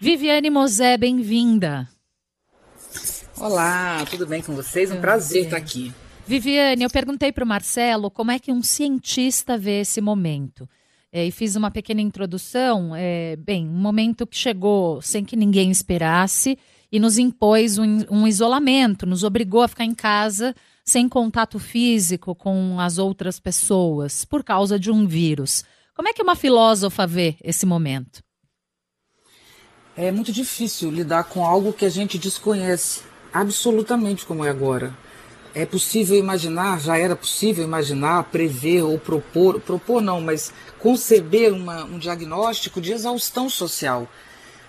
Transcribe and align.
Viviane 0.00 0.48
Mosé, 0.48 0.96
bem-vinda. 0.96 1.88
Olá, 3.36 4.04
tudo 4.08 4.28
bem 4.28 4.40
com 4.40 4.54
vocês? 4.54 4.92
Um 4.92 5.00
prazer 5.00 5.46
estar 5.46 5.56
aqui. 5.56 5.92
Viviane, 6.24 6.84
eu 6.84 6.90
perguntei 6.90 7.32
para 7.32 7.42
o 7.42 7.46
Marcelo 7.46 8.08
como 8.08 8.30
é 8.30 8.38
que 8.38 8.52
um 8.52 8.62
cientista 8.62 9.58
vê 9.58 9.80
esse 9.80 10.00
momento. 10.00 10.68
É, 11.10 11.26
e 11.26 11.32
fiz 11.32 11.56
uma 11.56 11.68
pequena 11.68 12.00
introdução. 12.00 12.94
É, 12.94 13.34
bem, 13.36 13.68
um 13.68 13.80
momento 13.80 14.24
que 14.24 14.36
chegou 14.36 15.02
sem 15.02 15.24
que 15.24 15.34
ninguém 15.34 15.68
esperasse 15.68 16.56
e 16.92 17.00
nos 17.00 17.18
impôs 17.18 17.76
um, 17.76 18.04
um 18.08 18.24
isolamento, 18.24 19.04
nos 19.04 19.24
obrigou 19.24 19.62
a 19.62 19.68
ficar 19.68 19.84
em 19.84 19.94
casa 19.96 20.54
sem 20.84 21.08
contato 21.08 21.58
físico 21.58 22.36
com 22.36 22.78
as 22.78 22.98
outras 22.98 23.40
pessoas 23.40 24.24
por 24.24 24.44
causa 24.44 24.78
de 24.78 24.92
um 24.92 25.08
vírus. 25.08 25.64
Como 25.92 26.06
é 26.06 26.12
que 26.12 26.22
uma 26.22 26.36
filósofa 26.36 27.04
vê 27.04 27.36
esse 27.42 27.66
momento? 27.66 28.22
É 30.00 30.12
muito 30.12 30.30
difícil 30.30 30.92
lidar 30.92 31.24
com 31.24 31.44
algo 31.44 31.72
que 31.72 31.84
a 31.84 31.90
gente 31.90 32.18
desconhece 32.18 33.00
absolutamente 33.32 34.24
como 34.24 34.44
é 34.44 34.48
agora. 34.48 34.96
É 35.52 35.66
possível 35.66 36.16
imaginar, 36.16 36.80
já 36.80 36.96
era 36.96 37.16
possível 37.16 37.64
imaginar, 37.64 38.22
prever 38.30 38.82
ou 38.82 38.96
propor, 38.96 39.60
propor 39.60 40.00
não, 40.00 40.20
mas 40.20 40.52
conceber 40.78 41.52
uma, 41.52 41.82
um 41.82 41.98
diagnóstico 41.98 42.80
de 42.80 42.92
exaustão 42.92 43.50
social. 43.50 44.06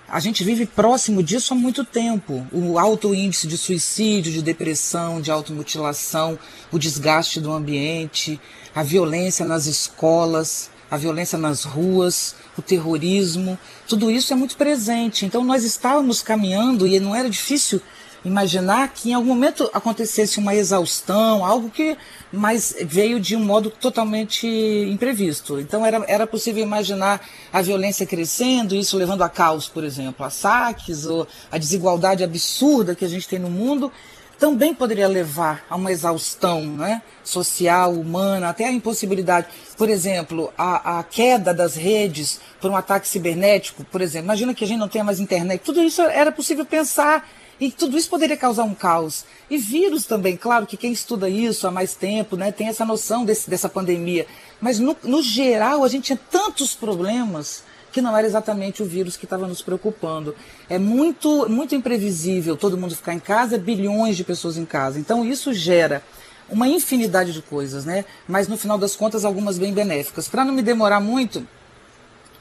A 0.07 0.19
gente 0.19 0.43
vive 0.43 0.65
próximo 0.65 1.21
disso 1.21 1.53
há 1.53 1.55
muito 1.55 1.85
tempo. 1.85 2.47
O 2.51 2.79
alto 2.79 3.13
índice 3.13 3.45
de 3.45 3.55
suicídio, 3.55 4.33
de 4.33 4.41
depressão, 4.41 5.21
de 5.21 5.29
automutilação, 5.29 6.39
o 6.71 6.79
desgaste 6.79 7.39
do 7.39 7.51
ambiente, 7.51 8.41
a 8.73 8.81
violência 8.81 9.45
nas 9.45 9.67
escolas, 9.67 10.71
a 10.89 10.97
violência 10.97 11.37
nas 11.37 11.63
ruas, 11.63 12.35
o 12.57 12.61
terrorismo, 12.61 13.57
tudo 13.87 14.09
isso 14.09 14.33
é 14.33 14.35
muito 14.35 14.55
presente. 14.55 15.25
Então 15.25 15.43
nós 15.43 15.63
estávamos 15.63 16.21
caminhando 16.21 16.87
e 16.87 16.99
não 16.99 17.15
era 17.15 17.29
difícil 17.29 17.81
imaginar 18.23 18.89
que 18.89 19.11
em 19.11 19.13
algum 19.13 19.27
momento 19.27 19.69
acontecesse 19.73 20.39
uma 20.39 20.53
exaustão, 20.53 21.45
algo 21.45 21.69
que 21.69 21.97
mas 22.31 22.75
veio 22.85 23.19
de 23.19 23.35
um 23.35 23.43
modo 23.43 23.69
totalmente 23.69 24.47
imprevisto. 24.47 25.59
Então 25.59 25.85
era, 25.85 26.03
era 26.07 26.27
possível 26.27 26.61
imaginar 26.61 27.21
a 27.51 27.61
violência 27.61 28.05
crescendo, 28.05 28.75
isso 28.75 28.97
levando 28.97 29.23
a 29.23 29.29
caos, 29.29 29.67
por 29.67 29.83
exemplo, 29.83 30.25
a 30.25 30.29
saques 30.29 31.05
ou 31.05 31.27
a 31.51 31.57
desigualdade 31.57 32.23
absurda 32.23 32.93
que 32.93 33.05
a 33.05 33.09
gente 33.09 33.27
tem 33.27 33.39
no 33.39 33.49
mundo, 33.49 33.91
também 34.39 34.73
poderia 34.73 35.07
levar 35.07 35.65
a 35.69 35.75
uma 35.75 35.91
exaustão 35.91 36.61
né, 36.61 37.01
social, 37.23 37.93
humana, 37.93 38.49
até 38.49 38.65
a 38.65 38.71
impossibilidade. 38.71 39.47
Por 39.77 39.89
exemplo, 39.89 40.51
a, 40.57 40.99
a 40.99 41.03
queda 41.03 41.53
das 41.53 41.75
redes 41.75 42.39
por 42.61 42.71
um 42.71 42.75
ataque 42.75 43.07
cibernético, 43.07 43.83
por 43.83 44.01
exemplo. 44.01 44.27
Imagina 44.27 44.53
que 44.53 44.63
a 44.63 44.67
gente 44.67 44.79
não 44.79 44.87
tenha 44.87 45.03
mais 45.03 45.19
internet. 45.19 45.61
Tudo 45.61 45.83
isso 45.83 46.01
era 46.01 46.31
possível 46.31 46.65
pensar 46.65 47.29
e 47.59 47.69
tudo 47.69 47.97
isso 47.97 48.09
poderia 48.09 48.37
causar 48.37 48.63
um 48.63 48.73
caos. 48.73 49.25
E 49.49 49.57
vírus 49.57 50.05
também, 50.05 50.37
claro 50.37 50.65
que 50.65 50.77
quem 50.77 50.93
estuda 50.93 51.27
isso 51.27 51.67
há 51.67 51.71
mais 51.71 51.93
tempo 51.93 52.37
né, 52.37 52.51
tem 52.51 52.69
essa 52.69 52.85
noção 52.85 53.25
desse, 53.25 53.49
dessa 53.49 53.67
pandemia. 53.67 54.25
Mas 54.61 54.79
no, 54.79 54.95
no 55.03 55.21
geral, 55.21 55.83
a 55.83 55.89
gente 55.89 56.05
tinha 56.05 56.19
tantos 56.31 56.73
problemas 56.73 57.63
que 57.91 58.01
não 58.01 58.15
era 58.15 58.25
exatamente 58.25 58.81
o 58.83 58.85
vírus 58.85 59.17
que 59.17 59.25
estava 59.25 59.47
nos 59.47 59.61
preocupando. 59.61 60.35
É 60.69 60.77
muito, 60.77 61.49
muito 61.49 61.75
imprevisível 61.75 62.55
todo 62.55 62.77
mundo 62.77 62.95
ficar 62.95 63.13
em 63.13 63.19
casa, 63.19 63.57
bilhões 63.57 64.15
de 64.17 64.23
pessoas 64.23 64.57
em 64.57 64.65
casa. 64.65 64.99
Então 64.99 65.25
isso 65.25 65.53
gera 65.53 66.03
uma 66.49 66.67
infinidade 66.67 67.31
de 67.31 67.41
coisas, 67.41 67.85
né? 67.85 68.05
Mas 68.27 68.47
no 68.47 68.57
final 68.57 68.77
das 68.77 68.95
contas, 68.95 69.23
algumas 69.23 69.57
bem 69.57 69.73
benéficas. 69.73 70.27
Para 70.27 70.43
não 70.43 70.53
me 70.53 70.61
demorar 70.61 70.99
muito, 70.99 71.47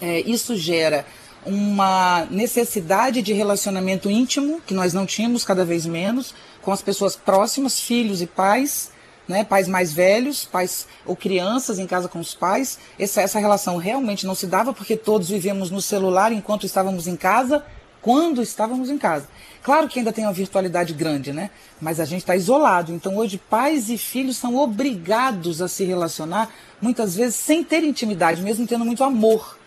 é, 0.00 0.20
isso 0.20 0.56
gera 0.56 1.05
uma 1.44 2.27
necessidade 2.30 3.23
de 3.23 3.33
relacionamento 3.33 4.11
íntimo, 4.11 4.61
que 4.67 4.74
nós 4.74 4.92
não 4.92 5.06
tínhamos 5.06 5.44
cada 5.44 5.64
vez 5.64 5.86
menos, 5.86 6.34
com 6.62 6.73
as 6.73 6.83
pessoas 6.83 7.17
próximas, 7.17 7.80
filhos 7.80 8.20
e 8.20 8.27
pais, 8.27 8.90
né, 9.28 9.44
pais 9.44 9.68
mais 9.68 9.92
velhos, 9.92 10.44
pais 10.44 10.89
ou 11.05 11.14
crianças 11.14 11.78
em 11.78 11.86
casa 11.86 12.08
com 12.08 12.18
os 12.18 12.34
pais. 12.34 12.78
Essa, 12.98 13.20
essa 13.20 13.39
relação 13.39 13.77
realmente 13.77 14.27
não 14.27 14.34
se 14.34 14.46
dava 14.46 14.72
porque 14.72 14.96
todos 14.96 15.28
vivíamos 15.28 15.70
no 15.70 15.83
celular 15.83 16.33
enquanto 16.33 16.64
estávamos 16.64 17.06
em 17.06 17.14
casa, 17.14 17.64
quando 18.00 18.42
estávamos 18.42 18.88
em 18.88 18.96
casa. 18.96 19.28
Claro 19.62 19.88
que 19.88 19.98
ainda 19.98 20.12
tem 20.12 20.24
uma 20.24 20.33
virtualidade 20.33 20.94
grande, 20.94 21.33
né? 21.33 21.50
Mas 21.80 22.00
a 22.00 22.05
gente 22.05 22.20
está 22.20 22.34
isolado. 22.34 22.92
Então 22.92 23.17
hoje 23.17 23.36
pais 23.36 23.90
e 23.90 23.98
filhos 23.98 24.38
são 24.38 24.56
obrigados 24.56 25.61
a 25.61 25.68
se 25.68 25.84
relacionar, 25.84 26.48
muitas 26.80 27.14
vezes 27.14 27.34
sem 27.34 27.62
ter 27.62 27.84
intimidade, 27.84 28.40
mesmo 28.40 28.67
tendo 28.67 28.84
muito 28.84 29.05
amor 29.05 29.58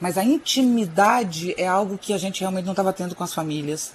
mas 0.00 0.16
a 0.16 0.24
intimidade 0.24 1.54
é 1.58 1.68
algo 1.68 1.98
que 1.98 2.14
a 2.14 2.18
gente 2.18 2.40
realmente 2.40 2.64
não 2.64 2.72
estava 2.72 2.92
tendo 2.92 3.14
com 3.14 3.22
as 3.22 3.34
famílias. 3.34 3.92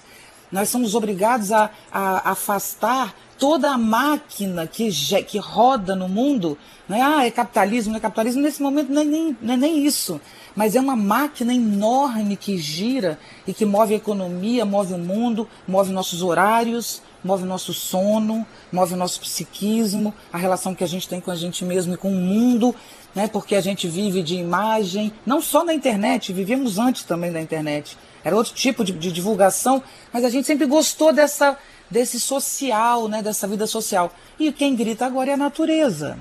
Nós 0.56 0.70
somos 0.70 0.96
obrigados 0.96 1.52
a, 1.52 1.70
a, 1.92 2.32
afastar 2.32 3.14
toda 3.38 3.72
a 3.72 3.78
máquina 3.78 4.66
que, 4.66 4.90
que 5.28 5.38
roda 5.38 5.98
no 5.98 6.08
mundo. 6.08 6.58
Né? 6.88 7.02
Ah, 7.02 7.26
é 7.26 7.30
capitalismo, 7.30 7.92
não 7.92 7.98
é 7.98 8.00
capitalismo. 8.00 8.42
Nesse 8.42 8.64
momento 8.64 8.90
não 8.90 9.02
é, 9.02 9.06
nem, 9.06 9.38
não 9.42 9.54
é 9.54 9.58
nem 9.58 9.86
isso. 9.86 10.22
Mas 10.56 10.74
é 10.74 10.80
uma 10.80 10.96
máquina 10.96 11.54
enorme 11.54 12.38
que 12.38 12.58
gira 12.58 13.20
e 13.46 13.54
que 13.54 13.66
move 13.66 13.96
a 13.96 13.98
economia, 13.98 14.64
move 14.64 14.94
o 14.94 14.98
mundo, 14.98 15.46
move 15.68 15.92
nossos 15.92 16.24
horários, 16.24 17.02
move 17.22 17.44
o 17.44 17.46
nosso 17.48 17.74
sono, 17.74 18.48
move 18.72 18.94
o 18.94 18.98
nosso 18.98 19.20
psiquismo, 19.20 20.14
a 20.32 20.38
relação 20.38 20.74
que 20.74 20.86
a 20.86 20.88
gente 20.88 21.10
tem 21.10 21.20
com 21.20 21.32
a 21.32 21.36
gente 21.36 21.66
mesmo 21.66 21.96
e 21.96 21.98
com 21.98 22.08
o 22.08 22.16
mundo 22.16 22.74
né? 23.16 23.30
Porque 23.30 23.56
a 23.56 23.62
gente 23.62 23.88
vive 23.88 24.22
de 24.22 24.36
imagem, 24.36 25.12
não 25.26 25.42
só 25.42 25.64
na 25.64 25.74
internet, 25.74 26.34
vivíamos 26.34 26.78
antes 26.78 27.04
também 27.04 27.32
da 27.32 27.42
internet. 27.42 27.98
Era 28.26 28.36
outro 28.36 28.56
tipo 28.56 28.84
de, 28.84 28.92
de 28.92 29.12
divulgação, 29.12 29.84
mas 30.12 30.26
a 30.26 30.30
gente 30.30 30.48
sempre 30.48 30.66
gostou 30.66 31.14
dessa, 31.14 31.56
desse 31.92 32.20
social, 32.20 33.08
né? 33.08 33.22
Dessa 33.22 33.48
vida 33.48 33.68
social. 33.68 34.12
E 34.40 34.52
quem 34.52 34.76
grita 34.76 35.06
agora 35.06 35.30
é 35.30 35.34
a 35.36 35.38
natureza. 35.38 36.18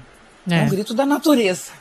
É, 0.48 0.58
é 0.58 0.62
um 0.64 0.68
grito 0.68 0.92
da 0.92 1.06
natureza. 1.06 1.72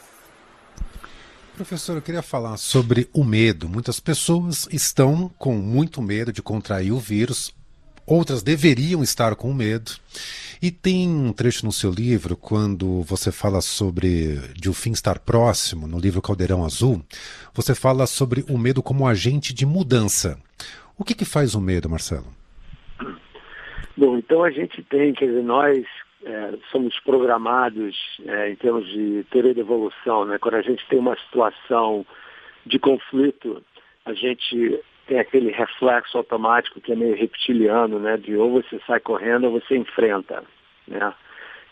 Professor, 1.58 1.98
eu 1.98 2.02
queria 2.02 2.22
falar 2.22 2.56
sobre 2.56 3.10
o 3.14 3.22
medo. 3.22 3.68
Muitas 3.68 4.00
pessoas 4.00 4.66
estão 4.72 5.30
com 5.38 5.56
muito 5.56 6.02
medo 6.02 6.32
de 6.32 6.42
contrair 6.42 6.94
o 6.94 7.00
vírus, 7.00 7.54
outras 8.06 8.44
deveriam 8.44 9.04
estar 9.04 9.36
com 9.36 9.54
medo. 9.54 9.92
E 10.62 10.72
tem 10.72 11.10
um 11.10 11.34
trecho 11.34 11.66
no 11.66 11.72
seu 11.72 11.92
livro, 11.92 12.38
quando 12.38 13.02
você 13.02 13.32
fala 13.32 13.60
sobre 13.60 14.38
de 14.54 14.70
o 14.70 14.74
fim 14.74 14.92
estar 14.92 15.20
próximo, 15.20 15.88
no 15.88 16.00
livro 16.00 16.22
Caldeirão 16.22 16.64
Azul, 16.64 17.02
você 17.54 17.76
fala 17.76 18.08
sobre 18.08 18.46
o 18.50 18.58
medo 18.58 18.82
como 18.82 19.06
agente 19.06 19.54
de 19.54 19.66
mudança. 19.66 20.40
O 20.98 21.04
que, 21.04 21.14
que 21.14 21.26
faz 21.26 21.54
o 21.54 21.60
medo, 21.60 21.90
Marcelo? 21.90 22.28
Bom, 23.98 24.18
então 24.18 24.44
a 24.44 24.52
gente 24.52 24.82
tem, 24.84 25.14
quer 25.14 25.26
dizer, 25.26 25.44
nós 25.44 25.86
é, 26.24 26.54
somos 26.72 26.98
programados 27.02 27.96
é, 28.26 28.52
em 28.52 28.56
termos 28.56 28.88
de 28.88 29.26
teoria 29.30 29.54
de 29.54 29.60
evolução, 29.60 30.26
né? 30.26 30.38
Quando 30.40 30.56
a 30.56 30.62
gente 30.62 30.86
tem 30.88 30.98
uma 30.98 31.18
situação 31.18 32.06
de 32.66 32.80
conflito, 32.80 33.62
a 34.06 34.14
gente 34.14 34.80
tem 35.08 35.20
aquele 35.20 35.52
reflexo 35.52 36.18
automático 36.18 36.80
que 36.82 36.92
é 36.92 36.96
meio 36.96 37.16
reptiliano, 37.16 38.00
né? 38.00 38.18
De 38.18 38.36
ou 38.36 38.62
você 38.62 38.80
sai 38.88 39.00
correndo 39.00 39.46
ou 39.46 39.60
você 39.60 39.76
enfrenta, 39.76 40.44
né? 40.88 41.14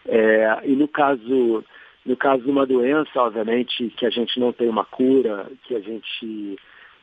É, 0.08 0.60
e 0.64 0.76
no 0.76 0.88
caso, 0.88 1.64
no 2.06 2.18
caso 2.18 2.44
de 2.44 2.50
uma 2.50 2.66
doença, 2.66 3.22
obviamente, 3.22 3.90
que 3.98 4.06
a 4.06 4.10
gente 4.10 4.40
não 4.40 4.52
tem 4.52 4.68
uma 4.68 4.86
cura, 4.86 5.48
que 5.64 5.76
a 5.76 5.80
gente 5.80 6.58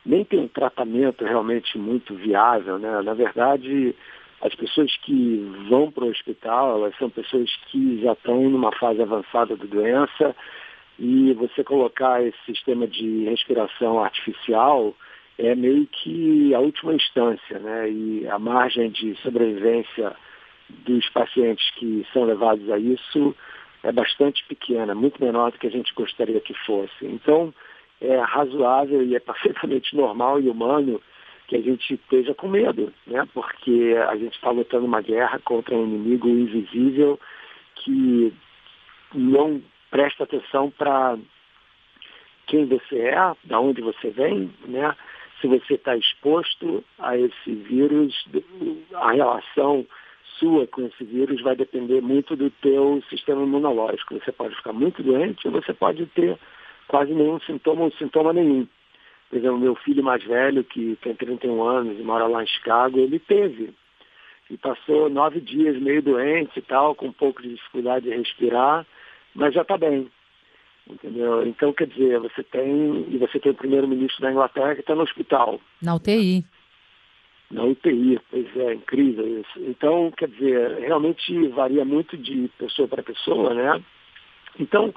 nem 0.05 0.23
tem 0.23 0.39
um 0.39 0.47
tratamento 0.47 1.23
realmente 1.23 1.77
muito 1.77 2.13
viável, 2.15 2.77
né? 2.77 3.01
Na 3.01 3.13
verdade, 3.13 3.95
as 4.41 4.53
pessoas 4.55 4.95
que 4.97 5.65
vão 5.69 5.91
para 5.91 6.05
o 6.05 6.09
hospital, 6.09 6.77
elas 6.77 6.97
são 6.97 7.09
pessoas 7.09 7.49
que 7.67 8.01
já 8.01 8.13
estão 8.13 8.41
numa 8.49 8.71
fase 8.73 9.01
avançada 9.01 9.55
da 9.55 9.65
doença 9.65 10.35
e 10.97 11.33
você 11.33 11.63
colocar 11.63 12.21
esse 12.23 12.37
sistema 12.45 12.87
de 12.87 13.25
respiração 13.25 14.03
artificial 14.03 14.93
é 15.39 15.55
meio 15.55 15.87
que 15.87 16.53
a 16.53 16.59
última 16.59 16.93
instância, 16.93 17.57
né? 17.59 17.89
E 17.89 18.27
a 18.27 18.37
margem 18.37 18.89
de 18.91 19.15
sobrevivência 19.21 20.13
dos 20.69 21.07
pacientes 21.09 21.67
que 21.75 22.05
são 22.11 22.25
levados 22.25 22.69
a 22.69 22.77
isso 22.77 23.35
é 23.81 23.91
bastante 23.91 24.43
pequena, 24.45 24.93
muito 24.93 25.23
menor 25.23 25.51
do 25.51 25.57
que 25.57 25.67
a 25.67 25.71
gente 25.71 25.93
gostaria 25.93 26.41
que 26.41 26.53
fosse. 26.65 27.05
Então, 27.05 27.53
é 28.01 28.19
razoável 28.19 29.01
e 29.01 29.15
é 29.15 29.19
perfeitamente 29.21 29.95
normal 29.95 30.41
e 30.41 30.49
humano 30.49 31.01
que 31.47 31.55
a 31.55 31.61
gente 31.61 31.93
esteja 31.93 32.35
com 32.35 32.49
medo, 32.49 32.93
né? 33.07 33.25
Porque 33.33 33.95
a 34.09 34.15
gente 34.17 34.35
está 34.35 34.51
lutando 34.51 34.85
uma 34.85 35.01
guerra 35.01 35.39
contra 35.39 35.73
um 35.73 35.85
inimigo 35.85 36.27
invisível 36.27 37.17
que 37.75 38.33
não 39.15 39.61
presta 39.89 40.25
atenção 40.25 40.69
para 40.69 41.17
quem 42.45 42.65
você 42.65 42.99
é, 42.99 43.33
da 43.45 43.59
onde 43.59 43.81
você 43.81 44.09
vem, 44.09 44.51
né? 44.67 44.93
Se 45.39 45.47
você 45.47 45.75
está 45.75 45.95
exposto 45.95 46.83
a 46.97 47.17
esse 47.17 47.51
vírus, 47.53 48.25
a 48.93 49.11
relação 49.11 49.85
sua 50.37 50.67
com 50.67 50.85
esse 50.85 51.03
vírus 51.03 51.41
vai 51.41 51.55
depender 51.55 52.01
muito 52.01 52.35
do 52.35 52.49
teu 52.49 53.03
sistema 53.09 53.43
imunológico. 53.43 54.19
Você 54.19 54.31
pode 54.31 54.55
ficar 54.55 54.73
muito 54.73 55.03
doente 55.03 55.47
ou 55.47 55.53
você 55.53 55.73
pode 55.73 56.05
ter 56.07 56.37
quase 56.87 57.13
nenhum 57.13 57.39
sintoma 57.41 57.83
ou 57.83 57.91
sintoma 57.91 58.33
nenhum. 58.33 58.67
Por 59.29 59.37
exemplo, 59.37 59.59
meu 59.59 59.75
filho 59.75 60.03
mais 60.03 60.23
velho, 60.23 60.63
que 60.63 60.97
tem 61.01 61.13
31 61.13 61.61
anos 61.63 61.99
e 61.99 62.03
mora 62.03 62.25
lá 62.25 62.43
em 62.43 62.47
Chicago, 62.47 62.97
ele 62.97 63.19
teve. 63.19 63.73
E 64.49 64.57
passou 64.57 65.09
nove 65.09 65.39
dias 65.39 65.79
meio 65.79 66.01
doente 66.01 66.57
e 66.57 66.61
tal, 66.61 66.95
com 66.95 67.07
um 67.07 67.13
pouco 67.13 67.41
de 67.41 67.49
dificuldade 67.49 68.09
de 68.09 68.15
respirar, 68.15 68.85
mas 69.35 69.53
já 69.53 69.61
está 69.61 69.77
bem. 69.77 70.09
Entendeu? 70.89 71.45
Então, 71.45 71.71
quer 71.71 71.87
dizer, 71.87 72.19
você 72.19 72.43
tem, 72.43 73.05
e 73.09 73.17
você 73.17 73.39
tem 73.39 73.51
o 73.51 73.55
primeiro-ministro 73.55 74.21
da 74.21 74.31
Inglaterra 74.31 74.73
que 74.73 74.81
está 74.81 74.95
no 74.95 75.03
hospital. 75.03 75.61
Na 75.81 75.95
UTI. 75.95 76.43
Na 77.51 77.63
UTI, 77.63 78.19
pois 78.29 78.57
é, 78.57 78.73
incrível 78.73 79.39
isso. 79.39 79.59
Então, 79.59 80.11
quer 80.17 80.29
dizer, 80.29 80.79
realmente 80.79 81.47
varia 81.49 81.85
muito 81.85 82.17
de 82.17 82.49
pessoa 82.57 82.87
para 82.87 83.03
pessoa, 83.03 83.53
né? 83.53 83.83
Então, 84.59 84.93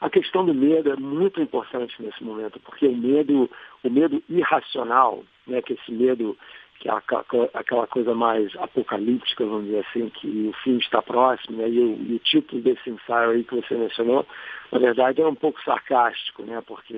a 0.00 0.10
questão 0.10 0.44
do 0.44 0.54
medo 0.54 0.90
é 0.90 0.96
muito 0.96 1.40
importante 1.40 1.94
nesse 2.00 2.22
momento, 2.24 2.58
porque 2.60 2.86
o 2.86 2.96
medo, 2.96 3.50
o 3.84 3.90
medo 3.90 4.22
irracional, 4.28 5.24
né, 5.46 5.62
que 5.62 5.74
esse 5.74 5.92
medo 5.92 6.36
que 6.82 6.88
é 6.88 7.50
aquela 7.54 7.86
coisa 7.86 8.12
mais 8.12 8.50
apocalíptica, 8.56 9.46
vamos 9.46 9.66
dizer 9.66 9.86
assim, 9.88 10.08
que 10.08 10.48
o 10.48 10.52
fim 10.64 10.78
está 10.78 11.00
próximo, 11.00 11.58
né? 11.58 11.68
e, 11.68 11.78
o, 11.78 11.96
e 12.10 12.16
o 12.16 12.18
título 12.18 12.60
desse 12.60 12.90
ensaio 12.90 13.30
aí 13.30 13.44
que 13.44 13.54
você 13.54 13.76
mencionou, 13.76 14.26
na 14.72 14.80
verdade 14.80 15.22
é 15.22 15.26
um 15.26 15.34
pouco 15.34 15.62
sarcástico, 15.62 16.42
né? 16.42 16.60
porque 16.66 16.96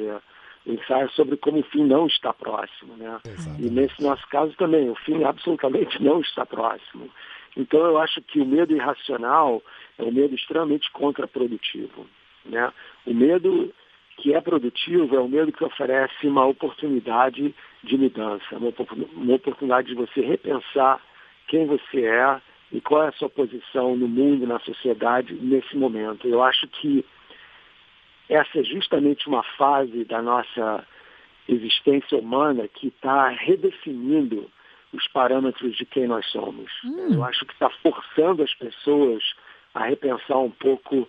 o 0.65 0.73
ensaio 0.73 1.05
é 1.05 1.09
sobre 1.09 1.37
como 1.37 1.59
o 1.59 1.65
fim 1.65 1.85
não 1.85 2.07
está 2.07 2.33
próximo. 2.33 2.97
Né? 2.97 3.21
E 3.59 3.69
nesse 3.69 4.03
nosso 4.03 4.27
caso 4.29 4.55
também, 4.57 4.89
o 4.89 4.95
fim 4.95 5.23
absolutamente 5.23 6.03
não 6.03 6.21
está 6.23 6.47
próximo. 6.47 7.11
Então 7.55 7.81
eu 7.81 7.99
acho 7.99 8.23
que 8.23 8.41
o 8.41 8.47
medo 8.47 8.73
irracional 8.75 9.63
é 9.99 10.03
um 10.03 10.13
medo 10.13 10.35
extremamente 10.35 10.91
contraprodutivo. 10.93 12.07
Né? 12.47 12.73
O 13.05 13.13
medo 13.13 13.71
que 14.17 14.35
é 14.35 14.41
produtivo 14.41 15.17
é 15.17 15.21
o 15.21 15.29
medo 15.29 15.53
que 15.53 15.65
oferece 15.65 16.27
uma 16.27 16.47
oportunidade 16.47 17.55
de 17.83 17.97
mudança, 17.97 18.57
uma, 18.57 18.69
oportunidade 19.35 19.89
de 19.89 19.95
você 19.95 20.21
repensar 20.21 21.01
quem 21.49 21.67
você 21.67 22.05
é 22.05 22.41
e 22.73 22.81
qual 22.81 23.05
é 23.05 23.09
a 23.09 23.13
sua 23.13 23.29
posição 23.29 23.97
no 23.97 24.09
mundo, 24.09 24.47
na 24.47 24.59
sociedade, 24.61 25.35
nesse 25.35 25.77
momento. 25.77 26.27
Eu 26.27 26.43
acho 26.43 26.67
que 26.69 27.05
essa 28.29 28.59
é 28.59 28.65
justamente 28.65 29.29
uma 29.29 29.43
fase 29.43 30.05
da 30.05 30.23
nossa 30.23 30.87
existência 31.49 32.17
humana 32.19 32.67
que 32.69 32.89
está 32.89 33.29
redefinindo 33.29 34.51
os 34.93 35.07
parâmetros 35.09 35.77
de 35.77 35.85
quem 35.85 36.07
nós 36.07 36.25
somos. 36.31 36.71
Hum. 36.85 37.15
Eu 37.15 37.25
acho 37.25 37.45
que 37.45 37.53
está 37.53 37.69
forçando 37.69 38.43
as 38.43 38.55
pessoas 38.55 39.23
a 39.75 39.85
repensar 39.85 40.39
um 40.39 40.51
pouco 40.51 41.09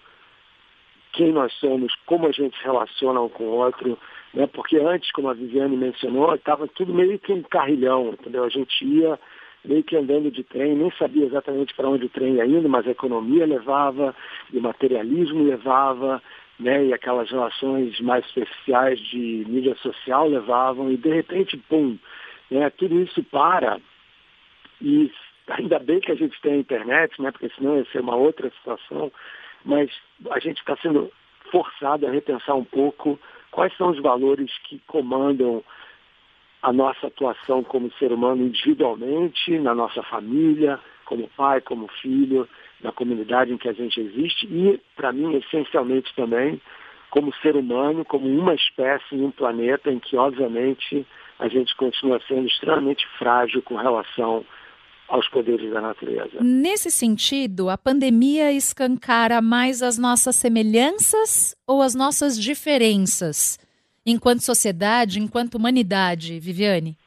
quem 1.15 1.31
nós 1.31 1.51
somos, 1.53 1.93
como 2.05 2.27
a 2.27 2.31
gente 2.31 2.57
se 2.57 2.63
relaciona 2.63 3.21
um 3.21 3.29
com 3.29 3.45
o 3.45 3.55
outro, 3.55 3.97
né? 4.33 4.45
Porque 4.47 4.77
antes, 4.77 5.09
como 5.11 5.29
a 5.29 5.33
Viviane 5.33 5.77
mencionou, 5.77 6.35
estava 6.35 6.67
tudo 6.67 6.93
meio 6.93 7.17
que 7.17 7.31
um 7.31 7.41
carrilhão, 7.41 8.09
entendeu? 8.09 8.43
A 8.43 8.49
gente 8.49 8.85
ia 8.85 9.17
meio 9.63 9.83
que 9.83 9.95
andando 9.95 10.29
de 10.29 10.43
trem, 10.43 10.75
nem 10.75 10.91
sabia 10.91 11.25
exatamente 11.25 11.73
para 11.73 11.89
onde 11.89 12.05
o 12.05 12.09
trem 12.09 12.35
ia 12.35 12.45
indo, 12.45 12.69
mas 12.69 12.85
a 12.85 12.91
economia 12.91 13.45
levava, 13.45 14.13
e 14.51 14.57
o 14.57 14.61
materialismo 14.61 15.43
levava, 15.43 16.21
né? 16.59 16.85
E 16.85 16.93
aquelas 16.93 17.31
relações 17.31 17.99
mais 18.01 18.25
superficiais 18.27 18.99
de 18.99 19.45
mídia 19.47 19.75
social 19.75 20.27
levavam, 20.27 20.91
e 20.91 20.97
de 20.97 21.09
repente, 21.09 21.57
pum, 21.69 21.97
né? 22.51 22.69
Tudo 22.71 22.99
isso 22.99 23.23
para 23.23 23.79
e 24.81 25.09
ainda 25.47 25.79
bem 25.79 26.01
que 26.01 26.11
a 26.11 26.15
gente 26.15 26.39
tem 26.41 26.53
a 26.53 26.57
internet, 26.57 27.21
né? 27.21 27.31
Porque 27.31 27.49
senão 27.55 27.77
ia 27.77 27.85
ser 27.85 28.01
uma 28.01 28.15
outra 28.15 28.49
situação 28.49 29.11
mas 29.65 29.91
a 30.29 30.39
gente 30.39 30.59
está 30.59 30.77
sendo 30.77 31.11
forçado 31.51 32.07
a 32.07 32.11
repensar 32.11 32.55
um 32.55 32.63
pouco 32.63 33.19
quais 33.51 33.75
são 33.77 33.89
os 33.89 33.99
valores 34.01 34.51
que 34.63 34.79
comandam 34.87 35.63
a 36.61 36.71
nossa 36.71 37.07
atuação 37.07 37.63
como 37.63 37.91
ser 37.93 38.11
humano 38.11 38.43
individualmente, 38.43 39.57
na 39.59 39.75
nossa 39.75 40.01
família, 40.03 40.79
como 41.05 41.29
pai, 41.29 41.61
como 41.61 41.87
filho, 41.87 42.47
na 42.81 42.91
comunidade 42.91 43.53
em 43.53 43.57
que 43.57 43.69
a 43.69 43.73
gente 43.73 43.99
existe 43.99 44.45
e, 44.47 44.79
para 44.95 45.11
mim, 45.11 45.35
essencialmente 45.35 46.13
também, 46.15 46.59
como 47.09 47.33
ser 47.35 47.55
humano, 47.55 48.03
como 48.03 48.27
uma 48.27 48.53
espécie 48.53 49.15
em 49.15 49.23
um 49.23 49.31
planeta 49.31 49.91
em 49.91 49.99
que, 49.99 50.17
obviamente, 50.17 51.05
a 51.39 51.47
gente 51.47 51.75
continua 51.75 52.19
sendo 52.27 52.47
extremamente 52.47 53.07
frágil 53.17 53.61
com 53.61 53.75
relação 53.75 54.45
aos 55.07 55.27
poderes 55.29 55.71
da 55.71 55.81
natureza. 55.81 56.41
Nesse 56.41 56.89
sentido, 56.89 57.69
a 57.69 57.77
pandemia 57.77 58.51
escancara 58.51 59.41
mais 59.41 59.81
as 59.81 59.97
nossas 59.97 60.35
semelhanças 60.35 61.55
ou 61.67 61.81
as 61.81 61.93
nossas 61.93 62.39
diferenças, 62.39 63.59
enquanto 64.05 64.41
sociedade, 64.41 65.19
enquanto 65.19 65.55
humanidade, 65.55 66.39
Viviane? 66.39 66.97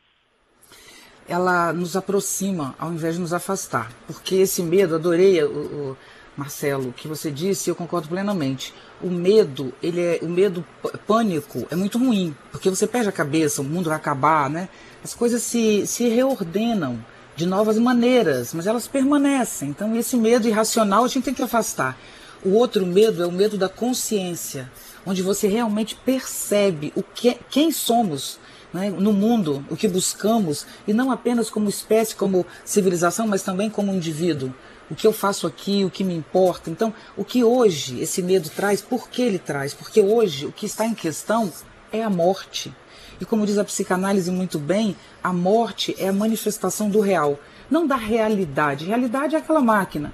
Ela 1.29 1.73
nos 1.73 1.97
aproxima 1.97 2.75
ao 2.79 2.93
invés 2.93 3.17
de 3.17 3.21
nos 3.21 3.33
afastar, 3.35 3.93
porque 4.07 4.37
esse 4.37 4.63
medo, 4.63 4.95
adorei 4.95 5.43
o, 5.43 5.91
o 5.93 5.97
Marcelo, 6.37 6.91
o 6.91 6.93
que 6.93 7.09
você 7.09 7.31
disse, 7.31 7.69
eu 7.69 7.75
concordo 7.75 8.09
plenamente. 8.09 8.73
O 9.03 9.11
medo, 9.11 9.75
ele 9.83 10.01
é 10.01 10.19
o 10.23 10.29
medo 10.29 10.65
pânico 11.07 11.67
é 11.71 11.75
muito 11.75 11.99
ruim, 11.99 12.35
porque 12.53 12.71
você 12.71 12.87
perde 12.87 13.09
a 13.09 13.13
cabeça, 13.13 13.61
o 13.61 13.65
mundo 13.65 13.89
vai 13.91 13.97
acabar, 13.97 14.49
né? 14.49 14.69
As 15.03 15.15
coisas 15.15 15.43
se, 15.43 15.87
se 15.87 16.09
reordenam 16.09 17.05
de 17.39 17.47
novas 17.47 17.79
maneiras, 17.79 18.53
mas 18.53 18.67
elas 18.67 18.89
permanecem. 18.89 19.69
Então, 19.69 19.95
esse 19.95 20.17
medo 20.17 20.49
irracional 20.49 21.05
a 21.05 21.09
gente 21.09 21.23
tem 21.23 21.33
que 21.33 21.43
afastar. 21.43 21.97
O 22.45 22.51
outro 22.55 22.85
medo 22.85 23.23
é 23.23 23.27
o 23.29 23.31
medo 23.31 23.57
da 23.57 23.69
consciência, 23.69 24.69
onde 25.07 25.23
você 25.23 25.47
realmente 25.47 25.95
percebe 25.95 26.93
o 26.97 27.03
que, 27.03 27.39
quem 27.49 27.71
somos 27.71 28.41
né, 28.75 28.91
no 28.91 29.13
mundo, 29.13 29.65
o 29.71 29.77
que 29.77 29.87
buscamos, 29.87 30.67
e 30.85 30.93
não 30.93 31.13
apenas 31.13 31.49
como 31.49 31.69
espécie, 31.69 32.17
como 32.17 32.45
civilização, 32.65 33.29
mas 33.29 33.45
também 33.45 33.71
como 33.71 33.95
indivíduo. 33.95 34.53
O 34.91 34.97
que 34.97 35.07
eu 35.07 35.13
faço 35.13 35.47
aqui, 35.47 35.85
o 35.85 35.91
que 35.91 36.03
me 36.03 36.17
importa. 36.17 36.71
Então, 36.71 36.93
o 37.17 37.25
que 37.25 37.45
hoje 37.45 38.01
esse 38.01 38.21
medo 38.21 38.51
traz, 38.51 38.81
por 38.83 39.09
que 39.09 39.23
ele 39.23 39.39
traz? 39.39 39.73
Porque 39.73 40.01
hoje 40.01 40.45
o 40.45 40.51
que 40.51 40.67
está 40.67 40.85
em 40.85 40.95
questão 40.95 41.53
é 41.93 42.03
a 42.03 42.11
morte. 42.11 42.75
E 43.21 43.25
como 43.25 43.47
diz 43.47 43.59
a 43.59 43.65
psicanálise 43.65 44.31
muito 44.31 44.59
bem, 44.59 44.97
a 45.23 45.33
morte 45.33 45.95
é 45.99 46.09
a 46.09 46.13
manifestação 46.13 46.89
do 46.89 47.01
real, 47.01 47.39
não 47.71 47.87
da 47.87 47.97
realidade. 47.97 48.85
Realidade 48.87 49.35
é 49.35 49.39
aquela 49.39 49.61
máquina, 49.61 50.13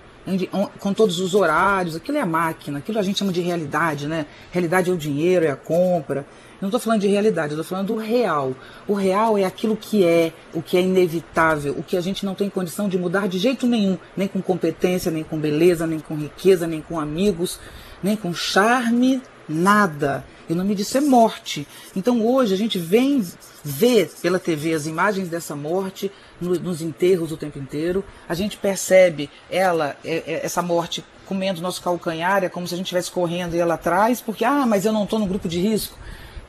com 0.79 0.95
todos 0.95 1.21
os 1.21 1.35
horários, 1.35 1.97
aquilo 1.97 2.17
é 2.17 2.23
a 2.23 2.27
máquina, 2.27 2.79
aquilo 2.79 2.99
a 2.99 3.03
gente 3.03 3.19
chama 3.19 3.33
de 3.33 3.43
realidade, 3.43 4.09
né? 4.09 4.25
Realidade 4.51 4.91
é 4.91 4.93
o 4.93 4.97
dinheiro, 4.97 5.45
é 5.45 5.51
a 5.51 5.57
compra. 5.57 6.27
não 6.63 6.69
estou 6.69 6.81
falando 6.81 7.03
de 7.03 7.09
realidade, 7.09 7.53
estou 7.53 7.65
falando 7.65 7.89
do 7.89 7.97
real. 7.97 8.55
O 8.89 8.95
real 8.95 9.37
é 9.37 9.45
aquilo 9.45 9.77
que 9.77 10.03
é, 10.03 10.33
o 10.55 10.63
que 10.63 10.79
é 10.79 10.81
inevitável, 10.81 11.75
o 11.77 11.83
que 11.83 11.97
a 11.97 12.01
gente 12.01 12.25
não 12.25 12.35
tem 12.35 12.49
condição 12.49 12.89
de 12.89 12.97
mudar 12.97 13.29
de 13.29 13.39
jeito 13.39 13.67
nenhum, 13.67 13.99
nem 14.17 14.27
com 14.27 14.41
competência, 14.41 15.11
nem 15.11 15.23
com 15.23 15.39
beleza, 15.39 15.87
nem 15.87 16.01
com 16.01 16.17
riqueza, 16.17 16.67
nem 16.67 16.81
com 16.81 16.99
amigos, 16.99 17.61
nem 18.03 18.17
com 18.17 18.33
charme, 18.33 19.21
nada. 19.49 20.25
E 20.49 20.53
o 20.53 20.57
nome 20.57 20.75
disso 20.75 20.99
é 20.99 21.01
morte. 21.01 21.67
Então 21.97 22.25
hoje 22.25 22.55
a 22.55 22.57
gente 22.57 22.79
vem 22.79 23.25
ver 23.63 24.11
pela 24.21 24.39
TV 24.39 24.75
as 24.75 24.87
imagens 24.87 25.29
dessa 25.29 25.57
morte 25.57 26.13
no, 26.41 26.55
nos 26.59 26.83
enterros 26.83 27.33
o 27.33 27.37
tempo 27.37 27.59
inteiro. 27.59 28.05
A 28.29 28.35
gente 28.35 28.57
percebe 28.57 29.31
ela, 29.51 29.97
é, 30.05 30.23
é, 30.27 30.41
essa 30.45 30.61
morte 30.61 31.05
comendo 31.27 31.63
nosso 31.63 31.81
calcanhar, 31.83 32.45
é 32.45 32.49
como 32.49 32.69
se 32.69 32.75
a 32.75 32.77
gente 32.77 32.87
estivesse 32.87 33.11
correndo 33.11 33.57
e 33.57 33.59
ela 33.59 33.75
atrás, 33.75 34.21
porque, 34.21 34.45
ah, 34.45 34.67
mas 34.67 34.85
eu 34.85 34.93
não 34.93 35.05
estou 35.05 35.19
no 35.19 35.27
grupo 35.27 35.49
de 35.49 35.59
risco. 35.59 35.99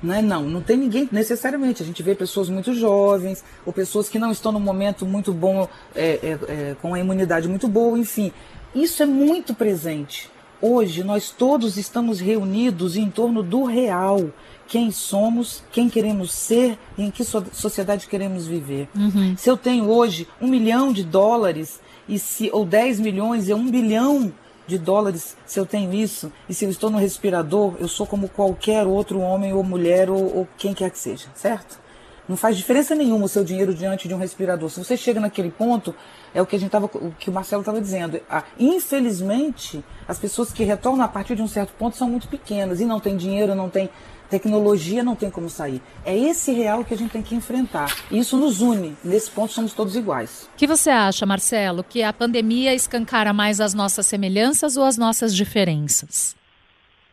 Não, 0.03 0.13
é, 0.13 0.21
não, 0.21 0.43
não 0.43 0.61
tem 0.61 0.75
ninguém 0.75 1.07
necessariamente. 1.11 1.81
A 1.81 1.85
gente 1.85 2.03
vê 2.03 2.13
pessoas 2.13 2.49
muito 2.49 2.73
jovens, 2.73 3.43
ou 3.65 3.71
pessoas 3.71 4.09
que 4.09 4.19
não 4.19 4.31
estão 4.31 4.51
num 4.51 4.59
momento 4.59 5.05
muito 5.05 5.33
bom, 5.33 5.67
é, 5.95 6.19
é, 6.21 6.39
é 6.49 6.75
com 6.81 6.93
a 6.93 6.99
imunidade 6.99 7.47
muito 7.47 7.67
boa, 7.67 7.97
enfim. 7.97 8.31
Isso 8.73 9.01
é 9.01 9.05
muito 9.05 9.55
presente. 9.55 10.29
Hoje 10.61 11.03
nós 11.03 11.29
todos 11.29 11.77
estamos 11.77 12.19
reunidos 12.19 12.95
em 12.95 13.09
torno 13.09 13.43
do 13.43 13.65
real. 13.65 14.29
Quem 14.67 14.91
somos, 14.91 15.63
quem 15.71 15.89
queremos 15.89 16.31
ser 16.31 16.77
e 16.97 17.03
em 17.03 17.11
que 17.11 17.23
sociedade 17.23 18.07
queremos 18.07 18.47
viver. 18.47 18.87
Uhum. 18.95 19.35
Se 19.37 19.49
eu 19.49 19.57
tenho 19.57 19.89
hoje 19.89 20.27
um 20.41 20.47
milhão 20.47 20.91
de 20.91 21.03
dólares, 21.03 21.79
e 22.07 22.17
se, 22.17 22.49
ou 22.51 22.65
10 22.65 22.99
milhões 22.99 23.47
e 23.47 23.53
um 23.53 23.69
bilhão 23.69 24.33
de 24.67 24.77
dólares, 24.77 25.37
se 25.45 25.59
eu 25.59 25.65
tenho 25.65 25.93
isso, 25.93 26.31
e 26.49 26.53
se 26.53 26.65
eu 26.65 26.69
estou 26.69 26.89
no 26.89 26.97
respirador, 26.97 27.75
eu 27.79 27.87
sou 27.87 28.07
como 28.07 28.27
qualquer 28.27 28.87
outro 28.87 29.19
homem 29.19 29.53
ou 29.53 29.63
mulher 29.63 30.09
ou, 30.09 30.37
ou 30.37 30.47
quem 30.57 30.73
quer 30.73 30.89
que 30.89 30.97
seja, 30.97 31.27
certo? 31.35 31.79
Não 32.27 32.35
faz 32.35 32.57
diferença 32.57 32.95
nenhuma 32.95 33.25
o 33.25 33.29
seu 33.29 33.43
dinheiro 33.43 33.73
diante 33.73 34.07
de 34.07 34.13
um 34.13 34.17
respirador. 34.17 34.69
Se 34.69 34.83
você 34.83 34.97
chega 34.97 35.19
naquele 35.19 35.51
ponto, 35.51 35.93
é 36.33 36.41
o 36.41 36.45
que 36.45 36.55
a 36.55 36.59
gente 36.59 36.71
tava, 36.71 36.85
o 36.85 37.11
que 37.11 37.29
o 37.29 37.33
Marcelo 37.33 37.61
estava 37.61 37.79
dizendo. 37.79 38.19
Ah, 38.29 38.43
infelizmente, 38.59 39.83
as 40.07 40.17
pessoas 40.17 40.51
que 40.51 40.63
retornam 40.63 41.05
a 41.05 41.07
partir 41.07 41.35
de 41.35 41.41
um 41.41 41.47
certo 41.47 41.73
ponto 41.73 41.95
são 41.95 42.09
muito 42.09 42.27
pequenas 42.27 42.81
e 42.81 42.85
não 42.85 42.99
tem 42.99 43.15
dinheiro, 43.15 43.53
não 43.53 43.69
tem 43.69 43.89
tecnologia, 44.29 45.03
não 45.03 45.15
tem 45.15 45.29
como 45.29 45.49
sair. 45.49 45.81
É 46.03 46.17
esse 46.17 46.51
real 46.51 46.83
que 46.83 46.93
a 46.93 46.97
gente 46.97 47.11
tem 47.11 47.21
que 47.21 47.35
enfrentar. 47.35 47.93
E 48.11 48.17
isso 48.17 48.37
nos 48.37 48.61
une. 48.61 48.95
Nesse 49.03 49.29
ponto 49.29 49.53
somos 49.53 49.73
todos 49.73 49.95
iguais. 49.95 50.49
O 50.53 50.57
que 50.57 50.67
você 50.67 50.89
acha, 50.89 51.25
Marcelo, 51.25 51.83
que 51.83 52.03
a 52.03 52.11
pandemia 52.11 52.73
escancara 52.73 53.31
mais 53.33 53.61
as 53.61 53.73
nossas 53.73 54.05
semelhanças 54.07 54.77
ou 54.77 54.83
as 54.83 54.97
nossas 54.97 55.35
diferenças? 55.35 56.35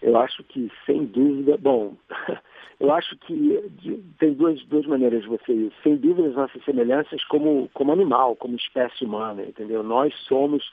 Eu 0.00 0.16
acho 0.18 0.42
que, 0.44 0.70
sem 0.84 1.04
dúvida, 1.04 1.56
bom, 1.56 1.94
eu 2.82 2.92
acho 2.92 3.16
que 3.18 3.62
tem 4.18 4.34
duas, 4.34 4.60
duas 4.64 4.84
maneiras 4.86 5.22
de 5.22 5.28
você 5.28 5.52
ir. 5.52 5.72
Sem 5.84 5.94
dúvida, 5.94 6.26
as 6.26 6.34
nossas 6.34 6.64
semelhanças 6.64 7.22
como, 7.26 7.70
como 7.72 7.92
animal, 7.92 8.34
como 8.34 8.56
espécie 8.56 9.04
humana, 9.04 9.44
entendeu? 9.44 9.84
Nós 9.84 10.12
somos, 10.26 10.68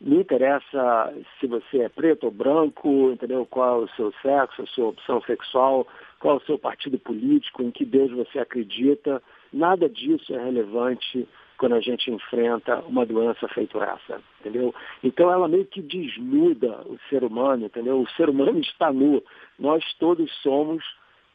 não 0.00 0.22
interessa 0.22 1.12
se 1.38 1.46
você 1.46 1.80
é 1.80 1.88
preto 1.90 2.24
ou 2.24 2.30
branco, 2.30 3.10
entendeu? 3.12 3.44
Qual 3.44 3.82
é 3.82 3.84
o 3.84 3.88
seu 3.88 4.10
sexo, 4.22 4.62
a 4.62 4.66
sua 4.68 4.88
opção 4.88 5.20
sexual, 5.20 5.86
qual 6.18 6.36
é 6.36 6.38
o 6.38 6.46
seu 6.46 6.58
partido 6.58 6.98
político, 6.98 7.62
em 7.62 7.70
que 7.70 7.84
Deus 7.84 8.10
você 8.10 8.38
acredita. 8.38 9.22
Nada 9.52 9.86
disso 9.86 10.34
é 10.34 10.42
relevante 10.42 11.28
quando 11.58 11.74
a 11.74 11.80
gente 11.80 12.10
enfrenta 12.10 12.80
uma 12.86 13.04
doença 13.04 13.46
feita 13.48 13.76
essa, 13.84 14.22
entendeu? 14.40 14.74
Então 15.04 15.30
ela 15.30 15.46
meio 15.46 15.66
que 15.66 15.82
desnuda 15.82 16.80
o 16.86 16.98
ser 17.10 17.22
humano, 17.22 17.66
entendeu? 17.66 18.00
O 18.00 18.08
ser 18.12 18.30
humano 18.30 18.60
está 18.60 18.90
nu. 18.90 19.22
Nós 19.58 19.84
todos 19.98 20.32
somos 20.42 20.82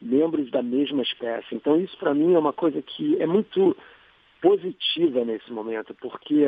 membros 0.00 0.50
da 0.50 0.62
mesma 0.62 1.02
espécie. 1.02 1.54
Então 1.54 1.80
isso 1.80 1.96
para 1.98 2.14
mim 2.14 2.34
é 2.34 2.38
uma 2.38 2.52
coisa 2.52 2.80
que 2.82 3.20
é 3.20 3.26
muito 3.26 3.76
positiva 4.40 5.24
nesse 5.24 5.50
momento, 5.52 5.94
porque 5.94 6.46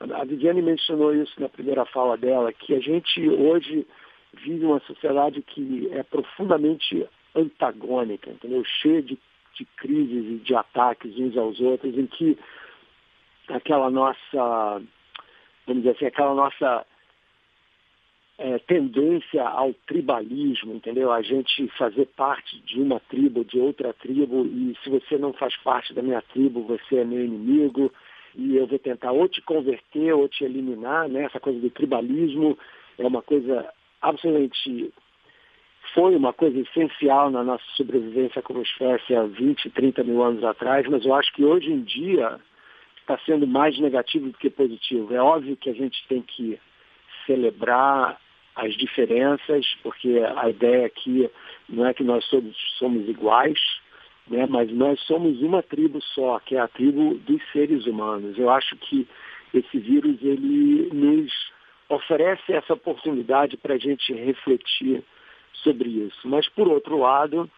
a 0.00 0.24
Viviane 0.24 0.62
mencionou 0.62 1.14
isso 1.14 1.40
na 1.40 1.48
primeira 1.48 1.84
fala 1.86 2.16
dela, 2.16 2.52
que 2.52 2.74
a 2.74 2.80
gente 2.80 3.28
hoje 3.28 3.86
vive 4.32 4.64
uma 4.64 4.80
sociedade 4.80 5.42
que 5.42 5.88
é 5.92 6.02
profundamente 6.02 7.06
antagônica, 7.34 8.30
entendeu? 8.30 8.64
Cheia 8.64 9.02
de, 9.02 9.18
de 9.54 9.64
crises 9.76 10.24
e 10.26 10.44
de 10.44 10.54
ataques 10.54 11.18
uns 11.18 11.36
aos 11.36 11.60
outros, 11.60 11.96
em 11.98 12.06
que 12.06 12.38
aquela 13.48 13.90
nossa, 13.90 14.82
vamos 15.66 15.82
dizer 15.82 15.96
assim, 15.96 16.06
aquela 16.06 16.34
nossa 16.34 16.86
é, 18.40 18.58
tendência 18.58 19.46
ao 19.46 19.74
tribalismo, 19.86 20.74
entendeu? 20.74 21.12
A 21.12 21.20
gente 21.20 21.68
fazer 21.76 22.06
parte 22.16 22.58
de 22.60 22.80
uma 22.80 22.98
tribo, 22.98 23.44
de 23.44 23.60
outra 23.60 23.92
tribo, 23.92 24.46
e 24.46 24.74
se 24.82 24.88
você 24.88 25.18
não 25.18 25.34
faz 25.34 25.54
parte 25.58 25.92
da 25.92 26.00
minha 26.00 26.22
tribo, 26.22 26.62
você 26.62 26.96
é 26.96 27.04
meu 27.04 27.22
inimigo, 27.22 27.92
e 28.34 28.56
eu 28.56 28.66
vou 28.66 28.78
tentar 28.78 29.12
ou 29.12 29.28
te 29.28 29.42
converter 29.42 30.14
ou 30.14 30.26
te 30.26 30.42
eliminar, 30.42 31.06
né? 31.06 31.24
Essa 31.24 31.38
coisa 31.38 31.60
do 31.60 31.68
tribalismo 31.68 32.56
é 32.98 33.06
uma 33.06 33.20
coisa 33.20 33.68
absolutamente 34.00 34.90
foi 35.92 36.14
uma 36.14 36.32
coisa 36.32 36.58
essencial 36.60 37.30
na 37.30 37.42
nossa 37.42 37.64
sobrevivência 37.76 38.40
como 38.42 38.62
espécie 38.62 39.14
há 39.14 39.24
20, 39.24 39.70
30 39.70 40.04
mil 40.04 40.22
anos 40.22 40.44
atrás, 40.44 40.86
mas 40.88 41.04
eu 41.04 41.12
acho 41.12 41.32
que 41.32 41.44
hoje 41.44 41.70
em 41.70 41.82
dia 41.82 42.38
está 43.00 43.18
sendo 43.26 43.46
mais 43.46 43.76
negativo 43.78 44.28
do 44.28 44.38
que 44.38 44.48
positivo. 44.48 45.12
É 45.12 45.20
óbvio 45.20 45.56
que 45.56 45.68
a 45.68 45.74
gente 45.74 46.06
tem 46.06 46.22
que 46.22 46.60
celebrar 47.26 48.20
as 48.60 48.74
diferenças, 48.74 49.74
porque 49.82 50.20
a 50.36 50.50
ideia 50.50 50.86
aqui 50.86 51.30
não 51.68 51.86
é 51.86 51.94
que 51.94 52.04
nós 52.04 52.28
todos 52.28 52.54
somos 52.78 53.08
iguais, 53.08 53.58
né, 54.28 54.46
mas 54.48 54.70
nós 54.70 55.00
somos 55.00 55.40
uma 55.40 55.62
tribo 55.62 56.00
só, 56.02 56.38
que 56.40 56.56
é 56.56 56.60
a 56.60 56.68
tribo 56.68 57.14
dos 57.14 57.42
seres 57.52 57.86
humanos. 57.86 58.38
Eu 58.38 58.50
acho 58.50 58.76
que 58.76 59.08
esse 59.54 59.78
vírus 59.78 60.18
ele 60.22 60.90
nos 60.92 61.32
oferece 61.88 62.52
essa 62.52 62.74
oportunidade 62.74 63.56
para 63.56 63.74
a 63.74 63.78
gente 63.78 64.12
refletir 64.12 65.02
sobre 65.54 65.88
isso. 65.88 66.28
Mas, 66.28 66.46
por 66.48 66.68
outro 66.68 66.98
lado, 66.98 67.50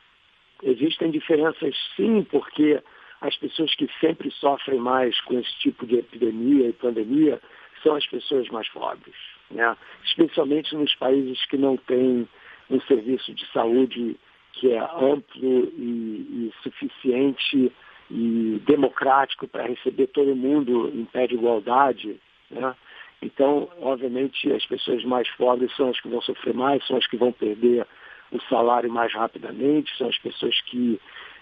existem 0.62 1.10
diferenças 1.10 1.76
sim, 1.96 2.22
porque 2.30 2.80
as 3.20 3.36
pessoas 3.36 3.74
que 3.74 3.90
sempre 4.00 4.30
sofrem 4.30 4.78
mais 4.78 5.20
com 5.22 5.38
esse 5.38 5.52
tipo 5.58 5.84
de 5.84 5.96
epidemia 5.96 6.68
e 6.68 6.72
pandemia 6.72 7.40
são 7.82 7.96
as 7.96 8.06
pessoas 8.06 8.48
mais 8.48 8.68
pobres 8.68 9.31
né? 9.52 9.76
especialmente 10.04 10.74
nos 10.74 10.94
países 10.94 11.44
que 11.46 11.56
não 11.56 11.76
têm 11.76 12.28
um 12.70 12.80
serviço 12.82 13.32
de 13.34 13.46
saúde 13.52 14.16
que 14.52 14.72
é 14.72 14.80
amplo 14.80 15.72
e, 15.76 16.50
e 16.50 16.52
suficiente 16.62 17.72
e 18.10 18.62
democrático 18.66 19.48
para 19.48 19.66
receber 19.66 20.08
todo 20.08 20.36
mundo 20.36 20.90
em 20.94 21.04
pé 21.06 21.26
de 21.26 21.34
igualdade. 21.34 22.20
Né? 22.50 22.74
Então, 23.22 23.68
obviamente, 23.80 24.50
as 24.52 24.64
pessoas 24.66 25.04
mais 25.04 25.28
pobres 25.36 25.74
são 25.76 25.88
as 25.88 26.00
que 26.00 26.08
vão 26.08 26.20
sofrer 26.20 26.54
mais, 26.54 26.86
são 26.86 26.96
as 26.96 27.06
que 27.06 27.16
vão 27.16 27.32
perder 27.32 27.86
o 28.30 28.40
salário 28.42 28.90
mais 28.90 29.12
rapidamente, 29.12 29.96
são 29.96 30.08
as 30.08 30.18
pessoas 30.18 30.60
que 30.62 31.00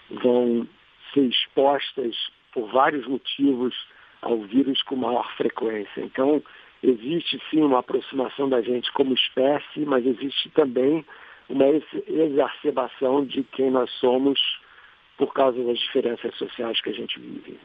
vão 0.09 0.67
ser 1.13 1.21
expostas 1.21 2.15
por 2.53 2.67
vários 2.69 3.07
motivos 3.07 3.75
ao 4.21 4.39
vírus 4.41 4.81
com 4.83 4.95
maior 4.95 5.29
frequência. 5.35 6.01
Então, 6.01 6.43
existe 6.83 7.41
sim 7.49 7.61
uma 7.61 7.79
aproximação 7.79 8.49
da 8.49 8.61
gente 8.61 8.91
como 8.93 9.13
espécie, 9.13 9.79
mas 9.85 10.05
existe 10.05 10.49
também 10.49 11.05
uma 11.49 11.65
exacerbação 12.07 13.25
de 13.25 13.43
quem 13.43 13.69
nós 13.69 13.89
somos 13.99 14.39
por 15.17 15.33
causa 15.33 15.61
das 15.63 15.77
diferenças 15.77 16.35
sociais 16.37 16.81
que 16.81 16.89
a 16.89 16.93
gente 16.93 17.19
vive. 17.19 17.59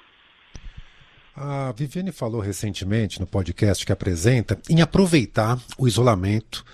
A 1.34 1.72
Viviane 1.72 2.12
falou 2.12 2.40
recentemente 2.40 3.20
no 3.20 3.26
podcast 3.26 3.84
que 3.84 3.92
apresenta 3.92 4.58
em 4.70 4.80
aproveitar 4.80 5.58
o 5.78 5.86
isolamento 5.86 6.64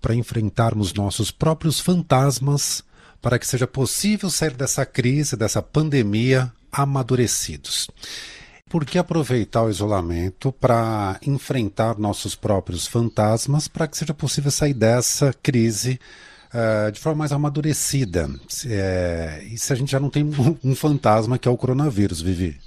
para 0.00 0.14
enfrentarmos 0.14 0.92
nossos 0.92 1.30
próprios 1.30 1.80
fantasmas 1.80 2.84
para 3.20 3.38
que 3.38 3.46
seja 3.46 3.66
possível 3.66 4.30
sair 4.30 4.54
dessa 4.54 4.86
crise, 4.86 5.36
dessa 5.36 5.62
pandemia, 5.62 6.52
amadurecidos. 6.70 7.88
Por 8.68 8.84
que 8.84 8.98
aproveitar 8.98 9.62
o 9.62 9.70
isolamento 9.70 10.52
para 10.52 11.18
enfrentar 11.26 11.98
nossos 11.98 12.34
próprios 12.34 12.86
fantasmas 12.86 13.66
para 13.66 13.88
que 13.88 13.96
seja 13.96 14.12
possível 14.12 14.50
sair 14.50 14.74
dessa 14.74 15.34
crise 15.42 15.98
uh, 16.52 16.92
de 16.92 17.00
forma 17.00 17.20
mais 17.20 17.32
amadurecida? 17.32 18.28
É, 18.66 19.42
e 19.50 19.56
se 19.56 19.72
a 19.72 19.76
gente 19.76 19.90
já 19.90 19.98
não 19.98 20.10
tem 20.10 20.22
um, 20.62 20.74
fantasma 20.74 21.38
que 21.38 21.48
é 21.48 21.50
o 21.50 21.56
coronavírus, 21.56 22.20
Vivi? 22.20 22.58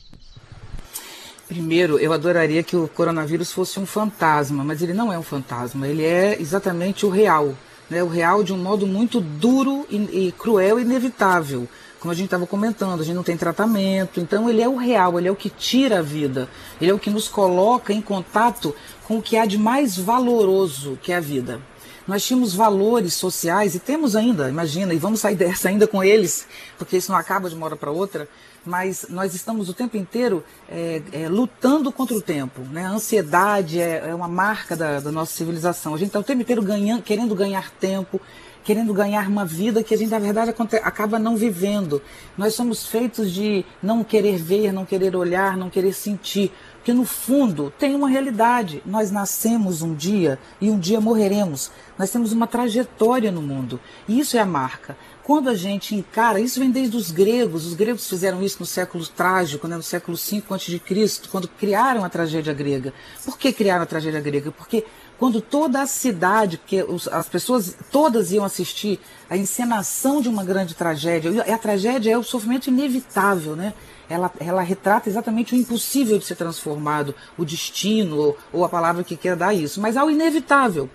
Primeiro, 1.48 2.00
eu 2.00 2.14
adoraria 2.14 2.64
que 2.64 2.76
o 2.76 2.88
coronavírus 2.88 3.52
fosse 3.52 3.80
um 3.80 3.86
fantasma, 3.86 4.64
mas 4.64 4.82
ele 4.82 4.94
não 4.94 5.14
é 5.14 5.20
um 5.20 5.24
fantasma, 5.24 5.88
ele 5.88 6.04
é 6.04 6.42
exatamente 6.42 7.06
o 7.06 7.10
real. 7.10 7.56
Né? 7.90 8.02
O 8.02 8.08
real 8.08 8.44
de 8.44 8.54
um 8.54 8.58
modo 8.58 8.88
muito 8.88 9.22
duro 9.22 9.86
e, 9.90 10.28
e 10.28 10.32
cruel 10.32 10.80
e 10.80 10.82
inevitável 10.82 11.68
como 12.02 12.12
a 12.12 12.16
gente 12.16 12.26
estava 12.26 12.48
comentando, 12.48 13.00
a 13.00 13.04
gente 13.04 13.16
não 13.16 13.22
tem 13.22 13.38
tratamento, 13.38 14.20
então 14.20 14.50
ele 14.50 14.60
é 14.60 14.68
o 14.68 14.76
real, 14.76 15.20
ele 15.20 15.28
é 15.28 15.32
o 15.32 15.36
que 15.36 15.52
tira 15.52 16.00
a 16.00 16.02
vida, 16.02 16.50
ele 16.82 16.90
é 16.90 16.94
o 16.94 16.98
que 16.98 17.12
nos 17.12 17.28
coloca 17.28 17.94
em 17.94 18.02
contato 18.02 18.76
com 19.08 19.20
o 19.20 19.22
que 19.22 19.38
há 19.38 19.46
de 19.46 19.56
mais 19.56 19.96
valoroso 19.96 20.98
que 21.04 21.12
é 21.12 21.18
a 21.18 21.20
vida. 21.20 21.62
Nós 22.08 22.26
tínhamos 22.26 22.56
valores 22.56 23.14
sociais 23.14 23.76
e 23.76 23.80
temos 23.80 24.16
ainda, 24.16 24.50
imagina, 24.50 24.96
e 24.96 24.98
vamos 24.98 25.20
sair 25.20 25.36
dessa 25.38 25.70
ainda 25.70 25.86
com 25.86 26.04
eles, 26.04 26.48
porque 26.76 26.98
isso 26.98 27.12
não 27.12 27.20
acaba 27.20 27.48
de 27.48 27.56
uma 27.56 27.68
hora 27.68 27.76
para 27.76 27.92
outra, 27.92 28.28
mas 28.66 29.06
nós 29.08 29.36
estamos 29.36 29.70
o 29.70 29.74
tempo 29.74 29.96
inteiro 29.96 30.44
é, 30.68 31.04
é, 31.12 31.30
lutando 31.30 31.92
contra 31.92 32.18
o 32.18 32.22
tempo. 32.22 32.62
Né? 32.62 32.84
A 32.84 32.90
ansiedade 32.90 33.80
é, 33.80 34.10
é 34.10 34.16
uma 34.16 34.28
marca 34.28 34.76
da, 34.76 35.00
da, 35.00 35.12
nossa 35.12 35.34
civilização. 35.34 35.94
A 35.94 35.98
gente 35.98 36.08
está 36.08 36.20
o 36.20 36.24
tempo 36.24 36.42
inteiro 36.42 36.64
ganhando, 36.64 37.04
querendo 37.04 37.36
ganhar 37.36 37.70
tempo, 37.80 38.20
querendo 38.64 38.94
ganhar 38.94 39.28
uma 39.28 39.46
vida 39.46 39.84
que 39.84 39.94
a 39.94 39.98
gente, 39.98 40.12
na 40.12 40.20
verdade, 40.20 40.54
acaba 40.84 41.18
não 41.18 41.36
vivendo. 41.36 42.02
Nós 42.38 42.54
somos 42.54 42.86
feitos 42.86 43.32
de 43.32 43.66
não 43.82 44.04
querer 44.04 44.38
ver, 44.38 44.72
não 44.72 44.86
querer 44.86 45.16
olhar, 45.16 45.58
não 45.58 45.70
querer 45.70 45.94
sentir. 45.94 46.52
Porque 46.76 46.94
no 46.94 47.06
fundo 47.06 47.72
tem 47.78 47.94
uma 47.94 48.10
realidade. 48.10 48.82
Nós 48.86 49.12
nascemos 49.12 49.84
um 49.84 49.94
dia 49.94 50.40
e 50.60 50.72
um 50.72 50.80
dia 50.80 51.00
morreremos. 51.00 51.72
Nós 51.98 52.10
temos 52.10 52.32
uma 52.32 52.48
trajetória 52.48 53.32
no 53.32 53.42
mundo. 53.42 53.80
E 54.08 54.20
isso 54.20 54.36
é 54.36 54.40
a 54.40 54.46
marca. 54.46 54.98
Quando 55.24 55.50
a 55.50 55.54
gente 55.54 55.94
encara, 55.96 56.40
isso 56.40 56.60
vem 56.60 56.72
desde 56.72 56.98
os 56.98 57.12
gregos, 57.12 57.68
os 57.68 57.76
gregos 57.76 58.10
fizeram 58.10 58.42
isso 58.42 58.58
no 58.60 58.66
século 58.66 59.06
trágico, 59.06 59.68
né, 59.68 59.76
no 59.76 59.84
século 59.84 60.18
V 60.18 60.44
a.C., 60.50 61.22
quando 61.32 61.48
criaram 61.48 62.04
a 62.04 62.10
tragédia 62.10 62.54
grega. 62.54 62.92
Por 63.24 63.38
que 63.38 63.54
criaram 63.54 63.84
a 63.84 63.86
tragédia 63.86 64.20
grega? 64.20 64.52
Porque 64.52 64.84
quando 65.22 65.40
toda 65.40 65.84
a 65.84 65.86
cidade, 65.86 66.60
que 66.66 66.84
as 67.12 67.30
pessoas 67.30 67.78
todas 67.92 68.32
iam 68.32 68.44
assistir 68.44 69.00
a 69.30 69.38
encenação 69.38 70.20
de 70.20 70.28
uma 70.28 70.44
grande 70.44 70.74
tragédia, 70.74 71.30
e 71.30 71.52
a 71.52 71.60
tragédia 71.60 72.12
é 72.12 72.18
o 72.18 72.24
sofrimento 72.24 72.72
inevitável, 72.72 73.56
né? 73.56 73.76
Ela, 74.10 74.32
ela 74.40 74.64
retrata 74.64 75.08
exatamente 75.08 75.54
o 75.54 75.56
impossível 75.56 76.18
de 76.18 76.26
ser 76.26 76.34
transformado, 76.34 77.14
o 77.38 77.46
destino, 77.46 78.18
ou, 78.18 78.38
ou 78.52 78.66
a 78.66 78.70
palavra 78.70 79.04
que 79.04 79.16
quer 79.16 79.36
dar 79.36 79.54
isso, 79.54 79.80
mas 79.80 79.96
há 79.96 80.04
o 80.04 80.10
inevitável. 80.10 80.90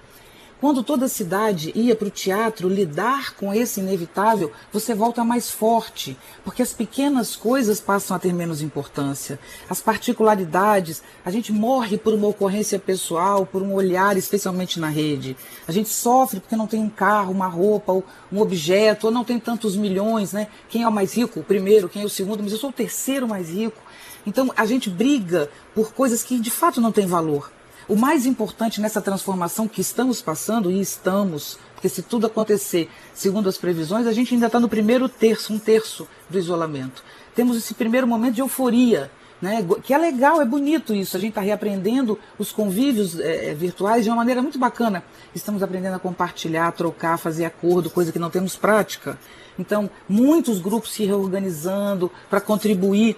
Quando 0.59 0.83
toda 0.83 1.05
a 1.05 1.09
cidade 1.09 1.71
ia 1.75 1.95
para 1.95 2.09
o 2.09 2.11
teatro 2.11 2.67
lidar 2.67 3.35
com 3.35 3.53
esse 3.53 3.79
inevitável, 3.81 4.51
você 4.73 4.95
volta 4.95 5.23
mais 5.23 5.51
forte, 5.51 6.17
porque 6.43 6.63
as 6.63 6.73
pequenas 6.73 7.37
coisas 7.37 7.79
passam 7.79 8.17
a 8.17 8.19
ter 8.19 8.33
menos 8.33 8.63
importância. 8.63 9.39
As 9.69 9.83
particularidades, 9.83 11.03
a 11.23 11.31
gente 11.31 11.53
morre 11.53 11.99
por 11.99 12.15
uma 12.15 12.29
ocorrência 12.29 12.79
pessoal, 12.79 13.45
por 13.45 13.61
um 13.61 13.75
olhar, 13.75 14.17
especialmente 14.17 14.81
na 14.81 14.89
rede. 14.89 15.37
A 15.69 15.73
gente 15.73 15.91
sofre 15.91 16.41
porque 16.41 16.57
não 16.57 16.67
tem 16.67 16.81
um 16.81 16.89
carro, 16.89 17.33
uma 17.33 17.49
roupa, 17.49 17.93
um 18.33 18.41
objeto, 18.41 19.09
ou 19.09 19.13
não 19.13 19.25
tem 19.25 19.39
tantos 19.39 19.77
milhões, 19.77 20.33
né? 20.33 20.49
Quem 20.71 20.85
é 20.85 20.89
o 20.89 20.93
mais 20.93 21.13
rico? 21.13 21.41
O 21.41 21.45
primeiro, 21.45 21.87
quem 21.87 22.01
é 22.01 22.07
o 22.07 22.09
segundo? 22.09 22.43
Mas 22.43 22.53
eu 22.53 22.59
sou 22.59 22.71
o 22.71 22.73
terceiro 22.73 23.29
mais 23.29 23.51
rico. 23.51 23.83
Então 24.27 24.51
a 24.57 24.65
gente 24.65 24.89
briga 24.89 25.51
por 25.75 25.93
coisas 25.93 26.23
que 26.23 26.41
de 26.41 26.51
fato 26.51 26.81
não 26.81 26.91
têm 26.91 27.07
valor. 27.07 27.53
O 27.89 27.95
mais 27.95 28.27
importante 28.27 28.81
nessa 28.81 29.01
transformação 29.01 29.69
que 29.69 29.81
estamos 29.81 30.21
passando, 30.21 30.73
e 30.73 30.81
estamos 30.81 31.57
Porque 31.75 31.89
se 31.89 32.03
tudo 32.03 32.27
acontecer 32.27 32.89
segundo 33.15 33.49
as 33.49 33.59
previsões, 33.59 34.07
a 34.07 34.13
gente 34.13 34.35
ainda 34.35 34.47
está 34.47 34.59
no 34.59 34.69
primeiro 34.69 35.09
terço, 35.09 35.53
um 35.53 35.59
terço 35.59 36.09
do 36.29 36.39
isolamento. 36.39 37.05
Temos 37.35 37.57
esse 37.57 37.75
primeiro 37.75 38.07
momento 38.07 38.35
de 38.35 38.41
euforia, 38.41 39.11
né? 39.41 39.65
que 39.85 39.93
é 39.93 39.99
legal, 39.99 40.41
é 40.41 40.45
bonito 40.45 40.95
isso. 40.95 41.17
A 41.17 41.21
gente 41.21 41.31
está 41.31 41.43
reaprendendo 41.43 42.19
os 42.39 42.51
convívios 42.51 43.21
é, 43.21 43.55
virtuais 43.55 44.05
de 44.05 44.11
uma 44.11 44.17
maneira 44.17 44.43
muito 44.43 44.59
bacana. 44.59 45.05
Estamos 45.35 45.63
aprendendo 45.63 45.95
a 45.95 45.99
compartilhar, 45.99 46.67
a 46.67 46.73
trocar, 46.73 47.19
fazer 47.19 47.45
acordo, 47.45 47.91
coisa 47.91 48.11
que 48.11 48.19
não 48.19 48.31
temos 48.31 48.57
prática. 48.57 49.19
Então, 49.59 49.89
muitos 50.09 50.59
grupos 50.61 50.93
se 50.93 51.05
reorganizando 51.05 52.11
para 52.29 52.41
contribuir 52.41 53.17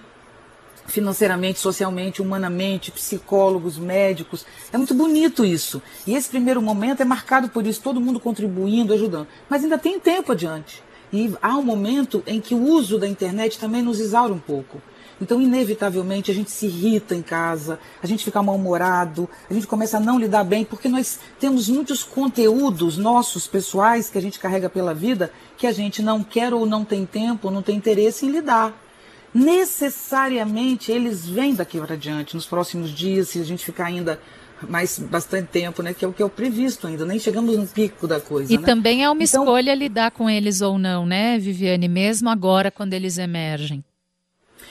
financeiramente, 0.89 1.61
socialmente, 1.61 2.21
humanamente, 2.21 2.91
psicólogos, 2.91 3.79
médicos. 3.79 4.45
É 4.73 4.77
muito 4.77 4.95
bonito 4.95 5.45
isso. 5.45 5.81
E 6.07 6.15
esse 6.15 6.29
primeiro 6.29 6.61
momento 6.61 7.01
é 7.01 7.05
marcado 7.05 7.49
por 7.49 7.67
isso, 7.67 7.81
todo 7.81 8.01
mundo 8.01 8.19
contribuindo, 8.19 8.93
ajudando. 8.93 9.29
Mas 9.49 9.63
ainda 9.63 9.79
tem 9.79 10.01
tempo 10.01 10.33
adiante. 10.33 10.83
E 11.13 11.33
há 11.41 11.57
um 11.57 11.63
momento 11.63 12.23
em 12.27 12.41
que 12.41 12.55
o 12.55 12.63
uso 12.63 12.99
da 12.99 13.07
internet 13.07 13.59
também 13.59 13.83
nos 13.83 14.01
exaura 14.01 14.33
um 14.33 14.39
pouco. 14.39 14.83
Então, 15.21 15.43
inevitavelmente, 15.43 16.31
a 16.31 16.35
gente 16.35 16.51
se 16.51 16.67
irrita 16.67 17.15
em 17.15 17.23
casa, 17.23 17.81
a 18.01 18.07
gente 18.07 18.25
fica 18.25 18.41
mal-humorado, 18.41 19.29
a 19.51 19.55
gente 19.55 19.67
começa 19.67 19.97
a 19.97 20.01
não 20.01 20.19
lidar 20.19 20.45
bem, 20.45 20.65
porque 20.65 20.89
nós 20.89 21.19
temos 21.41 21.69
muitos 21.69 22.05
conteúdos 22.05 22.97
nossos, 22.97 23.47
pessoais, 23.47 24.09
que 24.09 24.17
a 24.17 24.23
gente 24.23 24.39
carrega 24.39 24.71
pela 24.71 24.95
vida, 24.95 25.33
que 25.57 25.67
a 25.67 25.73
gente 25.73 26.03
não 26.03 26.23
quer 26.23 26.55
ou 26.55 26.65
não 26.65 26.85
tem 26.85 27.05
tempo, 27.05 27.51
não 27.51 27.63
tem 27.63 27.77
interesse 27.77 28.27
em 28.27 28.31
lidar 28.31 28.88
necessariamente 29.35 30.91
eles 30.91 31.27
vêm 31.27 31.55
daqui 31.55 31.81
para 31.81 31.97
diante, 31.97 32.35
nos 32.35 32.47
próximos 32.47 32.91
dias, 32.91 33.29
se 33.29 33.41
a 33.41 33.45
gente 33.45 33.65
ficar 33.65 33.87
ainda 33.87 34.21
mais 34.67 34.99
bastante 34.99 35.49
tempo, 35.49 35.83
né? 35.83 35.95
Que 35.95 36.05
é 36.05 36.09
o 36.09 36.13
que 36.13 36.23
é 36.23 36.25
o 36.25 36.31
previsto 36.31 36.87
ainda, 36.87 37.05
nem 37.05 37.19
chegamos 37.19 37.57
no 37.57 37.67
pico 37.67 38.07
da 38.07 38.21
coisa. 38.21 38.53
E 38.53 38.59
né? 38.59 38.65
também 38.65 39.05
é 39.05 39.11
uma 39.11 39.23
então, 39.23 39.45
escolha 39.45 39.75
lidar 39.75 40.11
com 40.11 40.29
eles 40.29 40.61
ou 40.61 40.79
não, 40.79 41.07
né, 41.07 41.39
Viviane? 41.39 41.89
Mesmo 41.89 42.29
agora, 42.29 42.71
quando 42.71 42.95
eles 42.95 43.19
emergem. 43.19 43.85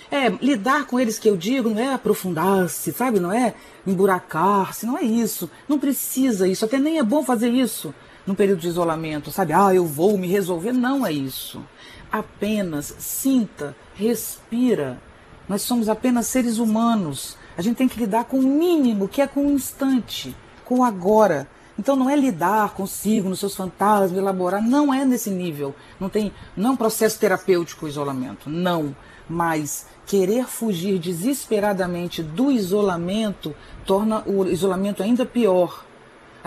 É, 0.09 0.29
lidar 0.41 0.85
com 0.85 0.99
eles 0.99 1.19
que 1.19 1.29
eu 1.29 1.35
digo 1.35 1.69
não 1.69 1.81
é 1.81 1.93
aprofundar-se, 1.93 2.93
sabe? 2.93 3.19
Não 3.19 3.31
é 3.31 3.53
emburacar-se, 3.85 4.85
não 4.85 4.97
é 4.97 5.03
isso. 5.03 5.49
Não 5.67 5.77
precisa 5.77 6.47
isso, 6.47 6.63
até 6.63 6.79
nem 6.79 6.97
é 6.97 7.03
bom 7.03 7.23
fazer 7.23 7.49
isso 7.49 7.93
num 8.25 8.35
período 8.35 8.59
de 8.59 8.67
isolamento, 8.67 9.31
sabe? 9.31 9.53
Ah, 9.53 9.73
eu 9.73 9.85
vou 9.85 10.17
me 10.17 10.27
resolver. 10.27 10.73
Não 10.73 11.05
é 11.05 11.11
isso. 11.11 11.63
Apenas 12.11 12.95
sinta 12.99 13.75
respira. 13.95 15.01
Nós 15.47 15.61
somos 15.61 15.89
apenas 15.89 16.27
seres 16.27 16.57
humanos. 16.57 17.37
A 17.57 17.61
gente 17.61 17.77
tem 17.77 17.87
que 17.87 17.99
lidar 17.99 18.25
com 18.25 18.39
o 18.39 18.43
mínimo, 18.43 19.07
que 19.07 19.21
é 19.21 19.27
com 19.27 19.47
o 19.47 19.51
instante, 19.51 20.35
com 20.63 20.79
o 20.79 20.83
agora. 20.83 21.47
Então 21.77 21.95
não 21.95 22.09
é 22.09 22.15
lidar 22.15 22.73
consigo, 22.73 23.29
nos 23.29 23.39
seus 23.39 23.55
fantasmas, 23.55 24.17
elaborar, 24.17 24.61
não 24.61 24.93
é 24.93 25.05
nesse 25.05 25.29
nível. 25.29 25.75
Não 25.99 26.09
tem, 26.09 26.31
não 26.55 26.71
é 26.71 26.73
um 26.73 26.77
processo 26.77 27.19
terapêutico 27.19 27.85
o 27.85 27.89
isolamento, 27.89 28.49
não. 28.49 28.95
Mas 29.29 29.85
querer 30.05 30.47
fugir 30.47 30.97
desesperadamente 30.99 32.23
do 32.23 32.51
isolamento 32.51 33.55
torna 33.85 34.23
o 34.25 34.45
isolamento 34.45 35.03
ainda 35.03 35.25
pior. 35.25 35.86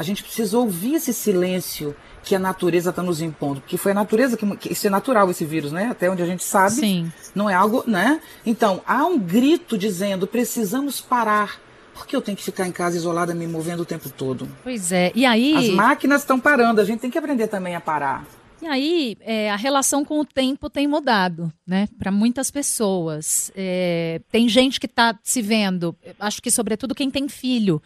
A 0.01 0.03
gente 0.03 0.23
precisa 0.23 0.57
ouvir 0.57 0.95
esse 0.95 1.13
silêncio 1.13 1.95
que 2.23 2.35
a 2.35 2.39
natureza 2.39 2.89
está 2.89 3.03
nos 3.03 3.21
impondo, 3.21 3.61
porque 3.61 3.77
foi 3.77 3.93
a 3.93 3.95
natureza 3.95 4.35
que, 4.35 4.57
que, 4.57 4.73
isso 4.73 4.87
é 4.87 4.91
natural 4.91 5.31
esse 5.31 5.45
vírus, 5.45 5.73
né? 5.73 5.89
Até 5.91 6.11
onde 6.11 6.23
a 6.23 6.27
gente 6.27 6.43
sabe, 6.43 6.77
Sim. 6.77 7.13
não 7.35 7.51
é 7.51 7.55
algo, 7.55 7.85
né? 7.87 8.19
Então 8.47 8.81
há 8.87 9.05
um 9.05 9.19
grito 9.19 9.77
dizendo 9.77 10.27
precisamos 10.27 11.03
parar. 11.03 11.61
Porque 11.93 12.17
eu 12.17 12.23
tenho 12.23 12.35
que 12.35 12.43
ficar 12.43 12.67
em 12.67 12.73
casa 12.73 12.97
isolada, 12.97 13.35
me 13.35 13.47
movendo 13.47 13.81
o 13.81 13.85
tempo 13.85 14.09
todo? 14.09 14.49
Pois 14.63 14.91
é. 14.91 15.13
E 15.15 15.27
aí? 15.27 15.55
As 15.55 15.69
máquinas 15.69 16.23
estão 16.23 16.41
parando. 16.41 16.81
A 16.81 16.85
gente 16.85 17.01
tem 17.01 17.11
que 17.11 17.19
aprender 17.19 17.49
também 17.49 17.77
a 17.77 17.81
parar. 17.81 18.25
E 18.63 18.67
aí, 18.67 19.19
é, 19.21 19.51
a 19.51 19.57
relação 19.57 20.03
com 20.03 20.19
o 20.19 20.25
tempo 20.25 20.71
tem 20.71 20.89
mudado, 20.89 21.53
né? 21.67 21.87
Para 21.99 22.11
muitas 22.11 22.51
pessoas. 22.51 23.53
É, 23.55 24.23
tem 24.33 24.49
gente 24.49 24.81
que 24.81 24.87
está 24.87 25.19
se 25.23 25.43
vendo, 25.43 25.95
acho 26.19 26.41
que 26.41 26.51
sobretudo 26.51 26.95
quem 26.95 27.11
tem 27.11 27.29
filho, 27.29 27.83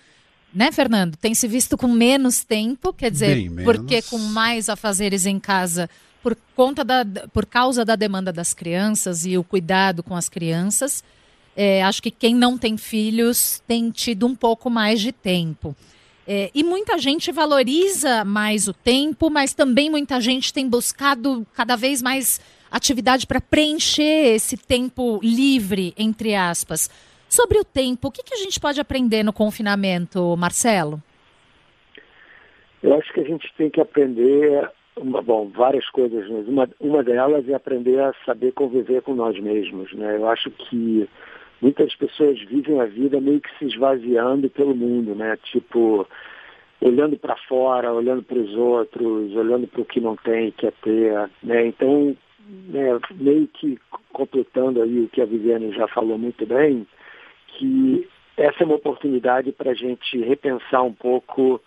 né, 0.54 0.70
Fernando? 0.70 1.16
Tem 1.16 1.34
se 1.34 1.48
visto 1.48 1.76
com 1.76 1.88
menos 1.88 2.44
tempo, 2.44 2.92
quer 2.92 3.10
dizer, 3.10 3.50
porque 3.64 4.00
com 4.02 4.18
mais 4.18 4.68
afazeres 4.68 5.26
em 5.26 5.40
casa 5.40 5.90
por 6.22 6.36
conta 6.56 6.82
da, 6.82 7.04
por 7.32 7.44
causa 7.44 7.84
da 7.84 7.96
demanda 7.96 8.32
das 8.32 8.54
crianças 8.54 9.26
e 9.26 9.36
o 9.36 9.44
cuidado 9.44 10.02
com 10.02 10.16
as 10.16 10.28
crianças. 10.28 11.04
É, 11.56 11.82
acho 11.82 12.02
que 12.02 12.10
quem 12.10 12.34
não 12.34 12.56
tem 12.56 12.76
filhos 12.76 13.62
tem 13.66 13.90
tido 13.90 14.26
um 14.26 14.34
pouco 14.34 14.70
mais 14.70 15.00
de 15.00 15.12
tempo. 15.12 15.76
É, 16.26 16.50
e 16.54 16.64
muita 16.64 16.98
gente 16.98 17.30
valoriza 17.30 18.24
mais 18.24 18.66
o 18.66 18.72
tempo, 18.72 19.28
mas 19.28 19.52
também 19.52 19.90
muita 19.90 20.20
gente 20.20 20.52
tem 20.52 20.66
buscado 20.66 21.46
cada 21.52 21.76
vez 21.76 22.00
mais 22.00 22.40
atividade 22.70 23.26
para 23.26 23.40
preencher 23.40 24.34
esse 24.34 24.56
tempo 24.56 25.20
livre, 25.22 25.92
entre 25.98 26.34
aspas. 26.34 26.88
Sobre 27.34 27.58
o 27.58 27.64
tempo, 27.64 28.06
o 28.06 28.12
que, 28.12 28.22
que 28.22 28.32
a 28.32 28.36
gente 28.36 28.60
pode 28.60 28.80
aprender 28.80 29.24
no 29.24 29.32
confinamento, 29.32 30.36
Marcelo? 30.36 31.02
Eu 32.80 32.94
acho 32.94 33.12
que 33.12 33.18
a 33.18 33.24
gente 33.24 33.52
tem 33.56 33.68
que 33.68 33.80
aprender, 33.80 34.70
bom, 35.02 35.50
várias 35.52 35.84
coisas, 35.90 36.30
mas 36.30 36.46
uma, 36.46 36.70
uma 36.78 37.02
delas 37.02 37.48
é 37.48 37.54
aprender 37.54 37.98
a 37.98 38.14
saber 38.24 38.52
conviver 38.52 39.02
com 39.02 39.16
nós 39.16 39.36
mesmos. 39.40 39.92
Né? 39.94 40.14
Eu 40.14 40.28
acho 40.28 40.48
que 40.48 41.08
muitas 41.60 41.92
pessoas 41.96 42.40
vivem 42.42 42.80
a 42.80 42.84
vida 42.84 43.20
meio 43.20 43.40
que 43.40 43.50
se 43.58 43.64
esvaziando 43.64 44.48
pelo 44.48 44.72
mundo, 44.72 45.16
né? 45.16 45.36
Tipo, 45.42 46.06
olhando 46.80 47.18
para 47.18 47.34
fora, 47.48 47.92
olhando 47.92 48.22
para 48.22 48.38
os 48.38 48.54
outros, 48.54 49.34
olhando 49.34 49.66
para 49.66 49.80
o 49.80 49.84
que 49.84 50.00
não 50.00 50.14
tem, 50.14 50.52
quer 50.52 50.72
ter, 50.84 51.28
né? 51.42 51.66
Então, 51.66 52.16
né, 52.68 52.96
meio 53.10 53.48
que 53.48 53.76
completando 54.12 54.80
aí 54.80 55.00
o 55.00 55.08
que 55.08 55.20
a 55.20 55.26
Viviane 55.26 55.72
já 55.72 55.88
falou 55.88 56.16
muito 56.16 56.46
bem, 56.46 56.86
que 57.58 58.08
essa 58.36 58.62
é 58.62 58.66
uma 58.66 58.76
oportunidade 58.76 59.52
para 59.52 59.70
a 59.70 59.74
gente 59.74 60.18
repensar 60.18 60.82
um 60.82 60.92
pouco 60.92 61.60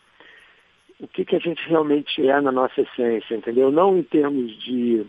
o 0.99 1.07
que, 1.07 1.23
que 1.25 1.35
a 1.35 1.39
gente 1.39 1.67
realmente 1.67 2.27
é 2.27 2.41
na 2.41 2.51
nossa 2.51 2.81
essência, 2.81 3.35
entendeu? 3.35 3.71
Não 3.71 3.97
em 3.97 4.03
termos 4.03 4.51
de 4.63 5.05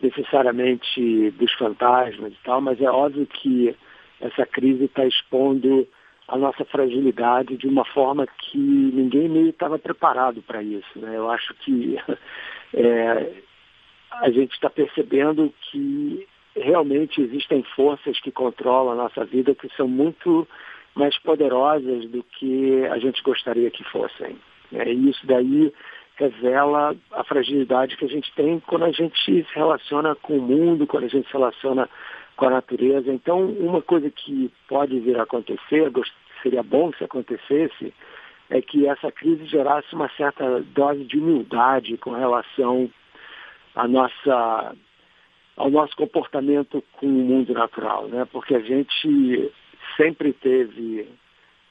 necessariamente 0.00 1.30
dos 1.32 1.52
fantasmas 1.54 2.32
e 2.32 2.38
tal, 2.44 2.60
mas 2.60 2.80
é 2.80 2.90
óbvio 2.90 3.26
que 3.26 3.74
essa 4.20 4.44
crise 4.44 4.84
está 4.84 5.06
expondo 5.06 5.86
a 6.28 6.36
nossa 6.36 6.64
fragilidade 6.64 7.56
de 7.56 7.66
uma 7.66 7.84
forma 7.84 8.26
que 8.26 8.58
ninguém 8.58 9.28
meio 9.28 9.50
estava 9.50 9.78
preparado 9.78 10.42
para 10.42 10.62
isso. 10.62 10.98
Né? 10.98 11.16
Eu 11.16 11.30
acho 11.30 11.54
que 11.54 11.96
é, 12.74 13.32
a 14.10 14.30
gente 14.30 14.52
está 14.52 14.68
percebendo 14.68 15.52
que 15.60 16.26
realmente 16.56 17.20
existem 17.20 17.62
forças 17.74 18.20
que 18.20 18.30
controlam 18.30 18.92
a 18.92 19.02
nossa 19.02 19.24
vida 19.24 19.54
que 19.54 19.68
são 19.76 19.88
muito 19.88 20.46
mais 20.94 21.18
poderosas 21.18 22.08
do 22.10 22.22
que 22.22 22.84
a 22.86 22.98
gente 22.98 23.22
gostaria 23.22 23.70
que 23.70 23.84
fossem. 23.84 24.36
Né? 24.70 24.92
E 24.92 25.10
isso 25.10 25.26
daí 25.26 25.72
revela 26.16 26.94
a 27.12 27.24
fragilidade 27.24 27.96
que 27.96 28.04
a 28.04 28.08
gente 28.08 28.32
tem 28.34 28.60
quando 28.60 28.84
a 28.84 28.92
gente 28.92 29.18
se 29.24 29.46
relaciona 29.54 30.14
com 30.14 30.38
o 30.38 30.42
mundo, 30.42 30.86
quando 30.86 31.04
a 31.04 31.08
gente 31.08 31.26
se 31.26 31.32
relaciona 31.32 31.88
com 32.36 32.46
a 32.46 32.50
natureza. 32.50 33.12
Então, 33.12 33.44
uma 33.44 33.80
coisa 33.80 34.10
que 34.10 34.50
pode 34.68 34.98
vir 35.00 35.18
a 35.18 35.22
acontecer, 35.22 35.90
seria 36.42 36.62
bom 36.62 36.92
se 36.92 37.04
acontecesse, 37.04 37.92
é 38.50 38.60
que 38.60 38.86
essa 38.86 39.10
crise 39.10 39.46
gerasse 39.46 39.94
uma 39.94 40.10
certa 40.10 40.60
dose 40.74 41.04
de 41.04 41.18
humildade 41.18 41.96
com 41.96 42.10
relação 42.10 42.90
à 43.74 43.88
nossa 43.88 44.74
ao 45.56 45.70
nosso 45.70 45.94
comportamento 45.96 46.82
com 46.92 47.06
o 47.06 47.10
mundo 47.10 47.52
natural, 47.52 48.08
né? 48.08 48.26
Porque 48.30 48.54
a 48.54 48.60
gente 48.60 49.52
sempre 49.96 50.32
teve, 50.32 51.06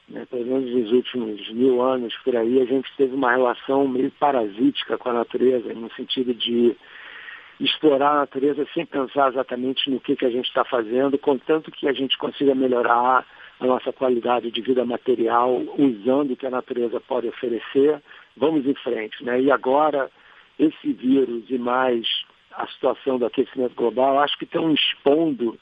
né, 0.08 0.26
pelo 0.30 0.46
menos 0.46 0.70
nos 0.70 0.92
últimos 0.92 1.50
mil 1.50 1.82
anos 1.82 2.14
por 2.24 2.36
aí, 2.36 2.60
a 2.60 2.64
gente 2.64 2.88
teve 2.96 3.14
uma 3.14 3.32
relação 3.32 3.86
meio 3.88 4.10
parasítica 4.12 4.96
com 4.96 5.10
a 5.10 5.14
natureza, 5.14 5.72
no 5.74 5.90
sentido 5.92 6.32
de 6.34 6.76
explorar 7.60 8.12
a 8.12 8.20
natureza 8.20 8.66
sem 8.74 8.84
pensar 8.86 9.30
exatamente 9.30 9.90
no 9.90 10.00
que, 10.00 10.16
que 10.16 10.26
a 10.26 10.30
gente 10.30 10.46
está 10.46 10.64
fazendo, 10.64 11.18
contanto 11.18 11.70
que 11.70 11.88
a 11.88 11.92
gente 11.92 12.16
consiga 12.18 12.54
melhorar 12.54 13.24
a 13.60 13.66
nossa 13.66 13.92
qualidade 13.92 14.50
de 14.50 14.60
vida 14.60 14.84
material 14.84 15.62
usando 15.78 16.32
o 16.32 16.36
que 16.36 16.46
a 16.46 16.50
natureza 16.50 17.00
pode 17.00 17.28
oferecer, 17.28 18.02
vamos 18.36 18.66
em 18.66 18.74
frente. 18.74 19.22
Né? 19.24 19.42
E 19.42 19.50
agora, 19.50 20.10
esse 20.58 20.92
vírus 20.92 21.44
e 21.48 21.58
mais 21.58 22.06
a 22.54 22.66
situação 22.68 23.18
do 23.18 23.26
aquecimento 23.26 23.74
global, 23.74 24.18
acho 24.18 24.36
que 24.38 24.44
estão 24.44 24.72
expondo 24.72 25.58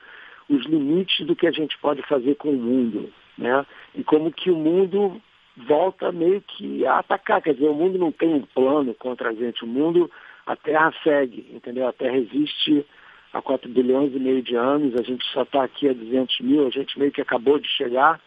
os 0.49 0.65
limites 0.67 1.27
do 1.27 1.37
que 1.37 1.47
a 1.47 1.53
gente 1.53 1.79
pode 1.79 2.03
fazer 2.03 2.35
com 2.35 2.51
o 2.51 2.57
mundo, 2.57 3.13
né? 3.39 3.65
E 3.95 4.03
como 4.03 4.33
que 4.33 4.51
o 4.51 4.57
mundo 4.57 5.21
volta 5.57 6.11
meio 6.11 6.41
que 6.43 6.85
a 6.87 6.99
atacar, 6.99 7.41
quer 7.43 7.55
dizer, 7.55 7.69
o 7.69 7.75
mundo 7.75 7.99
não 7.99 8.11
tem 8.11 8.35
um 8.35 8.43
plano 8.43 8.95
contra 8.95 9.31
a 9.31 9.33
gente, 9.33 9.65
o 9.65 9.69
mundo, 9.69 10.11
a 10.47 10.57
Terra 10.57 10.93
segue, 11.03 11.47
entendeu? 11.53 11.87
A 11.87 11.93
Terra 11.93 12.17
existe 12.17 12.85
há 13.33 13.41
4 13.41 13.69
bilhões 13.69 14.15
e 14.15 14.19
meio 14.19 14.43
de 14.43 14.57
anos, 14.57 14.99
a 14.99 15.03
gente 15.03 15.25
só 15.33 15.43
está 15.43 15.63
aqui 15.65 15.89
há 15.89 15.93
200 15.93 16.41
mil, 16.41 16.67
a 16.67 16.71
gente 16.71 16.99
meio 16.99 17.13
que 17.13 17.21
acabou 17.21 17.59
de 17.59 17.69
chegar. 17.69 18.21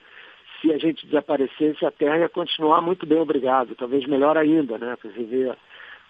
Se 0.61 0.71
a 0.71 0.77
gente 0.77 1.05
desaparecesse, 1.05 1.85
a 1.85 1.91
Terra 1.91 2.19
ia 2.19 2.29
continuar 2.29 2.81
muito 2.81 3.05
bem, 3.05 3.19
obrigado, 3.19 3.75
talvez 3.75 4.05
melhor 4.05 4.37
ainda, 4.37 4.77
né? 4.77 4.95
Para 4.95 5.11
você 5.11 5.23
ver 5.23 5.57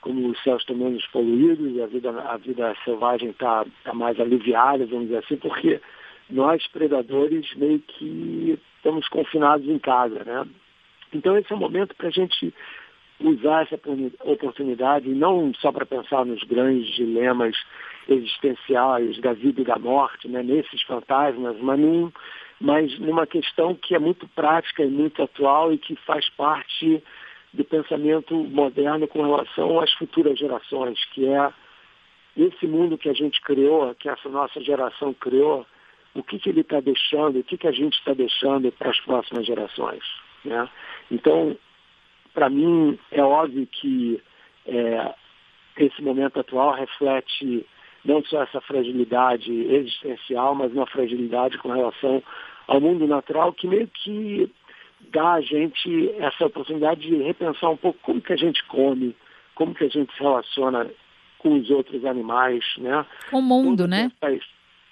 como 0.04 0.30
os 0.30 0.44
céus 0.44 0.62
estão 0.62 0.76
menos 0.76 1.06
poluídos, 1.08 1.82
a 1.82 1.88
vida, 1.88 2.10
a 2.10 2.38
vida 2.38 2.76
selvagem 2.84 3.30
está 3.30 3.66
tá 3.86 3.94
mais 3.94 4.20
aliviada, 4.20 4.86
vamos 4.86 5.06
dizer 5.06 5.20
assim, 5.20 5.38
porque 5.38 5.80
nós, 6.30 6.68
predadores, 6.68 7.54
meio 7.56 7.80
que 7.80 8.60
estamos 8.76 9.08
confinados 9.08 9.66
em 9.68 9.80
casa, 9.80 10.22
né? 10.26 10.46
Então 11.14 11.38
esse 11.38 11.52
é 11.52 11.56
o 11.56 11.60
momento 11.60 11.96
para 11.96 12.10
a 12.10 12.12
gente 12.12 12.54
usar 13.22 13.64
essa 13.64 13.80
oportunidade, 14.26 15.08
não 15.08 15.54
só 15.54 15.72
para 15.72 15.86
pensar 15.86 16.26
nos 16.26 16.44
grandes 16.44 16.94
dilemas 16.96 17.56
existenciais 18.10 19.18
da 19.22 19.32
vida 19.32 19.62
e 19.62 19.66
da 19.66 19.80
morte, 19.80 20.28
né, 20.28 20.44
nesses 20.44 20.82
fantasmas, 20.82 21.56
mas, 21.62 21.80
num, 21.80 22.12
mas 22.60 23.00
numa 23.00 23.26
questão 23.26 23.74
que 23.76 23.96
é 23.96 24.00
muito 24.00 24.28
prática 24.30 24.84
e 24.84 24.90
muito 24.90 25.24
atual 25.24 25.72
e 25.72 25.78
que 25.78 25.96
faz 25.96 26.28
parte 26.32 27.02
do 27.54 27.64
pensamento 27.64 28.36
moderno 28.36 29.08
com 29.08 29.22
relação 29.22 29.80
às 29.80 29.92
futuras 29.94 30.38
gerações, 30.38 31.04
que 31.14 31.26
é 31.28 31.54
esse 32.36 32.66
mundo 32.66 32.98
que 32.98 33.10
a 33.10 33.14
gente 33.14 33.40
criou, 33.42 33.94
que 33.96 34.10
essa 34.10 34.28
nossa 34.28 34.60
geração 34.60 35.14
criou, 35.14 35.66
o 36.16 36.24
que, 36.24 36.40
que 36.40 36.50
ele 36.50 36.62
está 36.62 36.80
deixando, 36.80 37.40
o 37.40 37.44
que, 37.44 37.58
que 37.58 37.68
a 37.68 37.72
gente 37.72 37.94
está 37.94 38.14
deixando 38.14 38.72
para 38.72 38.90
as 38.90 39.00
próximas 39.02 39.46
gerações. 39.46 40.04
Né? 40.44 40.68
Então, 41.12 41.56
para 42.34 42.50
mim, 42.50 42.98
é 43.12 43.22
óbvio 43.22 43.68
que 43.68 44.20
é, 44.66 45.14
esse 45.78 46.02
momento 46.02 46.40
atual 46.40 46.74
reflete 46.74 47.66
não 48.04 48.24
só 48.26 48.44
essa 48.44 48.60
fragilidade 48.62 49.52
existencial, 49.52 50.56
mas 50.56 50.74
uma 50.74 50.88
fragilidade 50.88 51.58
com 51.60 51.72
relação 51.72 52.22
ao 52.68 52.82
mundo 52.82 53.08
natural 53.08 53.54
que 53.54 53.68
meio 53.68 53.88
que 53.88 54.52
dá 55.12 55.34
a 55.34 55.42
gente 55.42 56.12
essa 56.18 56.46
oportunidade 56.46 57.02
de 57.02 57.16
repensar 57.18 57.70
um 57.70 57.78
pouco 57.78 58.00
como 58.02 58.22
que 58.22 58.34
a 58.34 58.38
gente 58.38 58.64
come, 58.66 59.16
como 59.56 59.74
que 59.74 59.84
a 59.84 59.90
gente 59.90 60.14
se 60.14 60.22
relaciona 60.22 60.90
com 61.40 61.60
os 61.60 61.70
outros 61.70 62.06
animais, 62.06 62.64
né? 62.78 63.06
Com 63.30 63.40
o 63.40 63.42
mundo, 63.42 63.88
né? 63.88 64.12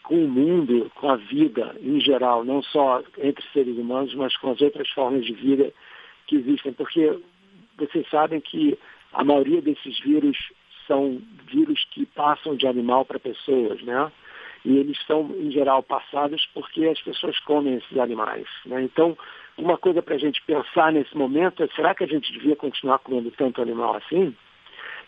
Com 0.04 0.26
o 0.26 0.28
mundo, 0.28 0.92
com 0.96 1.10
a 1.10 1.16
vida 1.16 1.76
em 1.82 2.00
geral, 2.00 2.44
não 2.44 2.62
só 2.62 3.02
entre 3.18 3.44
seres 3.54 3.78
humanos, 3.78 4.14
mas 4.16 4.36
com 4.38 4.52
as 4.52 4.62
outras 4.62 4.90
formas 4.90 5.26
de 5.26 5.34
vida 5.34 5.72
que 6.28 6.36
existem, 6.36 6.74
porque 6.74 7.20
vocês 7.78 8.08
sabem 8.10 8.42
que 8.42 8.78
a 9.14 9.24
maioria 9.24 9.62
desses 9.62 10.00
vírus 10.00 10.38
são 10.88 11.22
vírus 11.46 11.86
que 11.92 12.06
passam 12.06 12.56
de 12.56 12.68
animal 12.68 13.06
para 13.06 13.20
pessoas, 13.20 13.82
né? 13.84 14.12
E 14.64 14.78
eles 14.78 14.98
são, 15.06 15.32
em 15.40 15.52
geral, 15.52 15.82
passados 15.82 16.48
porque 16.54 16.86
as 16.86 17.02
pessoas 17.02 17.40
comem 17.40 17.76
esses 17.76 17.98
animais. 17.98 18.48
Né? 18.66 18.84
Então, 18.84 19.18
uma 19.58 19.78
coisa 19.78 20.02
para 20.02 20.16
a 20.16 20.20
gente 20.20 20.42
pensar 20.44 20.92
nesse 20.92 21.16
momento 21.18 21.64
é: 21.64 21.68
será 21.76 21.96
que 21.96 22.04
a 22.04 22.08
gente 22.08 22.32
devia 22.32 22.56
continuar 22.56 23.00
comendo 23.00 23.32
tanto 23.32 23.62
animal 23.62 23.96
assim? 23.96 24.36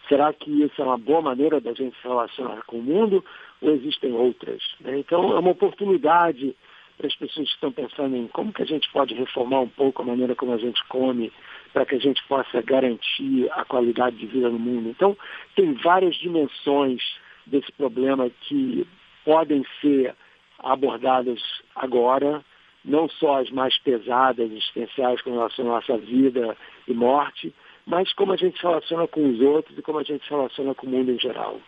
Será 0.09 0.33
que 0.33 0.51
isso 0.63 0.81
é 0.81 0.85
uma 0.85 0.97
boa 0.97 1.21
maneira 1.21 1.61
da 1.61 1.73
gente 1.73 1.95
se 2.01 2.07
relacionar 2.07 2.61
com 2.65 2.79
o 2.79 2.83
mundo 2.83 3.23
ou 3.61 3.71
existem 3.71 4.11
outras? 4.11 4.61
Né? 4.81 4.99
Então, 4.99 5.31
é 5.35 5.39
uma 5.39 5.51
oportunidade 5.51 6.55
para 6.97 7.07
as 7.07 7.15
pessoas 7.15 7.47
que 7.47 7.55
estão 7.55 7.71
pensando 7.71 8.15
em 8.15 8.27
como 8.27 8.53
que 8.53 8.61
a 8.61 8.65
gente 8.65 8.91
pode 8.91 9.13
reformar 9.13 9.61
um 9.61 9.69
pouco 9.69 10.01
a 10.01 10.05
maneira 10.05 10.35
como 10.35 10.53
a 10.53 10.57
gente 10.57 10.83
come, 10.87 11.31
para 11.71 11.85
que 11.85 11.95
a 11.95 11.99
gente 11.99 12.23
possa 12.27 12.61
garantir 12.61 13.49
a 13.51 13.65
qualidade 13.65 14.15
de 14.17 14.27
vida 14.27 14.49
no 14.49 14.59
mundo. 14.59 14.89
Então, 14.89 15.17
tem 15.55 15.73
várias 15.73 16.15
dimensões 16.15 17.01
desse 17.45 17.71
problema 17.71 18.29
que 18.41 18.85
podem 19.23 19.65
ser 19.81 20.15
abordadas 20.59 21.41
agora, 21.75 22.43
não 22.83 23.09
só 23.09 23.41
as 23.41 23.49
mais 23.49 23.77
pesadas, 23.79 24.51
existenciais 24.51 25.21
com 25.21 25.31
relação 25.31 25.65
à 25.65 25.75
nossa 25.75 25.97
vida 25.97 26.57
e 26.87 26.93
morte, 26.93 27.53
mas 27.85 28.13
como 28.13 28.33
a 28.33 28.37
gente 28.37 28.57
se 28.57 28.63
relaciona 28.63 29.07
com 29.07 29.29
os 29.29 29.39
outros 29.41 29.77
e 29.77 29.81
como 29.81 29.99
a 29.99 30.03
gente 30.03 30.23
se 30.23 30.29
relaciona 30.29 30.73
com 30.73 30.87
o 30.87 30.89
mundo 30.89 31.11
em 31.11 31.19
geral. 31.19 31.59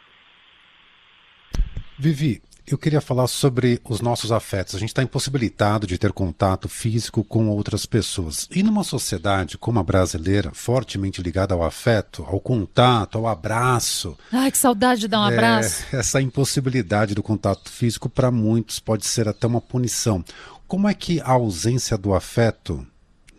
Vivi, 1.97 2.41
eu 2.67 2.77
queria 2.77 3.01
falar 3.01 3.27
sobre 3.27 3.79
os 3.87 4.01
nossos 4.01 4.31
afetos. 4.31 4.75
A 4.75 4.79
gente 4.79 4.89
está 4.89 5.03
impossibilitado 5.03 5.85
de 5.85 5.97
ter 5.97 6.11
contato 6.11 6.67
físico 6.67 7.23
com 7.23 7.47
outras 7.49 7.85
pessoas. 7.85 8.47
E 8.51 8.63
numa 8.63 8.83
sociedade 8.83 9.57
como 9.57 9.79
a 9.79 9.83
brasileira, 9.83 10.51
fortemente 10.53 11.21
ligada 11.21 11.53
ao 11.53 11.63
afeto, 11.63 12.23
ao 12.27 12.39
contato, 12.39 13.17
ao 13.17 13.27
abraço. 13.27 14.17
Ai, 14.31 14.51
que 14.51 14.57
saudade 14.57 15.01
de 15.01 15.07
dar 15.07 15.21
um 15.21 15.29
é, 15.29 15.33
abraço. 15.33 15.83
Essa 15.95 16.21
impossibilidade 16.21 17.13
do 17.13 17.21
contato 17.21 17.69
físico, 17.69 18.09
para 18.09 18.31
muitos, 18.31 18.79
pode 18.79 19.05
ser 19.05 19.27
até 19.27 19.45
uma 19.45 19.61
punição. 19.61 20.23
Como 20.67 20.87
é 20.87 20.93
que 20.93 21.21
a 21.21 21.31
ausência 21.31 21.97
do 21.97 22.13
afeto 22.13 22.85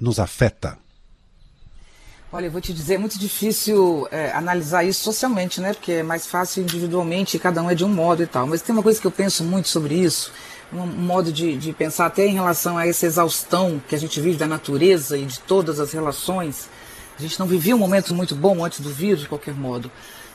nos 0.00 0.20
afeta? 0.20 0.78
Olha, 2.32 2.46
eu 2.46 2.50
vou 2.50 2.60
te 2.60 2.72
dizer, 2.72 2.94
é 2.94 2.98
muito 2.98 3.16
difícil 3.20 4.08
é, 4.10 4.32
analisar 4.32 4.82
isso 4.82 5.04
socialmente, 5.04 5.60
né? 5.60 5.72
Porque 5.72 5.92
é 5.92 6.02
mais 6.02 6.26
fácil 6.26 6.60
individualmente, 6.60 7.38
cada 7.38 7.62
um 7.62 7.70
é 7.70 7.74
de 7.74 7.84
um 7.84 7.88
modo 7.88 8.20
e 8.20 8.26
tal. 8.26 8.48
Mas 8.48 8.60
tem 8.60 8.72
uma 8.72 8.82
coisa 8.82 9.00
que 9.00 9.06
eu 9.06 9.12
penso 9.12 9.44
muito 9.44 9.68
sobre 9.68 9.94
isso, 9.94 10.32
um, 10.72 10.84
modo 10.84 11.32
de, 11.32 11.56
de 11.56 11.72
pensar 11.72 12.06
até 12.06 12.26
em 12.26 12.34
relação 12.34 12.76
a 12.76 12.84
essa 12.84 13.06
exaustão 13.06 13.80
que 13.88 13.94
a 13.94 13.98
gente 13.98 14.20
vive 14.20 14.36
da 14.36 14.46
natureza 14.46 15.16
e 15.16 15.24
de 15.24 15.38
todas 15.38 15.78
as 15.78 15.92
relações. 15.92 16.68
A 17.16 17.22
gente 17.22 17.38
não 17.38 17.46
vivia 17.46 17.76
um 17.76 17.78
momento 17.78 18.12
muito 18.12 18.34
bom 18.34 18.64
antes 18.64 18.80
do 18.80 18.90
vírus, 18.90 19.20
de 19.20 19.28
qualquer 19.28 19.54
modo. 19.54 19.88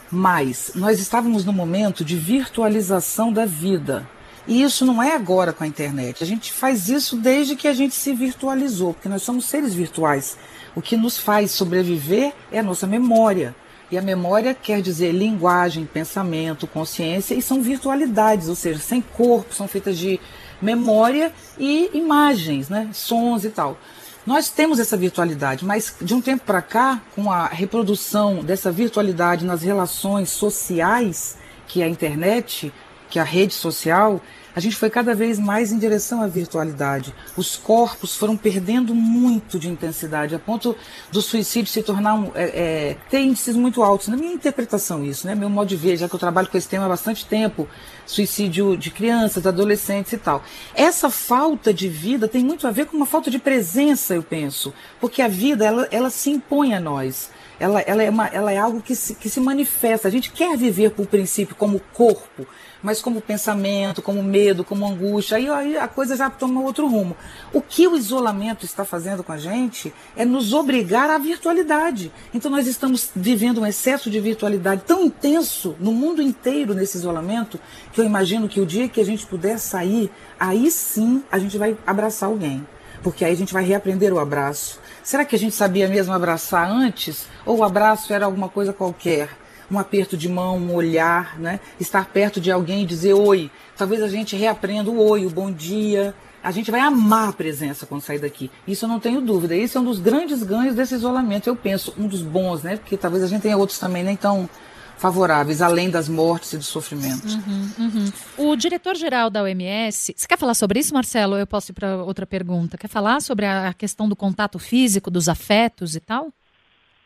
Mas 0.09 0.71
nós 0.73 0.97
estávamos 0.97 1.43
no 1.43 1.51
momento 1.51 2.05
de 2.05 2.15
virtualização 2.15 3.33
da 3.33 3.45
vida. 3.45 4.09
E 4.47 4.63
isso 4.63 4.85
não 4.85 5.03
é 5.03 5.13
agora 5.13 5.51
com 5.51 5.65
a 5.65 5.67
internet. 5.67 6.23
A 6.23 6.27
gente 6.27 6.53
faz 6.53 6.87
isso 6.87 7.17
desde 7.17 7.57
que 7.57 7.67
a 7.67 7.73
gente 7.73 7.93
se 7.93 8.13
virtualizou, 8.13 8.93
porque 8.93 9.09
nós 9.09 9.23
somos 9.23 9.45
seres 9.45 9.73
virtuais. 9.73 10.37
O 10.75 10.81
que 10.81 10.95
nos 10.95 11.17
faz 11.17 11.51
sobreviver 11.51 12.33
é 12.51 12.59
a 12.59 12.63
nossa 12.63 12.87
memória. 12.87 13.55
E 13.91 13.97
a 13.97 14.01
memória 14.01 14.53
quer 14.53 14.81
dizer 14.81 15.11
linguagem, 15.11 15.85
pensamento, 15.85 16.65
consciência 16.65 17.35
e 17.35 17.41
são 17.41 17.61
virtualidades, 17.61 18.47
ou 18.47 18.55
seja, 18.55 18.79
sem 18.79 19.01
corpo, 19.01 19.53
são 19.53 19.67
feitas 19.67 19.97
de 19.97 20.19
memória 20.61 21.33
e 21.59 21.89
imagens, 21.93 22.69
né? 22.69 22.89
sons 22.93 23.43
e 23.43 23.49
tal. 23.49 23.77
Nós 24.25 24.49
temos 24.49 24.79
essa 24.79 24.95
virtualidade, 24.95 25.65
mas 25.65 25.95
de 25.99 26.13
um 26.13 26.21
tempo 26.21 26.45
para 26.45 26.61
cá, 26.61 27.01
com 27.15 27.31
a 27.31 27.47
reprodução 27.47 28.43
dessa 28.43 28.71
virtualidade 28.71 29.43
nas 29.43 29.63
relações 29.63 30.29
sociais, 30.29 31.37
que 31.67 31.81
é 31.81 31.85
a 31.85 31.89
internet, 31.89 32.71
que 33.09 33.19
é 33.19 33.21
a 33.21 33.25
rede 33.25 33.53
social, 33.53 34.21
a 34.55 34.59
gente 34.59 34.75
foi 34.75 34.89
cada 34.89 35.13
vez 35.13 35.39
mais 35.39 35.71
em 35.71 35.79
direção 35.79 36.21
à 36.21 36.27
virtualidade. 36.27 37.13
Os 37.37 37.55
corpos 37.55 38.15
foram 38.15 38.35
perdendo 38.35 38.93
muito 38.93 39.57
de 39.57 39.69
intensidade, 39.69 40.35
a 40.35 40.39
ponto 40.39 40.75
do 41.11 41.21
suicídio 41.21 41.71
se 41.71 41.81
tornar 41.83 42.15
um, 42.15 42.31
é, 42.35 42.43
é, 42.43 42.97
ter 43.09 43.19
índices 43.19 43.55
muito 43.55 43.83
altos. 43.83 44.07
Na 44.07 44.17
minha 44.17 44.33
interpretação, 44.33 45.03
isso, 45.03 45.25
né? 45.25 45.35
Meu 45.35 45.49
modo 45.49 45.67
de 45.67 45.75
ver, 45.75 45.97
já 45.97 46.09
que 46.09 46.15
eu 46.15 46.19
trabalho 46.19 46.47
com 46.47 46.57
esse 46.57 46.67
tema 46.67 46.85
há 46.85 46.89
bastante 46.89 47.25
tempo, 47.25 47.67
suicídio 48.05 48.75
de 48.75 48.91
crianças, 48.91 49.45
adolescentes 49.45 50.13
e 50.13 50.17
tal. 50.17 50.43
Essa 50.75 51.09
falta 51.09 51.73
de 51.73 51.87
vida 51.87 52.27
tem 52.27 52.43
muito 52.43 52.67
a 52.67 52.71
ver 52.71 52.85
com 52.85 52.97
uma 52.97 53.05
falta 53.05 53.31
de 53.31 53.39
presença, 53.39 54.13
eu 54.13 54.23
penso, 54.23 54.73
porque 54.99 55.21
a 55.21 55.27
vida 55.27 55.65
ela, 55.65 55.87
ela 55.91 56.09
se 56.09 56.29
impõe 56.29 56.73
a 56.73 56.79
nós. 56.79 57.29
Ela, 57.59 57.79
ela, 57.81 58.01
é, 58.01 58.09
uma, 58.09 58.27
ela 58.27 58.51
é 58.51 58.57
algo 58.57 58.81
que 58.81 58.95
se, 58.95 59.13
que 59.13 59.29
se 59.29 59.39
manifesta. 59.39 60.07
A 60.07 60.11
gente 60.11 60.31
quer 60.31 60.57
viver 60.57 60.91
por 60.91 61.05
princípio 61.05 61.55
como 61.55 61.79
corpo, 61.93 62.47
mas 62.81 63.01
como 63.01 63.21
pensamento, 63.21 64.01
como 64.01 64.23
medo, 64.23 64.63
como 64.63 64.87
angústia, 64.87 65.37
aí, 65.37 65.49
aí 65.49 65.77
a 65.77 65.87
coisa 65.87 66.15
já 66.15 66.29
toma 66.29 66.61
outro 66.61 66.87
rumo. 66.87 67.15
O 67.53 67.61
que 67.61 67.87
o 67.87 67.95
isolamento 67.95 68.65
está 68.65 68.83
fazendo 68.83 69.23
com 69.23 69.31
a 69.31 69.37
gente 69.37 69.93
é 70.15 70.25
nos 70.25 70.53
obrigar 70.53 71.09
à 71.09 71.17
virtualidade. 71.17 72.11
Então 72.33 72.49
nós 72.49 72.67
estamos 72.67 73.09
vivendo 73.15 73.61
um 73.61 73.65
excesso 73.65 74.09
de 74.09 74.19
virtualidade 74.19 74.83
tão 74.85 75.03
intenso 75.03 75.75
no 75.79 75.91
mundo 75.91 76.21
inteiro 76.21 76.73
nesse 76.73 76.97
isolamento, 76.97 77.59
que 77.93 78.01
eu 78.01 78.05
imagino 78.05 78.49
que 78.49 78.59
o 78.59 78.65
dia 78.65 78.87
que 78.87 79.01
a 79.01 79.05
gente 79.05 79.25
puder 79.25 79.59
sair, 79.59 80.11
aí 80.39 80.69
sim 80.71 81.23
a 81.31 81.37
gente 81.37 81.57
vai 81.57 81.77
abraçar 81.85 82.29
alguém. 82.29 82.65
Porque 83.03 83.25
aí 83.25 83.31
a 83.31 83.35
gente 83.35 83.53
vai 83.53 83.63
reaprender 83.63 84.13
o 84.13 84.19
abraço. 84.19 84.79
Será 85.03 85.25
que 85.25 85.35
a 85.35 85.39
gente 85.39 85.55
sabia 85.55 85.87
mesmo 85.87 86.13
abraçar 86.13 86.69
antes? 86.69 87.25
Ou 87.45 87.57
o 87.57 87.63
abraço 87.63 88.13
era 88.13 88.25
alguma 88.25 88.47
coisa 88.47 88.71
qualquer? 88.71 89.40
Um 89.71 89.79
aperto 89.79 90.17
de 90.17 90.27
mão, 90.27 90.57
um 90.57 90.75
olhar, 90.75 91.39
né? 91.39 91.59
Estar 91.79 92.05
perto 92.07 92.41
de 92.41 92.51
alguém 92.51 92.83
e 92.83 92.85
dizer 92.85 93.13
oi. 93.13 93.49
Talvez 93.77 94.03
a 94.03 94.09
gente 94.09 94.35
reaprenda 94.35 94.91
o 94.91 94.99
oi, 94.99 95.25
o 95.25 95.29
bom 95.29 95.49
dia. 95.49 96.13
A 96.43 96.51
gente 96.51 96.69
vai 96.69 96.81
amar 96.81 97.29
a 97.29 97.33
presença 97.33 97.85
quando 97.85 98.01
sair 98.01 98.19
daqui. 98.19 98.51
Isso 98.67 98.85
eu 98.85 98.89
não 98.89 98.99
tenho 98.99 99.21
dúvida. 99.21 99.55
Esse 99.55 99.77
é 99.77 99.79
um 99.79 99.83
dos 99.83 99.99
grandes 99.99 100.43
ganhos 100.43 100.75
desse 100.75 100.95
isolamento. 100.95 101.47
Eu 101.47 101.55
penso, 101.55 101.93
um 101.97 102.07
dos 102.07 102.21
bons, 102.21 102.63
né? 102.63 102.77
Porque 102.77 102.97
talvez 102.97 103.23
a 103.23 103.27
gente 103.27 103.43
tenha 103.43 103.57
outros 103.57 103.79
também 103.79 104.03
nem 104.03 104.15
tão 104.15 104.49
favoráveis, 104.97 105.61
além 105.61 105.89
das 105.89 106.07
mortes 106.07 106.53
e 106.53 106.57
do 106.57 106.63
sofrimento. 106.63 107.27
Uhum, 107.27 107.69
uhum. 107.79 108.11
O 108.37 108.55
diretor-geral 108.55 109.31
da 109.31 109.41
OMS, 109.41 110.13
você 110.15 110.27
quer 110.27 110.37
falar 110.37 110.53
sobre 110.53 110.79
isso, 110.79 110.93
Marcelo? 110.93 111.37
Eu 111.37 111.47
posso 111.47 111.71
ir 111.71 111.73
para 111.73 112.03
outra 112.03 112.27
pergunta. 112.27 112.77
Quer 112.77 112.87
falar 112.87 113.19
sobre 113.19 113.45
a 113.47 113.73
questão 113.73 114.07
do 114.07 114.15
contato 114.15 114.59
físico, 114.59 115.09
dos 115.09 115.27
afetos 115.27 115.95
e 115.95 115.99
tal? 115.99 116.31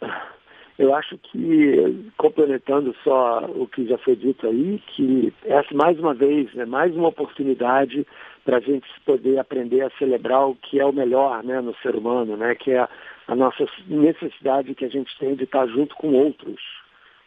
Eu 0.78 0.94
acho 0.94 1.18
que, 1.18 2.12
complementando 2.18 2.94
só 3.02 3.46
o 3.46 3.66
que 3.66 3.88
já 3.88 3.98
foi 4.00 4.16
dito 4.16 4.46
aí, 4.46 4.82
que 4.88 5.34
essa, 5.46 5.74
mais 5.74 5.98
uma 5.98 6.14
vez, 6.14 6.54
é 6.58 6.66
mais 6.66 6.94
uma 6.94 7.08
oportunidade 7.08 8.06
para 8.44 8.58
a 8.58 8.60
gente 8.60 8.86
poder 9.06 9.40
aprender 9.40 9.82
a 9.82 9.90
celebrar 9.92 10.50
o 10.50 10.56
que 10.56 10.80
é 10.80 10.86
o 10.86 10.92
melhor 10.92 11.42
né, 11.44 11.62
no 11.62 11.74
ser 11.78 11.96
humano, 11.96 12.36
né, 12.36 12.56
que 12.56 12.72
é 12.72 12.88
a 13.28 13.36
nossa 13.36 13.66
necessidade 13.88 14.76
que 14.76 14.84
a 14.84 14.90
gente 14.90 15.18
tem 15.18 15.34
de 15.36 15.46
estar 15.46 15.66
junto 15.68 15.96
com 15.96 16.14
outros. 16.14 16.62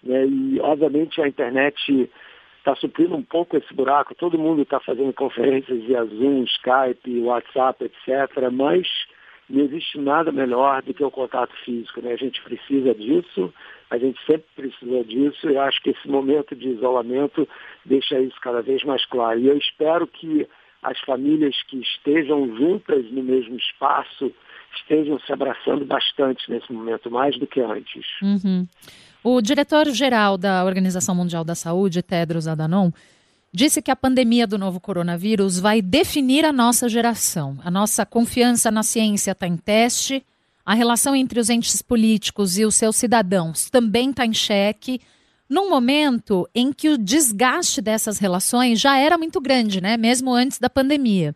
Né? 0.02 0.26
E, 0.26 0.60
obviamente, 0.60 1.20
a 1.22 1.26
internet 1.26 2.10
está 2.58 2.76
suprindo 2.76 3.16
um 3.16 3.22
pouco 3.22 3.56
esse 3.56 3.72
buraco. 3.72 4.14
Todo 4.14 4.38
mundo 4.38 4.60
está 4.60 4.78
fazendo 4.78 5.12
conferências 5.14 5.82
via 5.84 6.04
Zoom, 6.04 6.44
Skype, 6.44 7.20
WhatsApp, 7.20 7.82
etc. 7.82 8.50
Mas 8.52 8.86
não 9.48 9.64
existe 9.64 9.98
nada 9.98 10.30
melhor 10.30 10.82
do 10.82 10.92
que 10.92 11.02
o 11.02 11.10
contato 11.10 11.52
físico. 11.64 12.00
Né? 12.00 12.12
A 12.12 12.16
gente 12.16 12.42
precisa 12.42 12.94
disso, 12.94 13.52
a 13.90 13.98
gente 13.98 14.18
sempre 14.26 14.46
precisou 14.54 15.02
disso 15.04 15.48
e 15.50 15.56
acho 15.56 15.82
que 15.82 15.90
esse 15.90 16.08
momento 16.08 16.54
de 16.54 16.68
isolamento 16.68 17.48
deixa 17.84 18.20
isso 18.20 18.36
cada 18.40 18.60
vez 18.60 18.84
mais 18.84 19.04
claro. 19.06 19.38
E 19.38 19.46
eu 19.46 19.56
espero 19.56 20.06
que 20.06 20.46
as 20.82 20.98
famílias 21.00 21.56
que 21.68 21.80
estejam 21.80 22.56
juntas 22.56 23.10
no 23.10 23.22
mesmo 23.22 23.56
espaço 23.56 24.32
estejam 24.76 25.18
se 25.20 25.32
abraçando 25.32 25.84
bastante 25.84 26.50
nesse 26.50 26.72
momento, 26.72 27.10
mais 27.10 27.38
do 27.38 27.46
que 27.46 27.60
antes. 27.60 28.06
Uhum. 28.22 28.66
O 29.24 29.40
diretor-geral 29.40 30.38
da 30.38 30.64
Organização 30.64 31.14
Mundial 31.14 31.42
da 31.42 31.54
Saúde, 31.54 32.02
Tedros 32.02 32.46
Adhanom, 32.46 32.90
disse 33.52 33.80
que 33.80 33.90
a 33.90 33.96
pandemia 33.96 34.46
do 34.46 34.58
novo 34.58 34.80
coronavírus 34.80 35.58
vai 35.58 35.80
definir 35.80 36.44
a 36.44 36.52
nossa 36.52 36.88
geração. 36.88 37.58
A 37.64 37.70
nossa 37.70 38.04
confiança 38.04 38.70
na 38.70 38.82
ciência 38.82 39.32
está 39.32 39.46
em 39.46 39.56
teste, 39.56 40.24
a 40.64 40.74
relação 40.74 41.16
entre 41.16 41.40
os 41.40 41.48
entes 41.48 41.80
políticos 41.80 42.58
e 42.58 42.64
os 42.64 42.74
seus 42.74 42.96
cidadãos 42.96 43.70
também 43.70 44.10
está 44.10 44.26
em 44.26 44.34
xeque, 44.34 45.00
num 45.48 45.70
momento 45.70 46.46
em 46.54 46.74
que 46.74 46.90
o 46.90 46.98
desgaste 46.98 47.80
dessas 47.80 48.18
relações 48.18 48.78
já 48.78 48.98
era 48.98 49.16
muito 49.16 49.40
grande, 49.40 49.80
né? 49.80 49.96
mesmo 49.96 50.30
antes 50.34 50.58
da 50.58 50.68
pandemia. 50.68 51.34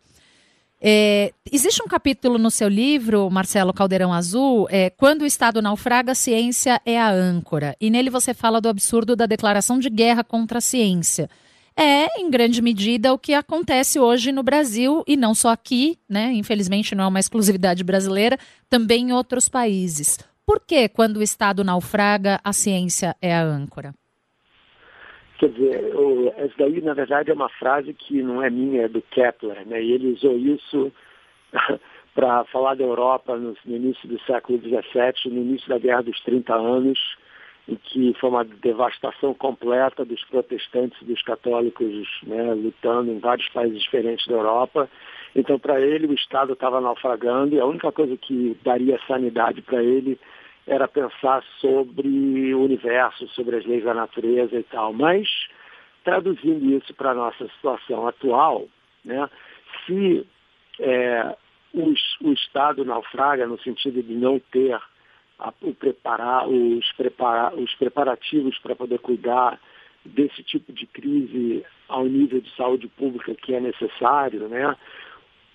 É, 0.79 1.33
existe 1.51 1.81
um 1.81 1.87
capítulo 1.87 2.37
no 2.37 2.51
seu 2.51 2.67
livro, 2.67 3.27
Marcelo 3.31 3.73
Caldeirão 3.73 4.13
Azul, 4.13 4.67
é, 4.69 4.89
Quando 4.91 5.21
o 5.21 5.25
Estado 5.25 5.61
naufraga, 5.61 6.11
a 6.11 6.15
ciência 6.15 6.79
é 6.85 6.99
a 6.99 7.09
âncora. 7.09 7.75
E 7.81 7.89
nele 7.89 8.11
você 8.11 8.35
fala 8.35 8.61
do 8.61 8.69
absurdo 8.69 9.15
da 9.15 9.25
declaração 9.25 9.79
de 9.79 9.89
guerra 9.89 10.23
contra 10.23 10.59
a 10.59 10.61
ciência 10.61 11.27
é, 11.75 12.21
em 12.21 12.29
grande 12.29 12.61
medida, 12.61 13.13
o 13.13 13.17
que 13.17 13.33
acontece 13.33 13.99
hoje 13.99 14.31
no 14.31 14.43
Brasil, 14.43 15.03
e 15.07 15.17
não 15.17 15.33
só 15.33 15.49
aqui, 15.49 15.97
né? 16.09 16.31
Infelizmente 16.33 16.93
não 16.93 17.05
é 17.05 17.07
uma 17.07 17.19
exclusividade 17.19 17.83
brasileira, 17.83 18.37
também 18.69 19.09
em 19.09 19.13
outros 19.13 19.49
países. 19.49 20.17
Por 20.45 20.59
que, 20.59 20.87
quando 20.89 21.17
o 21.17 21.23
Estado 21.23 21.63
naufraga, 21.63 22.39
a 22.43 22.53
ciência 22.53 23.15
é 23.21 23.33
a 23.33 23.43
âncora? 23.43 23.93
Quer 25.39 25.49
dizer, 25.49 25.93
essa 26.37 26.53
daí, 26.57 26.81
na 26.81 26.93
verdade, 26.93 27.31
é 27.31 27.33
uma 27.33 27.49
frase 27.49 27.93
que 27.93 28.21
não 28.21 28.41
é 28.43 28.49
minha, 28.49 28.83
é 28.83 28.87
do 28.87 29.01
Kepler, 29.01 29.65
né? 29.67 29.81
E 29.81 29.91
ele 29.91 30.13
usou 30.13 30.37
isso 30.37 30.91
para 32.13 32.43
falar 32.45 32.75
da 32.75 32.83
Europa 32.83 33.35
no, 33.35 33.55
no 33.65 33.75
início 33.75 34.07
do 34.07 34.21
século 34.21 34.59
XVII, 34.59 35.33
no 35.33 35.41
início 35.41 35.67
da 35.67 35.79
Guerra 35.79 36.03
dos 36.03 36.19
30 36.21 36.53
Anos, 36.53 36.99
em 37.67 37.75
que 37.75 38.13
foi 38.19 38.29
uma 38.29 38.43
devastação 38.43 39.33
completa 39.33 40.03
dos 40.03 40.23
protestantes 40.25 41.01
e 41.01 41.05
dos 41.05 41.21
católicos 41.23 41.89
né, 42.23 42.53
lutando 42.53 43.11
em 43.11 43.19
vários 43.19 43.47
países 43.49 43.81
diferentes 43.81 44.27
da 44.27 44.33
Europa. 44.33 44.89
Então, 45.35 45.57
para 45.57 45.79
ele, 45.79 46.07
o 46.07 46.13
Estado 46.13 46.53
estava 46.53 46.81
naufragando 46.81 47.55
e 47.55 47.59
a 47.59 47.65
única 47.65 47.91
coisa 47.91 48.17
que 48.17 48.57
daria 48.63 48.99
sanidade 49.07 49.61
para 49.61 49.81
ele 49.81 50.19
era 50.67 50.87
pensar 50.87 51.43
sobre 51.59 52.53
o 52.53 52.63
universo, 52.63 53.27
sobre 53.29 53.57
as 53.57 53.65
leis 53.65 53.83
da 53.83 53.93
natureza 53.93 54.55
e 54.57 54.63
tal. 54.63 54.93
Mas, 54.93 55.27
traduzindo 56.03 56.65
isso 56.77 56.93
para 56.93 57.11
a 57.11 57.15
nossa 57.15 57.47
situação 57.47 58.07
atual, 58.07 58.67
né, 59.03 59.29
se 59.85 60.25
é, 60.79 61.35
o, 61.73 61.93
o 62.27 62.33
Estado 62.33 62.85
naufraga 62.85 63.47
no 63.47 63.59
sentido 63.59 64.03
de 64.03 64.13
não 64.13 64.39
ter 64.39 64.77
a, 65.43 65.53
o 65.61 65.73
preparar, 65.73 66.47
os, 66.47 66.91
preparar, 66.93 67.53
os 67.53 67.75
preparativos 67.75 68.57
para 68.59 68.75
poder 68.75 68.99
cuidar 68.99 69.59
desse 70.05 70.41
tipo 70.43 70.71
de 70.71 70.87
crise 70.87 71.65
ao 71.87 72.05
nível 72.05 72.41
de 72.41 72.49
saúde 72.55 72.87
pública 72.87 73.35
que 73.35 73.53
é 73.53 73.59
necessário, 73.59 74.47
né? 74.47 74.75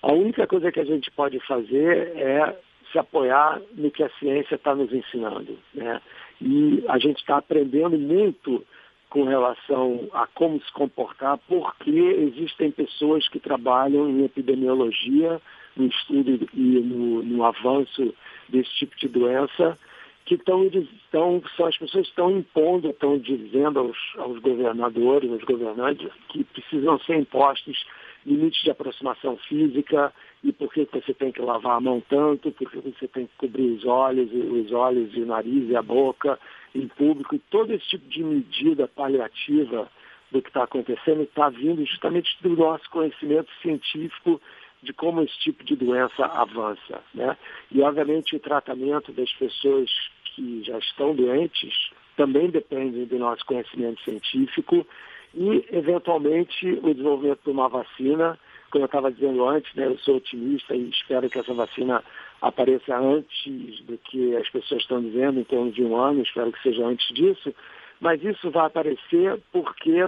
A 0.01 0.13
única 0.13 0.47
coisa 0.47 0.71
que 0.71 0.79
a 0.79 0.85
gente 0.85 1.11
pode 1.11 1.39
fazer 1.41 2.13
é 2.15 2.55
se 2.91 2.97
apoiar 2.97 3.61
no 3.73 3.91
que 3.91 4.03
a 4.03 4.09
ciência 4.11 4.55
está 4.55 4.73
nos 4.73 4.93
ensinando, 4.93 5.57
né? 5.73 6.01
E 6.41 6.83
a 6.87 6.97
gente 6.97 7.17
está 7.17 7.37
aprendendo 7.37 7.97
muito 7.97 8.65
com 9.09 9.23
relação 9.23 10.07
a 10.13 10.27
como 10.27 10.61
se 10.61 10.71
comportar, 10.71 11.37
porque 11.47 11.89
existem 11.89 12.71
pessoas 12.71 13.27
que 13.27 13.39
trabalham 13.39 14.07
em 14.07 14.23
epidemiologia, 14.23 15.41
no 15.75 15.87
estudo 15.87 16.47
e 16.53 16.59
no, 16.59 17.23
no 17.23 17.43
avanço 17.43 18.13
desse 18.47 18.69
tipo 18.75 18.97
de 18.97 19.07
doença, 19.07 19.77
que 20.25 20.35
estão, 20.35 20.63
estão 20.65 21.41
são 21.57 21.65
as 21.65 21.77
pessoas 21.77 22.05
que 22.05 22.11
estão 22.11 22.31
impondo, 22.31 22.89
estão 22.89 23.17
dizendo 23.17 23.79
aos, 23.79 23.97
aos 24.17 24.39
governadores, 24.39 25.31
aos 25.31 25.43
governantes, 25.43 26.11
que 26.29 26.43
precisam 26.43 26.99
ser 26.99 27.17
impostos 27.17 27.83
limites 28.25 28.61
de 28.61 28.69
aproximação 28.69 29.37
física 29.37 30.13
e 30.43 30.51
por 30.51 30.71
que 30.71 30.87
você 30.91 31.13
tem 31.13 31.31
que 31.31 31.41
lavar 31.41 31.77
a 31.77 31.81
mão 31.81 32.01
tanto, 32.07 32.51
por 32.51 32.69
que 32.69 32.77
você 32.77 33.07
tem 33.07 33.25
que 33.25 33.35
cobrir 33.37 33.71
os 33.71 33.85
olhos, 33.85 34.29
os 34.31 34.71
olhos 34.71 35.15
e 35.15 35.21
o 35.21 35.25
nariz 35.25 35.69
e 35.69 35.75
a 35.75 35.81
boca 35.81 36.37
em 36.75 36.87
público, 36.87 37.39
todo 37.49 37.73
esse 37.73 37.87
tipo 37.87 38.07
de 38.07 38.23
medida 38.23 38.87
paliativa 38.87 39.89
do 40.31 40.41
que 40.41 40.49
está 40.49 40.63
acontecendo 40.63 41.23
está 41.23 41.49
vindo 41.49 41.83
justamente 41.85 42.37
do 42.41 42.49
nosso 42.49 42.87
conhecimento 42.91 43.49
científico 43.61 44.39
de 44.81 44.93
como 44.93 45.21
esse 45.21 45.37
tipo 45.39 45.63
de 45.63 45.75
doença 45.75 46.25
avança. 46.25 47.01
Né? 47.13 47.35
E, 47.71 47.81
obviamente, 47.81 48.35
o 48.35 48.39
tratamento 48.39 49.11
das 49.11 49.31
pessoas 49.33 49.89
que 50.35 50.63
já 50.63 50.77
estão 50.77 51.13
doentes 51.13 51.91
também 52.15 52.49
depende 52.49 53.05
do 53.05 53.17
nosso 53.17 53.45
conhecimento 53.45 54.01
científico 54.01 54.85
e, 55.33 55.65
eventualmente, 55.71 56.67
o 56.81 56.93
desenvolvimento 56.93 57.41
de 57.43 57.51
uma 57.51 57.69
vacina. 57.69 58.39
Como 58.71 58.83
eu 58.83 58.87
estava 58.87 59.11
dizendo 59.11 59.47
antes, 59.47 59.73
né, 59.73 59.87
eu 59.87 59.97
sou 59.99 60.17
otimista 60.17 60.75
e 60.75 60.89
espero 60.89 61.29
que 61.29 61.39
essa 61.39 61.53
vacina 61.53 62.03
apareça 62.39 62.95
antes 62.95 63.81
do 63.85 63.97
que 63.97 64.35
as 64.35 64.47
pessoas 64.49 64.81
estão 64.81 65.01
dizendo, 65.01 65.39
em 65.39 65.43
torno 65.43 65.71
de 65.71 65.83
um 65.83 65.95
ano, 65.97 66.21
espero 66.21 66.51
que 66.51 66.61
seja 66.61 66.85
antes 66.85 67.07
disso. 67.13 67.53
Mas 67.99 68.23
isso 68.23 68.51
vai 68.51 68.67
aparecer 68.67 69.41
porque 69.51 70.03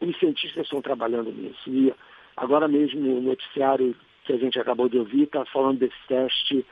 os 0.00 0.18
cientistas 0.18 0.64
estão 0.64 0.82
trabalhando 0.82 1.30
nisso. 1.30 1.70
E 1.70 1.94
Agora 2.36 2.68
mesmo 2.68 3.18
o 3.18 3.20
noticiário 3.20 3.94
que 4.24 4.32
a 4.32 4.36
gente 4.36 4.58
acabou 4.58 4.88
de 4.88 4.98
ouvir 4.98 5.24
está 5.24 5.44
falando 5.46 5.78
desse 5.78 5.96
teste 6.08 6.64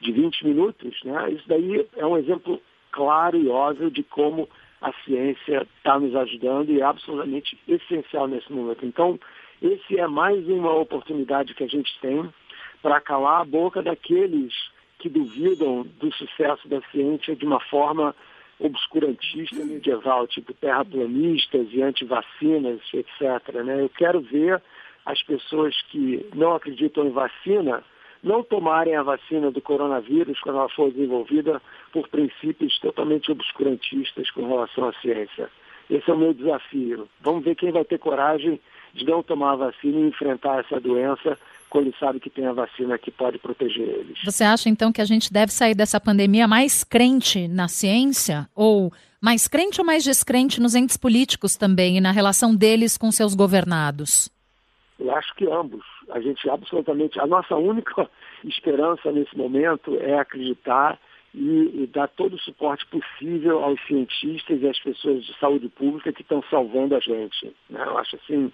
de 0.00 0.12
20 0.12 0.46
minutos. 0.46 1.02
Né? 1.04 1.32
Isso 1.32 1.44
daí 1.46 1.86
é 1.96 2.06
um 2.06 2.16
exemplo 2.16 2.60
claro 2.92 3.36
e 3.36 3.48
óbvio 3.48 3.90
de 3.90 4.02
como 4.02 4.48
a 4.80 4.92
ciência 5.04 5.66
está 5.76 5.98
nos 5.98 6.14
ajudando 6.14 6.70
e 6.70 6.80
é 6.80 6.84
absolutamente 6.84 7.58
essencial 7.66 8.28
nesse 8.28 8.52
momento. 8.52 8.84
Então, 8.86 9.18
esse 9.60 9.98
é 9.98 10.06
mais 10.06 10.46
uma 10.46 10.72
oportunidade 10.74 11.54
que 11.54 11.64
a 11.64 11.68
gente 11.68 11.98
tem 12.00 12.28
para 12.80 13.00
calar 13.00 13.40
a 13.40 13.44
boca 13.44 13.82
daqueles 13.82 14.54
que 14.98 15.08
duvidam 15.08 15.84
do 15.98 16.12
sucesso 16.14 16.68
da 16.68 16.80
ciência 16.92 17.34
de 17.34 17.44
uma 17.44 17.60
forma 17.60 18.14
obscurantista 18.60 19.64
medieval, 19.64 20.26
tipo 20.26 20.52
terraplanistas 20.54 21.68
e 21.72 21.82
antivacinas, 21.82 22.80
etc. 22.92 23.54
Né? 23.64 23.82
Eu 23.82 23.88
quero 23.88 24.20
ver 24.20 24.60
as 25.08 25.22
pessoas 25.22 25.74
que 25.90 26.24
não 26.34 26.54
acreditam 26.54 27.06
em 27.06 27.10
vacina 27.10 27.82
não 28.22 28.42
tomarem 28.42 28.94
a 28.94 29.02
vacina 29.02 29.50
do 29.50 29.60
coronavírus 29.62 30.38
quando 30.40 30.58
ela 30.58 30.68
for 30.68 30.92
desenvolvida 30.92 31.62
por 31.92 32.06
princípios 32.08 32.78
totalmente 32.78 33.32
obscurantistas 33.32 34.30
com 34.30 34.46
relação 34.46 34.86
à 34.86 34.92
ciência. 35.00 35.48
Esse 35.88 36.10
é 36.10 36.12
o 36.12 36.18
meu 36.18 36.34
desafio. 36.34 37.08
Vamos 37.22 37.42
ver 37.42 37.54
quem 37.54 37.72
vai 37.72 37.86
ter 37.86 37.98
coragem 37.98 38.60
de 38.92 39.06
não 39.06 39.22
tomar 39.22 39.52
a 39.52 39.56
vacina 39.56 39.98
e 39.98 40.08
enfrentar 40.08 40.60
essa 40.60 40.78
doença 40.78 41.38
quando 41.70 41.94
sabe 41.98 42.20
que 42.20 42.28
tem 42.28 42.46
a 42.46 42.52
vacina 42.52 42.98
que 42.98 43.10
pode 43.10 43.38
proteger 43.38 43.88
eles. 43.88 44.18
Você 44.22 44.44
acha 44.44 44.68
então 44.68 44.92
que 44.92 45.00
a 45.00 45.06
gente 45.06 45.32
deve 45.32 45.52
sair 45.52 45.74
dessa 45.74 45.98
pandemia 45.98 46.46
mais 46.46 46.84
crente 46.84 47.48
na 47.48 47.66
ciência 47.66 48.46
ou 48.54 48.92
mais 49.22 49.48
crente 49.48 49.80
ou 49.80 49.86
mais 49.86 50.04
descrente 50.04 50.60
nos 50.60 50.74
entes 50.74 50.98
políticos 50.98 51.56
também 51.56 51.96
e 51.96 52.00
na 52.00 52.12
relação 52.12 52.54
deles 52.54 52.98
com 52.98 53.10
seus 53.10 53.34
governados? 53.34 54.28
Eu 54.98 55.14
acho 55.14 55.34
que 55.34 55.46
ambos. 55.46 55.84
A 56.10 56.20
gente 56.20 56.48
absolutamente, 56.50 57.20
a 57.20 57.26
nossa 57.26 57.56
única 57.56 58.08
esperança 58.44 59.12
nesse 59.12 59.36
momento 59.36 59.96
é 60.00 60.18
acreditar 60.18 60.98
e, 61.34 61.82
e, 61.82 61.90
dar 61.92 62.08
todo 62.08 62.34
o 62.34 62.40
suporte 62.40 62.86
possível 62.86 63.62
aos 63.62 63.80
cientistas 63.86 64.60
e 64.60 64.68
às 64.68 64.78
pessoas 64.80 65.24
de 65.24 65.38
saúde 65.38 65.68
pública 65.68 66.12
que 66.12 66.22
estão 66.22 66.42
salvando 66.50 66.96
a 66.96 67.00
gente. 67.00 67.54
Né? 67.68 67.82
Eu 67.84 67.98
acho 67.98 68.16
assim, 68.16 68.50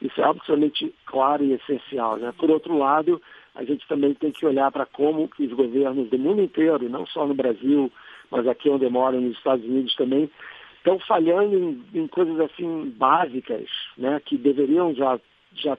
isso 0.00 0.20
é 0.20 0.24
absolutamente 0.24 0.94
claro 1.06 1.42
e 1.42 1.54
essencial. 1.54 2.16
Né? 2.18 2.32
Por 2.38 2.50
outro 2.50 2.76
lado, 2.76 3.20
a 3.54 3.64
gente 3.64 3.86
também 3.88 4.14
tem 4.14 4.30
que 4.30 4.46
olhar 4.46 4.70
para 4.70 4.86
como 4.86 5.28
os 5.38 5.52
governos 5.52 6.08
do 6.10 6.18
mundo 6.18 6.42
inteiro, 6.42 6.88
não 6.88 7.06
só 7.06 7.26
no 7.26 7.34
Brasil, 7.34 7.90
mas 8.30 8.46
aqui 8.46 8.68
onde 8.68 8.84
eu 8.84 8.90
moro, 8.90 9.20
nos 9.20 9.36
Estados 9.36 9.64
Unidos 9.64 9.94
também, 9.96 10.30
estão 10.76 10.98
falhando 11.00 11.56
em, 11.56 11.82
em 11.94 12.06
coisas 12.06 12.38
assim 12.40 12.94
básicas, 12.96 13.68
né? 13.96 14.20
que 14.24 14.36
deveriam 14.36 14.94
já 14.94 15.18
já 15.54 15.78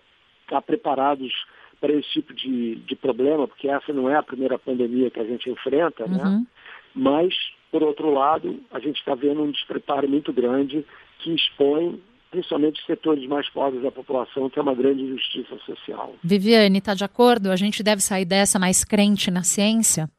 estar 0.49 0.61
preparados 0.61 1.31
para 1.79 1.93
esse 1.93 2.09
tipo 2.09 2.33
de, 2.33 2.75
de 2.75 2.95
problema, 2.95 3.47
porque 3.47 3.69
essa 3.69 3.93
não 3.93 4.09
é 4.09 4.15
a 4.15 4.23
primeira 4.23 4.59
pandemia 4.59 5.09
que 5.09 5.19
a 5.19 5.23
gente 5.23 5.49
enfrenta, 5.49 6.05
né? 6.07 6.23
uhum. 6.23 6.45
Mas 6.93 7.33
Por 7.71 7.83
outro 7.83 8.11
lado, 8.11 8.59
a 8.71 8.79
gente 8.79 8.97
está 8.97 9.13
vendo 9.13 9.43
um 9.43 9.51
despreparo 9.51 10.09
muito 10.09 10.33
grande 10.33 10.83
que 11.19 11.33
expõe 11.33 12.01
principalmente 12.31 12.79
os 12.79 12.85
setores 12.85 13.27
mais 13.27 13.49
pobres 13.49 13.81
da 13.81 13.91
população, 13.91 14.49
que 14.49 14.59
é 14.59 14.61
uma 14.61 14.75
grande 14.75 15.03
injustiça 15.03 15.57
social. 15.65 16.15
Viviane, 16.23 16.77
está 16.77 16.93
de 16.93 17.03
acordo? 17.03 17.51
A 17.51 17.55
gente 17.55 17.81
deve 17.81 18.01
sair 18.01 18.25
dessa 18.25 18.59
mais 18.59 18.83
crente 18.83 19.31
na 19.31 19.43
ciência? 19.43 20.09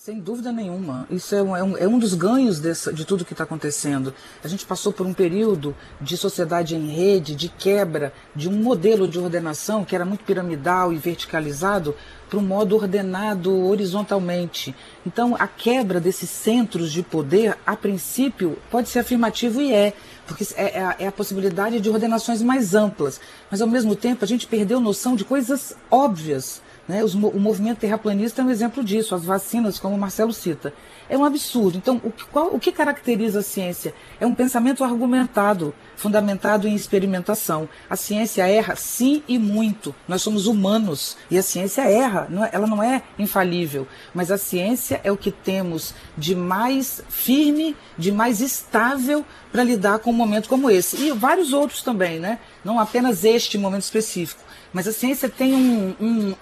Sem 0.00 0.20
dúvida 0.20 0.52
nenhuma. 0.52 1.08
Isso 1.10 1.34
é 1.34 1.42
um, 1.42 1.56
é 1.56 1.62
um, 1.64 1.76
é 1.76 1.88
um 1.88 1.98
dos 1.98 2.14
ganhos 2.14 2.60
dessa, 2.60 2.92
de 2.92 3.04
tudo 3.04 3.24
que 3.24 3.32
está 3.34 3.42
acontecendo. 3.42 4.14
A 4.44 4.46
gente 4.46 4.64
passou 4.64 4.92
por 4.92 5.04
um 5.04 5.12
período 5.12 5.74
de 6.00 6.16
sociedade 6.16 6.76
em 6.76 6.86
rede, 6.86 7.34
de 7.34 7.48
quebra 7.48 8.12
de 8.32 8.48
um 8.48 8.52
modelo 8.62 9.08
de 9.08 9.18
ordenação 9.18 9.84
que 9.84 9.96
era 9.96 10.04
muito 10.04 10.22
piramidal 10.22 10.92
e 10.92 10.96
verticalizado 10.96 11.96
para 12.30 12.38
um 12.38 12.42
modo 12.42 12.76
ordenado 12.76 13.52
horizontalmente. 13.66 14.72
Então, 15.04 15.34
a 15.34 15.48
quebra 15.48 15.98
desses 15.98 16.30
centros 16.30 16.92
de 16.92 17.02
poder, 17.02 17.58
a 17.66 17.74
princípio, 17.74 18.56
pode 18.70 18.88
ser 18.88 19.00
afirmativo 19.00 19.60
e 19.60 19.72
é, 19.72 19.92
porque 20.28 20.46
é, 20.54 20.78
é, 20.78 20.84
a, 20.84 20.96
é 21.00 21.06
a 21.08 21.12
possibilidade 21.12 21.80
de 21.80 21.90
ordenações 21.90 22.40
mais 22.40 22.72
amplas. 22.72 23.20
Mas, 23.50 23.60
ao 23.60 23.66
mesmo 23.66 23.96
tempo, 23.96 24.24
a 24.24 24.28
gente 24.28 24.46
perdeu 24.46 24.78
noção 24.78 25.16
de 25.16 25.24
coisas 25.24 25.74
óbvias 25.90 26.62
né? 26.88 27.04
Os, 27.04 27.14
o 27.14 27.38
movimento 27.38 27.78
terraplanista 27.78 28.40
é 28.40 28.44
um 28.44 28.50
exemplo 28.50 28.82
disso, 28.82 29.14
as 29.14 29.22
vacinas, 29.22 29.78
como 29.78 29.94
o 29.94 29.98
Marcelo 29.98 30.32
cita. 30.32 30.72
É 31.08 31.16
um 31.16 31.24
absurdo. 31.24 31.76
Então, 31.76 32.00
o 32.02 32.10
que, 32.10 32.24
qual, 32.24 32.46
o 32.54 32.58
que 32.58 32.72
caracteriza 32.72 33.40
a 33.40 33.42
ciência? 33.42 33.94
É 34.18 34.26
um 34.26 34.34
pensamento 34.34 34.82
argumentado, 34.82 35.74
fundamentado 35.96 36.66
em 36.66 36.74
experimentação. 36.74 37.68
A 37.90 37.96
ciência 37.96 38.48
erra, 38.48 38.74
sim 38.74 39.22
e 39.28 39.38
muito. 39.38 39.94
Nós 40.06 40.22
somos 40.22 40.46
humanos 40.46 41.16
e 41.30 41.36
a 41.36 41.42
ciência 41.42 41.82
erra, 41.82 42.26
não 42.30 42.44
é, 42.44 42.50
ela 42.52 42.66
não 42.66 42.82
é 42.82 43.02
infalível. 43.18 43.86
Mas 44.14 44.30
a 44.30 44.38
ciência 44.38 45.00
é 45.04 45.12
o 45.12 45.16
que 45.16 45.30
temos 45.30 45.94
de 46.16 46.34
mais 46.34 47.02
firme, 47.10 47.76
de 47.98 48.10
mais 48.10 48.40
estável 48.40 49.24
para 49.52 49.62
lidar 49.62 49.98
com 49.98 50.10
um 50.10 50.14
momento 50.14 50.48
como 50.48 50.70
esse. 50.70 50.96
E 50.96 51.12
vários 51.12 51.52
outros 51.52 51.82
também, 51.82 52.18
né? 52.18 52.38
Não 52.64 52.80
apenas 52.80 53.24
este 53.24 53.58
momento 53.58 53.82
específico. 53.82 54.47
Mas 54.72 54.86
a 54.86 54.92
ciência 54.92 55.28
tem 55.28 55.54
um, 55.54 55.94
um, 56.00 56.34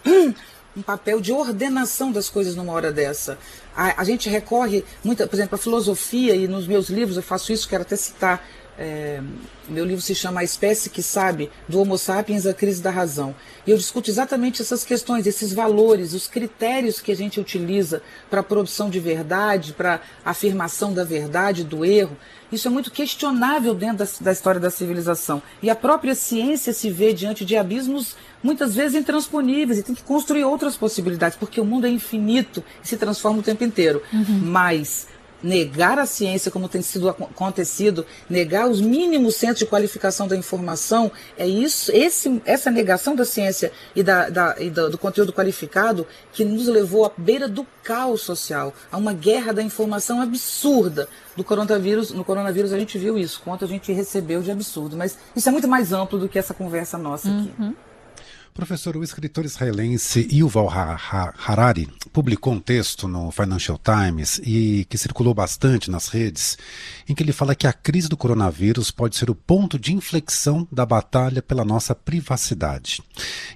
um 0.77 0.83
papel 0.83 1.21
de 1.21 1.33
ordenação 1.33 2.13
das 2.13 2.29
coisas 2.29 2.55
numa 2.55 2.73
hora 2.73 2.93
dessa. 2.93 3.39
A, 3.75 4.01
a 4.01 4.05
gente 4.05 4.29
recorre, 4.29 4.85
muito, 5.03 5.27
por 5.27 5.35
exemplo, 5.35 5.55
à 5.55 5.59
filosofia, 5.59 6.35
e 6.35 6.47
nos 6.47 6.67
meus 6.67 6.89
livros 6.89 7.17
eu 7.17 7.23
faço 7.23 7.53
isso, 7.53 7.69
quero 7.69 7.83
até 7.83 7.97
citar 7.97 8.47
é, 8.79 9.21
meu 9.69 9.85
livro 9.85 10.03
se 10.03 10.15
chama 10.15 10.41
A 10.41 10.45
Espécie 10.45 10.91
que 10.91 11.03
Sabe, 11.03 11.51
do 11.69 11.81
Homo 11.81 11.97
sapiens 11.97 12.47
à 12.47 12.53
Crise 12.53 12.83
da 12.83 12.91
Razão. 12.91 13.35
E 13.67 13.71
eu 13.71 13.77
discuto 13.77 14.11
exatamente 14.11 14.61
essas 14.61 14.85
questões, 14.85 15.27
esses 15.27 15.53
valores, 15.53 16.13
os 16.13 16.27
critérios 16.27 17.01
que 17.01 17.11
a 17.11 17.17
gente 17.17 17.41
utiliza 17.41 18.03
para 18.29 18.41
a 18.41 18.45
produção 18.45 18.91
de 18.91 19.01
verdade, 19.01 19.73
para 19.73 20.01
a 20.25 20.31
afirmação 20.31 20.93
da 20.93 21.05
verdade, 21.05 21.65
do 21.65 21.85
erro. 21.85 22.17
Isso 22.53 22.69
é 22.69 22.71
muito 22.71 22.91
questionável 22.93 23.75
dentro 23.75 23.99
da, 23.99 24.07
da 24.21 24.33
história 24.33 24.61
da 24.61 24.71
civilização. 24.71 25.43
E 25.63 25.69
a 25.69 25.75
própria 25.75 26.15
ciência 26.15 26.73
se 26.73 26.91
vê 26.91 27.13
diante 27.13 27.45
de 27.45 27.57
abismos 27.57 28.15
muitas 28.43 28.75
vezes 28.75 28.95
intransponíveis 28.95 29.79
e 29.79 29.83
tem 29.83 29.95
que 29.95 30.03
construir 30.03 30.45
outras 30.45 30.77
possibilidades, 30.77 31.37
porque 31.37 31.61
o 31.61 31.65
mundo 31.65 31.87
é 31.87 31.91
infinito 31.91 32.63
e 32.85 32.87
se 32.87 32.97
transforma 32.97 33.41
o 33.41 33.43
tempo 33.43 33.65
inteiro. 33.65 34.01
Uhum. 34.13 34.41
Mas 34.45 35.09
negar 35.47 35.99
a 35.99 36.05
ciência 36.05 36.51
como 36.51 36.69
tem 36.69 36.83
sido 36.83 37.09
acontecido, 37.09 38.05
negar 38.29 38.69
os 38.69 38.81
mínimos 38.81 39.37
centros 39.37 39.61
de 39.61 39.67
qualificação 39.67 40.27
da 40.27 40.37
informação, 40.37 41.11
é 41.39 41.47
isso, 41.47 41.93
esse, 41.95 42.43
essa 42.45 42.71
negação 42.71 43.15
da 43.15 43.25
ciência 43.25 43.71
e, 43.95 44.03
da, 44.03 44.29
da, 44.29 44.57
e 44.59 44.69
do, 44.69 44.91
do, 44.91 44.99
conteúdo 44.99 45.33
qualificado 45.33 46.07
que 46.33 46.45
nos 46.45 46.67
levou 46.67 47.07
à 47.07 47.13
beira 47.17 47.49
do 47.49 47.65
caos 47.83 48.23
social, 48.23 48.75
a 48.91 48.97
uma 48.97 49.13
guerra 49.13 49.53
da 49.53 49.63
informação 49.63 50.21
absurda. 50.21 51.09
Do 51.37 51.45
coronavírus, 51.45 52.11
no 52.11 52.25
coronavírus 52.25 52.73
a 52.73 52.79
gente 52.79 52.99
viu 52.99 53.17
isso, 53.17 53.41
quanto 53.45 53.65
a 53.65 53.69
gente 53.69 53.93
recebeu 53.93 54.43
de 54.43 54.51
absurdo, 54.51 54.97
mas 54.97 55.17
isso 55.35 55.49
é 55.49 55.53
muito 55.53 55.69
mais 55.69 55.93
amplo 55.93 56.19
do 56.19 56.29
que 56.29 56.39
essa 56.39 56.55
conversa 56.55 56.99
nossa 56.99 57.29
aqui. 57.29 57.53
Uhum. 57.59 57.75
Professor, 58.57 58.97
o 58.97 59.05
escritor 59.05 59.45
israelense 59.45 60.27
Yuval 60.33 60.71
Harari 60.71 61.87
publicou 62.11 62.55
um 62.55 62.59
texto 62.59 63.07
no 63.07 63.31
Financial 63.31 63.79
Times 63.79 64.41
e 64.43 64.87
que 64.89 64.97
circulou 64.97 65.35
bastante 65.35 65.91
nas 65.91 66.09
redes, 66.09 66.57
em 67.07 67.15
que 67.15 67.23
ele 67.23 67.35
fala 67.35 67.55
que 67.55 67.67
a 67.67 67.73
crise 67.73 68.09
do 68.09 68.17
coronavírus 68.17 68.91
pode 68.91 69.15
ser 69.15 69.29
o 69.29 69.35
ponto 69.35 69.79
de 69.79 69.93
inflexão 69.93 70.67
da 70.73 70.87
batalha 70.87 71.43
pela 71.43 71.67
nossa 71.67 71.95
privacidade. 71.95 73.03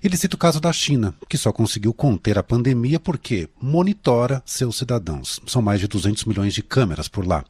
Ele 0.04 0.18
cita 0.18 0.36
o 0.36 0.38
caso 0.38 0.60
da 0.60 0.70
China, 0.70 1.14
que 1.26 1.38
só 1.38 1.50
conseguiu 1.50 1.94
conter 1.94 2.36
a 2.36 2.42
pandemia 2.42 3.00
porque 3.00 3.48
monitora 3.58 4.42
seus 4.44 4.76
cidadãos. 4.76 5.40
São 5.46 5.62
mais 5.62 5.80
de 5.80 5.88
200 5.88 6.26
milhões 6.26 6.52
de 6.52 6.62
câmeras 6.62 7.08
por 7.08 7.26
lá. 7.26 7.42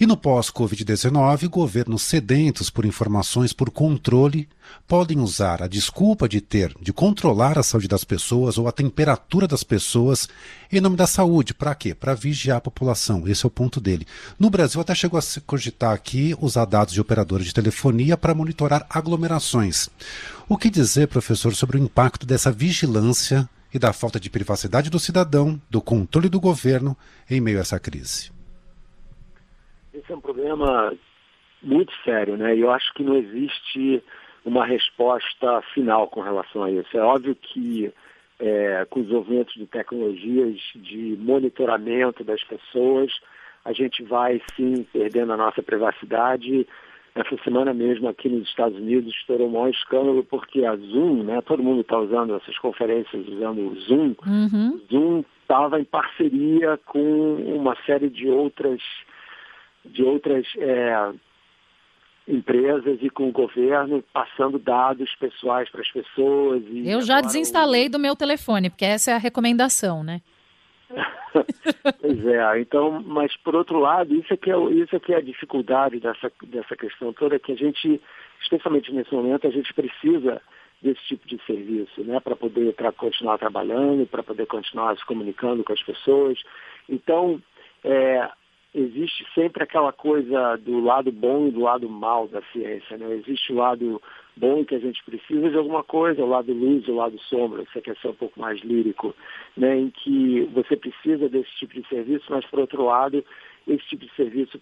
E 0.00 0.06
no 0.06 0.16
pós-Covid-19, 0.16 1.48
governos 1.48 2.00
sedentos 2.00 2.70
por 2.70 2.86
informações 2.86 3.52
por 3.52 3.70
controle 3.70 4.48
podem 4.86 5.18
usar 5.18 5.62
a 5.62 5.66
desculpa 5.66 6.28
de 6.28 6.40
ter, 6.40 6.74
de 6.80 6.92
controlar 6.92 7.58
a 7.58 7.62
saúde 7.62 7.88
das 7.88 8.04
pessoas 8.04 8.58
ou 8.58 8.68
a 8.68 8.72
temperatura 8.72 9.46
das 9.46 9.62
pessoas 9.62 10.28
em 10.70 10.80
nome 10.80 10.96
da 10.96 11.06
saúde. 11.06 11.54
Para 11.54 11.74
quê? 11.74 11.94
Para 11.94 12.14
vigiar 12.14 12.58
a 12.58 12.60
população. 12.60 13.26
Esse 13.26 13.44
é 13.44 13.48
o 13.48 13.50
ponto 13.50 13.80
dele. 13.80 14.06
No 14.38 14.50
Brasil, 14.50 14.80
até 14.80 14.94
chegou 14.94 15.18
a 15.18 15.22
se 15.22 15.40
cogitar 15.40 15.92
aqui 15.92 16.34
usar 16.40 16.64
dados 16.64 16.94
de 16.94 17.00
operadores 17.00 17.46
de 17.46 17.54
telefonia 17.54 18.16
para 18.16 18.34
monitorar 18.34 18.86
aglomerações. 18.90 19.88
O 20.48 20.56
que 20.56 20.70
dizer, 20.70 21.08
professor, 21.08 21.54
sobre 21.54 21.78
o 21.78 21.82
impacto 21.82 22.26
dessa 22.26 22.52
vigilância 22.52 23.48
e 23.72 23.78
da 23.78 23.92
falta 23.92 24.20
de 24.20 24.30
privacidade 24.30 24.90
do 24.90 24.98
cidadão, 25.00 25.60
do 25.68 25.80
controle 25.80 26.28
do 26.28 26.40
governo 26.40 26.96
em 27.28 27.40
meio 27.40 27.58
a 27.58 27.62
essa 27.62 27.80
crise? 27.80 28.30
Esse 29.92 30.12
é 30.12 30.14
um 30.16 30.20
problema 30.20 30.92
muito 31.62 31.92
sério, 32.04 32.36
né? 32.36 32.56
Eu 32.56 32.70
acho 32.70 32.92
que 32.94 33.02
não 33.02 33.16
existe 33.16 34.02
uma 34.44 34.66
resposta 34.66 35.62
final 35.72 36.08
com 36.08 36.20
relação 36.20 36.64
a 36.64 36.70
isso. 36.70 36.96
É 36.96 37.00
óbvio 37.00 37.34
que 37.34 37.92
é, 38.38 38.86
com 38.90 39.00
os 39.00 39.06
desenvolvimento 39.06 39.54
de 39.54 39.66
tecnologias 39.66 40.60
de 40.74 41.16
monitoramento 41.18 42.24
das 42.24 42.42
pessoas, 42.44 43.12
a 43.64 43.72
gente 43.72 44.02
vai 44.02 44.42
sim 44.54 44.86
perdendo 44.92 45.32
a 45.32 45.36
nossa 45.36 45.62
privacidade. 45.62 46.66
Essa 47.14 47.36
semana 47.44 47.72
mesmo 47.72 48.08
aqui 48.08 48.28
nos 48.28 48.48
Estados 48.48 48.76
Unidos 48.76 49.14
estourou 49.14 49.46
um 49.46 49.52
maior 49.52 49.70
escândalo 49.70 50.24
porque 50.24 50.64
a 50.64 50.76
Zoom, 50.76 51.22
né, 51.22 51.40
todo 51.42 51.62
mundo 51.62 51.80
está 51.80 51.98
usando 51.98 52.34
essas 52.34 52.58
conferências 52.58 53.26
usando 53.28 53.60
o 53.60 53.80
Zoom, 53.80 54.14
uhum. 54.26 54.80
Zoom 54.90 55.24
estava 55.40 55.80
em 55.80 55.84
parceria 55.84 56.78
com 56.84 57.34
uma 57.36 57.76
série 57.86 58.10
de 58.10 58.28
outras 58.28 58.80
de 59.84 60.02
outras 60.02 60.46
é, 60.56 61.12
empresas 62.26 62.98
e 63.02 63.10
com 63.10 63.28
o 63.28 63.32
governo 63.32 64.02
passando 64.12 64.58
dados 64.58 65.14
pessoais 65.16 65.68
para 65.68 65.82
as 65.82 65.90
pessoas. 65.90 66.62
Eu 66.84 67.02
já 67.02 67.20
desinstalei 67.20 67.86
o... 67.86 67.90
do 67.90 67.98
meu 67.98 68.16
telefone, 68.16 68.70
porque 68.70 68.84
essa 68.84 69.10
é 69.10 69.14
a 69.14 69.18
recomendação, 69.18 70.02
né? 70.02 70.20
pois 72.00 72.26
é, 72.26 72.60
então, 72.60 73.02
mas 73.02 73.36
por 73.38 73.54
outro 73.54 73.78
lado, 73.78 74.14
isso 74.14 74.32
é 74.32 74.36
que 74.36 74.50
é, 74.50 74.56
isso 74.72 74.96
é, 74.96 75.00
que 75.00 75.12
é 75.12 75.16
a 75.16 75.22
dificuldade 75.22 76.00
dessa, 76.00 76.30
dessa 76.44 76.76
questão 76.76 77.12
toda, 77.12 77.38
que 77.38 77.52
a 77.52 77.56
gente, 77.56 78.00
especialmente 78.40 78.92
nesse 78.92 79.12
momento, 79.12 79.46
a 79.46 79.50
gente 79.50 79.72
precisa 79.74 80.40
desse 80.80 81.00
tipo 81.06 81.26
de 81.26 81.40
serviço, 81.46 82.02
né, 82.02 82.20
para 82.20 82.36
poder 82.36 82.74
pra 82.74 82.92
continuar 82.92 83.38
trabalhando, 83.38 84.06
para 84.06 84.22
poder 84.22 84.46
continuar 84.46 84.96
se 84.96 85.04
comunicando 85.06 85.64
com 85.64 85.72
as 85.72 85.82
pessoas. 85.82 86.38
Então, 86.88 87.40
é, 87.82 88.28
existe 88.74 89.24
sempre 89.34 89.62
aquela 89.62 89.92
coisa 89.92 90.56
do 90.56 90.80
lado 90.80 91.12
bom 91.12 91.46
e 91.46 91.52
do 91.52 91.60
lado 91.60 91.88
mal 91.88 92.26
da 92.26 92.42
ciência. 92.52 92.98
Né? 92.98 93.14
Existe 93.14 93.52
o 93.52 93.56
lado 93.56 94.02
bom 94.36 94.64
que 94.64 94.74
a 94.74 94.80
gente 94.80 95.02
precisa 95.04 95.48
de 95.48 95.56
alguma 95.56 95.84
coisa, 95.84 96.22
o 96.22 96.28
lado 96.28 96.52
luz, 96.52 96.86
o 96.88 96.96
lado 96.96 97.16
sombra, 97.20 97.64
você 97.64 97.80
quer 97.80 97.96
ser 97.98 98.08
um 98.08 98.14
pouco 98.14 98.40
mais 98.40 98.60
lírico, 98.62 99.14
né? 99.56 99.78
em 99.78 99.90
que 99.90 100.40
você 100.52 100.76
precisa 100.76 101.28
desse 101.28 101.50
tipo 101.56 101.72
de 101.72 101.88
serviço, 101.88 102.24
mas 102.28 102.44
por 102.46 102.58
outro 102.58 102.84
lado, 102.84 103.24
esse 103.68 103.86
tipo 103.86 104.04
de 104.04 104.14
serviço 104.14 104.60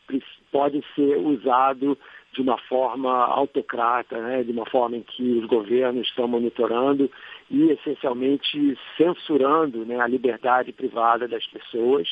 pode 0.53 0.85
ser 0.95 1.17
usado 1.17 1.97
de 2.35 2.43
uma 2.43 2.59
forma 2.59 3.11
autocrata, 3.11 4.21
né? 4.21 4.43
de 4.43 4.53
uma 4.53 4.67
forma 4.67 4.99
em 4.99 5.03
que 5.03 5.39
os 5.39 5.47
governos 5.47 6.07
estão 6.07 6.29
monitorando 6.29 7.11
e 7.51 7.71
essencialmente 7.71 8.79
censurando 8.97 9.87
né, 9.87 10.01
a 10.01 10.07
liberdade 10.07 10.73
privada 10.73 11.27
das 11.27 11.47
pessoas 11.47 12.09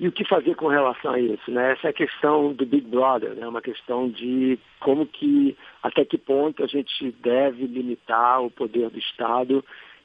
e 0.00 0.08
o 0.08 0.12
que 0.12 0.24
fazer 0.24 0.54
com 0.54 0.68
relação 0.68 1.12
a 1.12 1.20
isso? 1.20 1.50
Né? 1.50 1.72
Essa 1.72 1.88
é 1.88 1.90
a 1.90 1.94
questão 1.94 2.52
do 2.52 2.66
Big 2.66 2.86
Brother, 2.86 3.34
né? 3.34 3.46
uma 3.46 3.62
questão 3.62 4.08
de 4.08 4.58
como 4.80 5.06
que, 5.06 5.56
até 5.82 6.04
que 6.04 6.18
ponto 6.18 6.62
a 6.64 6.66
gente 6.66 7.12
deve 7.22 7.66
limitar 7.66 8.42
o 8.42 8.50
poder 8.50 8.90
do 8.90 8.98
Estado 8.98 9.64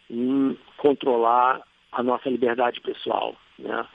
em 0.09 0.57
controlar 0.77 1.61
a 1.91 2.03
nossa 2.03 2.29
liberdade 2.29 2.79
pessoal. 2.81 3.35
Né? 3.57 3.85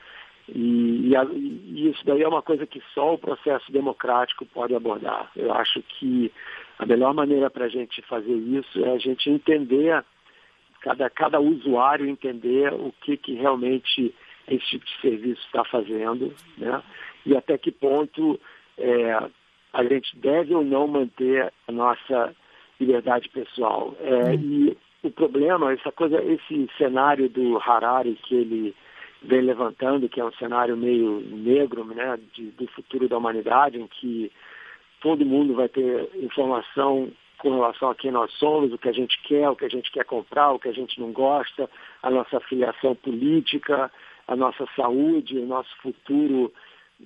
E, 0.48 1.08
e, 1.08 1.16
a, 1.16 1.24
e, 1.24 1.90
isso 1.90 2.04
daí 2.04 2.22
é 2.22 2.28
uma 2.28 2.42
coisa 2.42 2.66
que 2.66 2.82
só 2.94 3.14
o 3.14 3.18
processo 3.18 3.70
democrático 3.70 4.44
pode 4.46 4.74
abordar. 4.74 5.30
Eu 5.36 5.52
acho 5.52 5.82
que 5.82 6.32
a 6.78 6.86
melhor 6.86 7.14
maneira 7.14 7.48
para 7.48 7.66
a 7.66 7.68
gente 7.68 8.02
fazer 8.02 8.34
isso 8.34 8.84
é 8.84 8.90
a 8.90 8.98
gente 8.98 9.30
entender, 9.30 10.04
cada, 10.80 11.08
cada 11.08 11.40
usuário 11.40 12.08
entender 12.08 12.72
o 12.72 12.92
que, 13.02 13.16
que 13.16 13.34
realmente 13.34 14.12
esse 14.48 14.66
tipo 14.66 14.84
de 14.84 15.00
serviço 15.00 15.42
está 15.46 15.64
fazendo, 15.64 16.32
né? 16.58 16.82
e 17.24 17.36
até 17.36 17.56
que 17.56 17.70
ponto 17.70 18.38
é, 18.76 19.28
a 19.72 19.84
gente 19.84 20.16
deve 20.18 20.54
ou 20.54 20.64
não 20.64 20.86
manter 20.86 21.52
a 21.66 21.72
nossa 21.72 22.34
liberdade 22.78 23.28
pessoal. 23.28 23.94
É, 24.00 24.34
e 24.34 24.76
o 25.02 25.10
problema, 25.10 25.72
essa 25.72 25.90
coisa, 25.92 26.22
esse 26.22 26.68
cenário 26.76 27.28
do 27.28 27.58
Harari 27.58 28.18
que 28.22 28.34
ele 28.34 28.74
vem 29.22 29.40
levantando, 29.40 30.08
que 30.08 30.20
é 30.20 30.24
um 30.24 30.32
cenário 30.32 30.76
meio 30.76 31.20
negro, 31.20 31.84
né, 31.84 32.18
de, 32.34 32.50
do 32.50 32.66
futuro 32.68 33.08
da 33.08 33.16
humanidade, 33.16 33.78
em 33.78 33.86
que 33.86 34.30
todo 35.00 35.24
mundo 35.24 35.54
vai 35.54 35.68
ter 35.68 36.10
informação 36.16 37.10
com 37.38 37.54
relação 37.54 37.90
a 37.90 37.94
quem 37.94 38.12
nós 38.12 38.32
somos, 38.34 38.72
o 38.72 38.78
que 38.78 38.88
a 38.88 38.92
gente 38.92 39.20
quer, 39.22 39.48
o 39.48 39.56
que 39.56 39.64
a 39.64 39.68
gente 39.68 39.90
quer 39.90 40.04
comprar, 40.04 40.52
o 40.52 40.58
que 40.58 40.68
a 40.68 40.72
gente 40.72 41.00
não 41.00 41.12
gosta, 41.12 41.68
a 42.00 42.10
nossa 42.10 42.38
filiação 42.40 42.94
política, 42.94 43.90
a 44.26 44.36
nossa 44.36 44.66
saúde, 44.76 45.38
o 45.38 45.46
nosso 45.46 45.74
futuro 45.78 46.52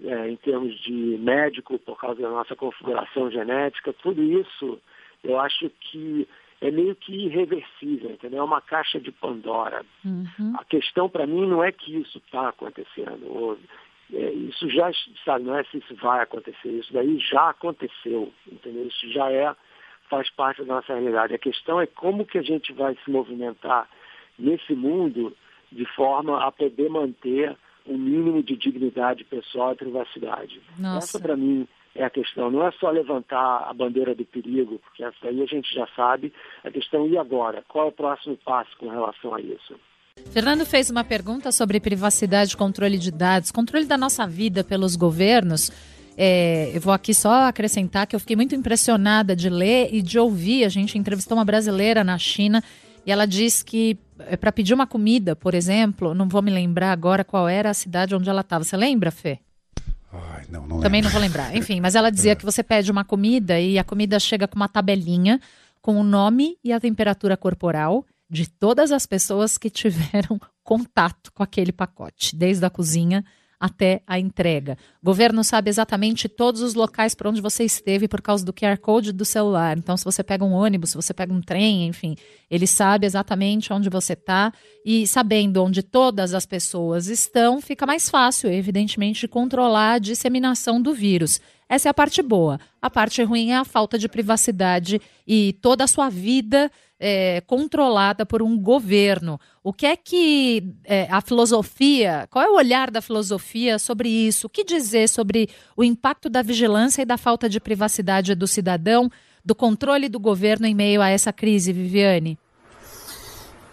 é, 0.05 0.29
em 0.29 0.37
termos 0.37 0.79
de 0.83 0.93
médico, 0.93 1.79
por 1.79 1.99
causa 1.99 2.21
da 2.21 2.29
nossa 2.29 2.55
configuração 2.55 3.31
genética, 3.31 3.93
tudo 3.93 4.23
isso 4.23 4.79
eu 5.25 5.41
acho 5.41 5.71
que 5.81 6.29
é 6.61 6.71
meio 6.71 6.95
que 6.95 7.13
irreversível, 7.27 8.11
entendeu? 8.11 8.41
É 8.41 8.45
uma 8.45 8.61
caixa 8.61 8.99
de 8.99 9.11
Pandora. 9.11 9.85
Uhum. 10.05 10.55
A 10.59 10.65
questão 10.65 11.09
para 11.09 11.27
mim 11.27 11.47
não 11.47 11.63
é 11.63 11.73
que 11.73 11.97
isso 11.97 12.19
está 12.19 12.49
acontecendo. 12.49 13.27
Ou, 13.27 13.59
é, 14.13 14.31
isso 14.33 14.69
já, 14.71 14.91
sabe, 15.25 15.45
não 15.45 15.57
é 15.57 15.65
se 15.65 15.79
isso 15.79 15.95
vai 15.97 16.23
acontecer, 16.23 16.69
isso 16.69 16.93
daí 16.93 17.19
já 17.19 17.51
aconteceu, 17.51 18.33
entendeu? 18.51 18.87
Isso 18.87 19.11
já 19.11 19.31
é, 19.31 19.55
faz 20.09 20.31
parte 20.31 20.63
da 20.63 20.75
nossa 20.75 20.95
realidade. 20.95 21.35
A 21.35 21.39
questão 21.39 21.81
é 21.81 21.87
como 21.87 22.25
que 22.25 22.39
a 22.39 22.43
gente 22.43 22.73
vai 22.73 22.97
se 23.05 23.11
movimentar 23.11 23.89
nesse 24.39 24.75
mundo 24.75 25.37
de 25.71 25.85
forma 25.95 26.45
a 26.45 26.53
poder 26.53 26.89
manter 26.89 27.57
um 27.87 27.97
mínimo 27.97 28.43
de 28.43 28.57
dignidade 28.57 29.25
pessoal 29.25 29.73
e 29.73 29.77
privacidade. 29.77 30.61
Nossa. 30.79 31.07
Essa, 31.07 31.21
para 31.21 31.37
mim, 31.37 31.67
é 31.95 32.05
a 32.05 32.11
questão. 32.11 32.51
Não 32.51 32.67
é 32.67 32.73
só 32.73 32.91
levantar 32.91 33.67
a 33.69 33.73
bandeira 33.73 34.15
do 34.15 34.25
perigo, 34.25 34.79
porque 34.81 35.05
essa 35.05 35.29
aí 35.29 35.43
a 35.43 35.47
gente 35.47 35.73
já 35.73 35.87
sabe. 35.95 36.33
A 36.65 36.71
questão, 36.71 37.07
e 37.09 37.17
agora? 37.17 37.65
Qual 37.69 37.87
é 37.87 37.89
o 37.89 37.93
próximo 37.93 38.37
passo 38.45 38.71
com 38.79 38.89
relação 38.89 39.35
a 39.35 39.41
isso? 39.41 39.75
Fernando 40.33 40.65
fez 40.65 40.91
uma 40.91 41.05
pergunta 41.05 41.53
sobre 41.53 41.79
privacidade, 41.79 42.57
controle 42.57 42.99
de 42.99 43.11
dados, 43.11 43.51
controle 43.51 43.85
da 43.85 43.97
nossa 43.97 44.27
vida 44.27 44.65
pelos 44.65 44.97
governos. 44.97 45.71
É, 46.17 46.71
eu 46.75 46.81
vou 46.81 46.93
aqui 46.93 47.13
só 47.13 47.47
acrescentar 47.47 48.07
que 48.07 48.17
eu 48.17 48.21
fiquei 48.21 48.35
muito 48.35 48.55
impressionada 48.55 49.37
de 49.37 49.51
ler 49.51 49.91
e 49.93 50.01
de 50.01 50.19
ouvir. 50.19 50.65
A 50.65 50.69
gente 50.69 50.99
entrevistou 50.99 51.37
uma 51.37 51.45
brasileira 51.45 52.03
na 52.03 52.17
China 52.19 52.63
e 53.07 53.13
ela 53.13 53.25
diz 53.25 53.63
que 53.63 53.97
é 54.19 54.37
para 54.37 54.51
pedir 54.51 54.75
uma 54.75 54.87
comida, 54.87 55.37
por 55.37 55.55
exemplo, 55.55 56.13
não 56.13 56.29
vou 56.29 56.43
me 56.43 56.51
lembrar 56.51 56.91
agora 56.91 57.23
qual 57.23 57.49
era 57.49 57.71
a 57.71 57.75
cidade 57.75 58.15
onde 58.15 58.29
ela 58.29 58.41
estava. 58.41 58.65
Você 58.65 58.77
lembra, 58.77 59.13
Fê? 59.13 59.39
Ai, 60.13 60.45
não, 60.49 60.67
não 60.67 60.81
Também 60.81 61.01
não 61.01 61.11
vou 61.11 61.21
lembrar. 61.21 61.55
Enfim, 61.55 61.81
mas 61.81 61.95
ela 61.95 62.11
dizia 62.11 62.33
é. 62.33 62.35
que 62.35 62.45
você 62.45 62.63
pede 62.65 62.91
uma 62.91 63.05
comida 63.05 63.61
e 63.61 63.79
a 63.79 63.85
comida 63.85 64.19
chega 64.19 64.49
com 64.49 64.57
uma 64.57 64.69
tabelinha 64.69 65.41
com 65.81 66.01
o 66.01 66.03
nome 66.03 66.59
e 66.65 66.73
a 66.73 66.81
temperatura 66.81 67.37
corporal 67.37 68.05
de 68.29 68.49
todas 68.51 68.91
as 68.91 69.07
pessoas 69.07 69.57
que 69.57 69.71
tiveram 69.71 70.41
contato 70.65 71.33
com 71.33 71.45
aquele 71.45 71.71
pacote, 71.71 72.35
desde 72.35 72.65
a 72.67 72.71
cozinha 72.71 73.25
até 73.59 74.03
a 74.07 74.19
entrega. 74.19 74.77
O 75.03 75.07
governo 75.07 75.43
sabe 75.43 75.71
exatamente 75.71 76.29
todos 76.29 76.61
os 76.61 76.75
locais 76.75 77.15
para 77.15 77.29
onde 77.29 77.41
você 77.41 77.65
esteve 77.65 78.07
por 78.07 78.21
causa 78.21 78.45
do 78.45 78.53
QR 78.53 78.79
Code 78.79 79.13
do 79.13 79.25
celular. 79.25 79.79
Então, 79.79 79.97
se 79.97 80.05
você 80.05 80.23
pega 80.23 80.45
um 80.45 80.53
ônibus, 80.53 80.91
se 80.91 80.97
você 80.97 81.15
pega 81.15 81.33
um 81.33 81.41
trem, 81.41 81.87
enfim, 81.87 82.17
ele 82.51 82.67
sabe 82.67 83.07
exatamente 83.07 83.73
onde 83.73 83.89
você 83.89 84.13
está 84.13 84.53
e 84.85 85.07
sabendo 85.07 85.63
onde 85.63 85.83
todas 85.83 86.35
as 86.35 86.45
pessoas 86.47 87.09
estão, 87.09 87.61
fica 87.61 87.87
mais 87.87 88.11
fácil, 88.11 88.51
evidentemente, 88.51 89.21
de 89.21 89.29
controlar 89.29 89.95
a 89.95 89.99
disseminação 89.99 90.81
do 90.81 90.93
vírus. 90.93 91.41
Essa 91.69 91.89
é 91.89 91.91
a 91.91 91.95
parte 91.95 92.23
boa. 92.23 92.61
A 92.81 92.89
parte 92.89 93.23
ruim 93.23 93.51
é 93.51 93.57
a 93.57 93.65
falta 93.65 93.99
de 93.99 94.09
privacidade 94.09 95.01
e 95.27 95.55
toda 95.55 95.83
a 95.83 95.89
sua 95.89 96.09
vida 96.09 96.71
é, 96.99 97.43
controlada 97.43 98.25
por 98.25 98.43
um 98.43 98.59
governo. 98.59 99.39
O 99.63 99.73
que 99.73 99.87
é 99.87 99.97
que 99.97 100.75
é, 100.85 101.07
a 101.11 101.21
filosofia, 101.21 102.27
qual 102.31 102.45
é 102.45 102.49
o 102.49 102.57
olhar 102.57 102.91
da 102.91 103.03
filosofia 103.03 103.79
sobre 103.79 104.09
isso? 104.09 104.47
O 104.47 104.51
que 104.51 104.65
dizer 104.65 105.09
sobre 105.09 105.49
o 105.77 105.85
impacto 105.85 106.29
da 106.29 106.43
vigilância 106.43 107.03
e 107.03 107.07
da 107.07 107.19
falta 107.19 107.49
de 107.49 107.61
privacidade 107.61 108.35
do 108.35 108.47
cidadão, 108.47 109.11
do 109.45 109.55
controle 109.55 110.09
do 110.09 110.19
governo 110.19 110.67
em 110.67 110.75
meio 110.75 111.01
a 111.03 111.09
essa 111.09 111.33
crise, 111.33 111.73
Viviane? 111.73 112.39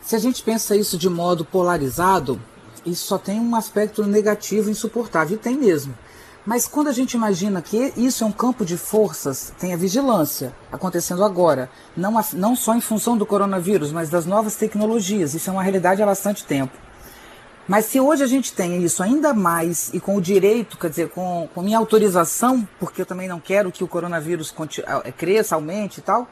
Se 0.01 0.15
a 0.15 0.19
gente 0.19 0.43
pensa 0.43 0.75
isso 0.75 0.97
de 0.97 1.09
modo 1.09 1.45
polarizado, 1.45 2.39
isso 2.85 3.07
só 3.07 3.17
tem 3.17 3.39
um 3.39 3.55
aspecto 3.55 4.03
negativo 4.03 4.69
insuportável, 4.69 5.35
e 5.35 5.39
tem 5.39 5.57
mesmo. 5.57 5.97
Mas 6.45 6.67
quando 6.67 6.89
a 6.89 6.91
gente 6.91 7.13
imagina 7.13 7.61
que 7.61 7.93
isso 7.95 8.23
é 8.23 8.27
um 8.27 8.31
campo 8.31 8.65
de 8.65 8.75
forças, 8.75 9.53
tem 9.57 9.73
a 9.73 9.77
vigilância 9.77 10.53
acontecendo 10.69 11.23
agora, 11.23 11.69
não, 11.95 12.17
a, 12.17 12.25
não 12.33 12.53
só 12.53 12.75
em 12.75 12.81
função 12.81 13.17
do 13.17 13.25
coronavírus, 13.25 13.93
mas 13.93 14.09
das 14.09 14.25
novas 14.25 14.55
tecnologias, 14.55 15.33
isso 15.33 15.49
é 15.49 15.53
uma 15.53 15.63
realidade 15.63 16.03
há 16.03 16.05
bastante 16.05 16.43
tempo. 16.43 16.77
Mas 17.65 17.85
se 17.85 17.97
hoje 17.97 18.21
a 18.21 18.27
gente 18.27 18.51
tem 18.51 18.83
isso 18.83 19.01
ainda 19.01 19.33
mais 19.33 19.89
e 19.93 20.01
com 20.01 20.17
o 20.17 20.21
direito, 20.21 20.77
quer 20.77 20.89
dizer, 20.89 21.09
com, 21.09 21.47
com 21.55 21.61
minha 21.61 21.77
autorização, 21.77 22.67
porque 22.77 23.01
eu 23.01 23.05
também 23.05 23.29
não 23.29 23.39
quero 23.39 23.71
que 23.71 23.85
o 23.85 23.87
coronavírus 23.87 24.53
cresça, 25.17 25.55
aumente 25.55 25.99
e 25.99 26.03
tal, 26.03 26.27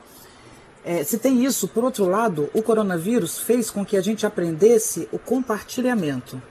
é, 0.84 1.06
se 1.06 1.18
tem 1.20 1.46
isso, 1.46 1.70
por 1.70 1.86
outro 1.86 2.06
lado, 2.06 2.50
o 2.54 2.62
coronavírus 2.62 3.40
fez 3.40 3.70
com 3.72 3.86
que 3.86 3.96
a 3.96 4.02
gente 4.02 4.26
aprendesse 4.26 5.08
o 5.10 5.18
compartilhamento, 5.18 6.42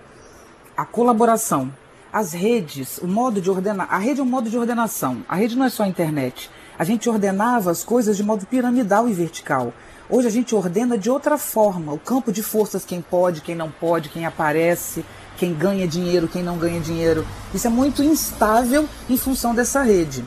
a 0.75 0.87
colaboração 0.87 1.71
as 2.13 2.33
redes, 2.33 2.99
o 2.99 3.07
modo 3.07 3.41
de 3.41 3.51
ordenar. 3.51 3.87
A 3.91 3.99
rede 3.99 4.21
é 4.21 4.23
um 4.23 4.27
modo 4.27 4.51
de 4.51 4.59
ordenação. 4.59 5.25
A 5.29 5.37
rede 5.37 5.57
não 5.57 5.65
é 5.65 5.71
só 5.71 5.85
a 5.85 5.89
internet. 5.89 6.51
A 6.79 6.85
gente 6.85 7.09
ordenava 7.09 7.71
as 7.71 7.85
coisas 7.85 8.17
de 8.17 8.23
modo 8.23 8.47
piramidal 8.47 9.09
e 9.09 9.13
vertical. 9.13 9.73
Hoje 10.09 10.27
a 10.27 10.31
gente 10.31 10.55
ordena 10.55 10.99
de 10.99 11.09
outra 11.09 11.39
forma. 11.39 11.93
O 11.93 11.99
campo 11.99 12.33
de 12.33 12.43
forças, 12.43 12.85
quem 12.85 13.01
pode, 13.01 13.43
quem 13.43 13.55
não 13.55 13.71
pode, 13.71 14.09
quem 14.09 14.27
aparece, 14.27 15.05
quem 15.37 15.55
ganha 15.55 15.87
dinheiro, 15.87 16.27
quem 16.27 16.43
não 16.43 16.59
ganha 16.59 16.81
dinheiro. 16.81 17.25
Isso 17.55 17.67
é 17.67 17.71
muito 17.71 18.03
instável 18.03 18.89
em 19.09 19.17
função 19.17 19.55
dessa 19.55 19.83
rede. 19.83 20.25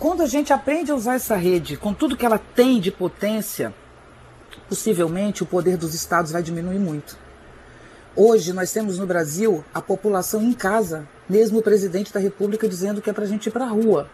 Quando 0.00 0.22
a 0.22 0.26
gente 0.26 0.52
aprende 0.52 0.90
a 0.90 0.96
usar 0.96 1.14
essa 1.14 1.36
rede 1.36 1.76
com 1.76 1.94
tudo 1.94 2.16
que 2.16 2.26
ela 2.26 2.38
tem 2.38 2.80
de 2.80 2.90
potência, 2.90 3.72
possivelmente 4.68 5.44
o 5.44 5.46
poder 5.46 5.76
dos 5.76 5.94
estados 5.94 6.32
vai 6.32 6.42
diminuir 6.42 6.78
muito. 6.78 7.23
Hoje 8.16 8.52
nós 8.52 8.72
temos 8.72 8.98
no 8.98 9.06
Brasil 9.06 9.64
a 9.74 9.82
população 9.82 10.40
em 10.40 10.52
casa, 10.52 11.06
mesmo 11.28 11.58
o 11.58 11.62
presidente 11.62 12.12
da 12.12 12.20
República 12.20 12.68
dizendo 12.68 13.02
que 13.02 13.10
é 13.10 13.12
para 13.12 13.24
a 13.24 13.26
gente 13.26 13.46
ir 13.46 13.50
para 13.50 13.64
a 13.64 13.68
rua. 13.68 14.08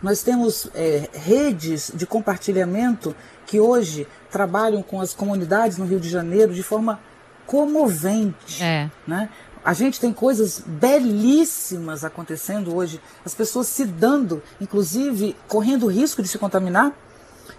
Nós 0.00 0.22
temos 0.22 0.70
é, 0.74 1.08
redes 1.12 1.90
de 1.92 2.06
compartilhamento 2.06 3.16
que 3.44 3.58
hoje 3.58 4.06
trabalham 4.30 4.80
com 4.80 5.00
as 5.00 5.12
comunidades 5.12 5.76
no 5.76 5.86
Rio 5.86 5.98
de 5.98 6.08
Janeiro 6.08 6.54
de 6.54 6.62
forma 6.62 7.00
comovente. 7.46 8.62
É. 8.62 8.88
Né? 9.06 9.28
A 9.64 9.72
gente 9.72 9.98
tem 9.98 10.12
coisas 10.12 10.62
belíssimas 10.64 12.04
acontecendo 12.04 12.76
hoje, 12.76 13.00
as 13.24 13.34
pessoas 13.34 13.66
se 13.66 13.84
dando, 13.84 14.40
inclusive 14.60 15.34
correndo 15.48 15.86
o 15.86 15.90
risco 15.90 16.22
de 16.22 16.28
se 16.28 16.38
contaminar 16.38 16.92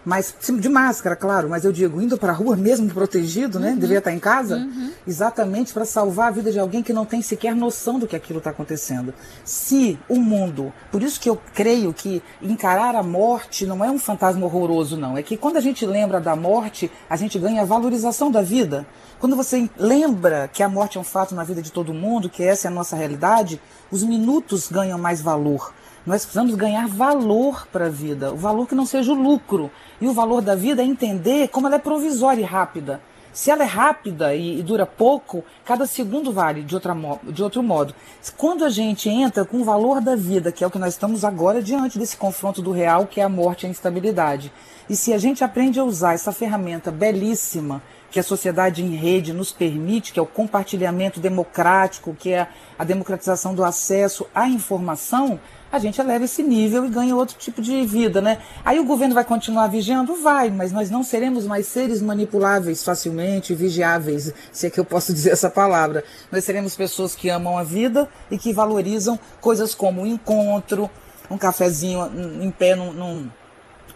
mas 0.08 0.34
de 0.58 0.70
máscara, 0.70 1.18
claro, 1.18 1.50
mas 1.50 1.66
eu 1.66 1.72
digo, 1.74 2.02
indo 2.02 2.18
para 2.18 2.32
a 2.32 2.36
rua 2.36 2.56
mesmo 2.56 2.90
protegido, 2.90 3.60
né? 3.60 3.72
Uhum. 3.72 3.76
Deveria 3.76 3.98
estar 3.98 4.14
em 4.14 4.20
casa, 4.20 4.56
uhum. 4.56 4.92
exatamente 5.06 5.74
para 5.74 5.84
salvar 5.84 6.30
a 6.30 6.32
vida 6.32 6.50
de 6.50 6.58
alguém 6.58 6.82
que 6.82 6.94
não 6.94 7.04
tem 7.04 7.22
sequer 7.22 7.54
noção 7.54 8.00
do 8.00 8.08
que 8.08 8.16
aquilo 8.16 8.38
está 8.38 8.52
acontecendo. 8.52 9.14
Se 9.44 10.00
o 10.08 10.16
mundo, 10.16 10.72
por 10.94 11.04
isso 11.04 11.20
que 11.20 11.30
eu 11.30 11.38
creio 11.54 11.92
que 11.92 12.24
encarar 12.42 12.96
a 12.96 13.04
morte 13.04 13.66
não 13.66 13.84
é 13.84 13.92
um 13.92 14.00
fantasma 14.00 14.46
horroroso, 14.46 14.96
não. 14.96 15.18
É 15.18 15.22
que 15.22 15.36
quando 15.36 15.58
a 15.58 15.62
gente 15.62 15.86
lembra 15.86 16.22
da 16.22 16.38
morte, 16.38 16.90
a 17.10 17.18
gente 17.18 17.38
ganha 17.38 17.64
a 17.64 17.66
valorização 17.66 18.32
da 18.32 18.42
vida. 18.42 18.88
Quando 19.20 19.36
você 19.36 19.70
lembra 19.78 20.48
que 20.48 20.64
a 20.64 20.70
morte 20.70 20.98
é 20.98 21.02
um 21.02 21.04
fato 21.04 21.36
na 21.36 21.44
vida 21.44 21.62
de 21.62 21.70
todo 21.70 21.94
mundo, 21.94 22.30
que 22.30 22.44
essa 22.44 22.70
é 22.70 22.72
a 22.72 22.74
nossa 22.74 22.96
realidade, 22.96 23.60
os 23.92 24.04
minutos 24.04 24.70
ganham 24.72 24.98
mais 24.98 25.20
valor. 25.20 25.74
Nós 26.08 26.24
precisamos 26.24 26.56
ganhar 26.56 26.88
valor 26.88 27.68
para 27.70 27.88
a 27.88 27.90
vida, 27.90 28.32
o 28.32 28.38
valor 28.38 28.66
que 28.66 28.74
não 28.74 28.86
seja 28.86 29.12
o 29.12 29.22
lucro. 29.22 29.70
E 30.00 30.08
o 30.08 30.14
valor 30.14 30.42
da 30.42 30.56
vida 30.56 30.82
é 30.82 30.86
entender 30.86 31.50
como 31.50 31.68
ela 31.68 31.76
é 31.76 31.80
provisória 31.80 32.40
e 32.40 32.46
rápida. 32.46 33.02
Se 33.34 33.52
ela 33.52 33.64
é 33.64 33.68
rápida 33.68 34.34
e, 34.34 34.64
dura 34.64 34.86
pouco, 34.86 35.44
cada 35.66 35.86
segundo 35.86 36.32
vale 36.32 36.64
de, 36.64 36.74
outra, 36.74 36.96
de 37.24 37.44
outro 37.44 37.62
modo. 37.62 37.94
Quando 38.38 38.64
a 38.64 38.70
gente 38.70 39.10
entra 39.10 39.44
com 39.44 39.58
o 39.58 39.66
valor 39.66 40.00
da 40.00 40.16
vida, 40.16 40.50
que 40.50 40.64
é 40.64 40.68
o 40.68 40.72
que 40.72 40.80
nós 40.80 40.94
estamos 40.94 41.26
agora 41.26 41.62
diante 41.62 42.00
desse 42.00 42.16
confronto 42.16 42.62
do 42.62 42.72
real, 42.72 43.06
que 43.06 43.20
é 43.20 43.24
a 43.26 43.30
morte 43.30 43.64
e 43.64 43.68
a 43.68 43.70
instabilidade, 43.70 44.50
e 44.90 44.96
se 44.96 45.14
a 45.14 45.18
gente 45.18 45.44
aprende 45.44 45.78
a 45.78 45.84
usar 45.84 46.14
essa 46.14 46.32
ferramenta 46.32 46.90
belíssima 46.90 47.84
que 48.10 48.20
a 48.20 48.24
sociedade 48.24 48.82
em 48.82 48.96
rede 48.96 49.34
nos 49.34 49.52
permite, 49.52 50.14
que 50.14 50.20
é 50.20 50.24
o 50.24 50.26
compartilhamento 50.26 51.20
democrático, 51.20 52.16
que 52.18 52.32
é 52.32 52.48
a 52.80 52.86
democratização 52.86 53.54
do 53.54 53.64
acesso 53.64 54.26
à 54.34 54.48
informação, 54.48 55.40
a 55.72 55.80
gente 55.80 56.00
eleva 56.00 56.26
esse 56.26 56.42
nível 56.42 56.86
e 56.86 56.90
ganha 56.90 57.16
outro 57.16 57.38
tipo 57.38 57.62
de 57.62 57.86
vida, 57.86 58.22
né? 58.22 58.42
Aí 58.64 58.80
o 58.80 58.86
governo 58.86 59.14
vai 59.14 59.26
continuar 59.26 59.68
vigiando? 59.68 60.16
Vai, 60.16 60.50
mas 60.50 60.72
nós 60.72 60.90
não 60.90 61.04
seremos 61.04 61.46
mais 61.46 61.68
seres 61.68 62.02
manipuláveis 62.02 62.84
facilmente, 62.84 63.54
vigiáveis, 63.54 64.34
se 64.52 64.68
é 64.68 64.70
que 64.70 64.80
eu 64.80 64.86
posso 64.86 65.12
dizer 65.14 65.32
essa 65.32 65.50
palavra. 65.50 66.04
Nós 66.32 66.44
seremos 66.44 66.76
pessoas 66.76 67.16
que 67.16 67.30
amam 67.30 67.58
a 67.58 67.64
vida 67.64 68.10
e 68.32 68.38
que 68.38 68.54
valorizam 68.54 69.20
coisas 69.42 69.76
como 69.76 70.04
o 70.04 70.08
encontro, 70.08 70.90
um 71.30 71.38
cafezinho 71.38 72.10
em 72.42 72.50
pé 72.52 72.76
num, 72.76 72.94
num, 72.94 73.30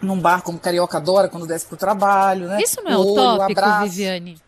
num 0.02 0.20
bar 0.20 0.42
como 0.42 0.58
Carioca 0.58 0.98
adora 0.98 1.28
quando 1.28 1.46
desce 1.46 1.66
para 1.66 1.74
o 1.74 1.78
trabalho, 1.78 2.48
né? 2.48 2.60
Isso 2.60 2.82
não 2.82 2.90
é 2.90 2.96
o 2.96 3.12
utópico, 3.12 3.60
Viviane? 3.82 4.38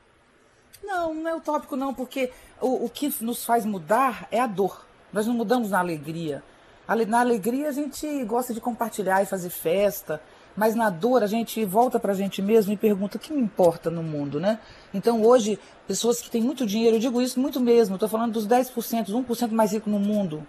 Não, 0.83 1.15
não 1.15 1.31
é 1.31 1.35
utópico 1.35 1.77
não, 1.77 1.95
porque 1.95 2.31
o, 2.61 2.85
o 2.85 2.91
que 2.91 3.13
nos 3.21 3.45
faz 3.45 3.65
mudar 3.65 4.29
é 4.31 4.39
a 4.39 4.47
dor. 4.47 4.85
Nós 5.13 5.27
não 5.27 5.35
mudamos 5.35 5.71
na 5.71 5.79
alegria. 5.79 6.43
Na 6.87 7.21
alegria 7.21 7.69
a 7.69 7.73
gente 7.73 8.25
gosta 8.25 8.53
de 8.53 8.61
compartilhar 8.61 9.23
e 9.23 9.27
fazer 9.27 9.49
festa, 9.49 10.21
mas 10.57 10.75
na 10.75 10.91
dor 10.91 11.23
a 11.23 11.27
gente 11.27 11.65
volta 11.65 11.99
para 11.99 12.13
a 12.13 12.15
gente 12.15 12.43
mesmo 12.43 12.73
e 12.73 12.77
pergunta 12.77 13.17
o 13.17 13.21
que 13.21 13.33
me 13.33 13.41
importa 13.41 13.91
no 13.91 14.03
mundo, 14.03 14.39
né? 14.39 14.59
Então 14.93 15.23
hoje, 15.23 15.59
pessoas 15.87 16.21
que 16.21 16.31
têm 16.31 16.43
muito 16.43 16.67
dinheiro, 16.67 16.97
eu 16.97 17.01
digo 17.01 17.21
isso 17.21 17.41
muito 17.41 17.59
mesmo, 17.59 17.97
estou 17.97 18.09
falando 18.09 18.33
dos 18.33 18.47
10%, 18.47 19.07
1% 19.07 19.51
mais 19.51 19.73
rico 19.73 19.89
no 19.89 19.99
mundo. 19.99 20.47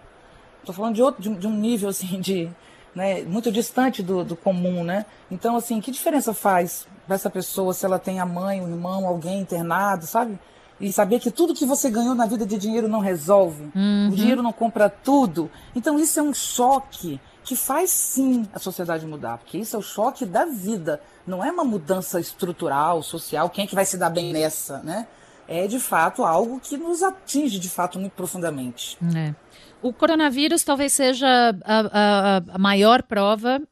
Estou 0.60 0.74
falando 0.74 0.94
de, 0.94 1.02
outro, 1.02 1.22
de, 1.22 1.34
de, 1.34 1.46
um 1.46 1.56
nível 1.56 1.88
assim 1.90 2.20
de, 2.20 2.50
né, 2.94 3.22
muito 3.22 3.50
distante 3.50 4.02
do, 4.02 4.22
do 4.22 4.36
comum, 4.36 4.84
né? 4.84 5.06
Então 5.30 5.56
assim, 5.56 5.80
que 5.80 5.90
diferença 5.90 6.34
faz 6.34 6.86
para 7.06 7.14
essa 7.14 7.30
pessoa 7.30 7.72
se 7.72 7.84
ela 7.86 7.98
tem 7.98 8.20
a 8.20 8.26
mãe, 8.26 8.60
o 8.60 8.68
irmão, 8.68 9.06
alguém 9.06 9.40
internado, 9.40 10.06
sabe? 10.06 10.38
E 10.80 10.92
saber 10.92 11.20
que 11.20 11.30
tudo 11.30 11.54
que 11.54 11.64
você 11.64 11.90
ganhou 11.90 12.14
na 12.14 12.26
vida 12.26 12.44
de 12.44 12.58
dinheiro 12.58 12.88
não 12.88 13.00
resolve, 13.00 13.70
uhum. 13.74 14.08
o 14.12 14.14
dinheiro 14.14 14.42
não 14.42 14.52
compra 14.52 14.88
tudo. 14.88 15.50
Então 15.74 15.98
isso 15.98 16.18
é 16.20 16.22
um 16.22 16.34
choque 16.34 17.20
que 17.42 17.54
faz 17.54 17.90
sim 17.90 18.46
a 18.52 18.58
sociedade 18.58 19.06
mudar, 19.06 19.38
porque 19.38 19.56
isso 19.56 19.76
é 19.76 19.78
o 19.78 19.82
choque 19.82 20.26
da 20.26 20.44
vida, 20.44 21.00
não 21.24 21.44
é 21.44 21.50
uma 21.50 21.64
mudança 21.64 22.18
estrutural, 22.18 23.02
social, 23.02 23.48
quem 23.48 23.64
é 23.64 23.66
que 23.68 23.74
vai 23.74 23.84
se 23.84 23.96
dar 23.96 24.10
bem 24.10 24.32
nessa, 24.32 24.80
né? 24.82 25.06
É 25.46 25.68
de 25.68 25.78
fato 25.78 26.24
algo 26.24 26.58
que 26.58 26.76
nos 26.76 27.04
atinge 27.04 27.60
de 27.60 27.68
fato 27.68 28.00
muito 28.00 28.14
profundamente. 28.14 28.98
É. 29.16 29.32
O 29.80 29.92
coronavírus 29.92 30.64
talvez 30.64 30.92
seja 30.92 31.28
a, 31.64 31.80
a, 31.92 32.36
a 32.54 32.58
maior 32.58 33.04
prova, 33.04 33.62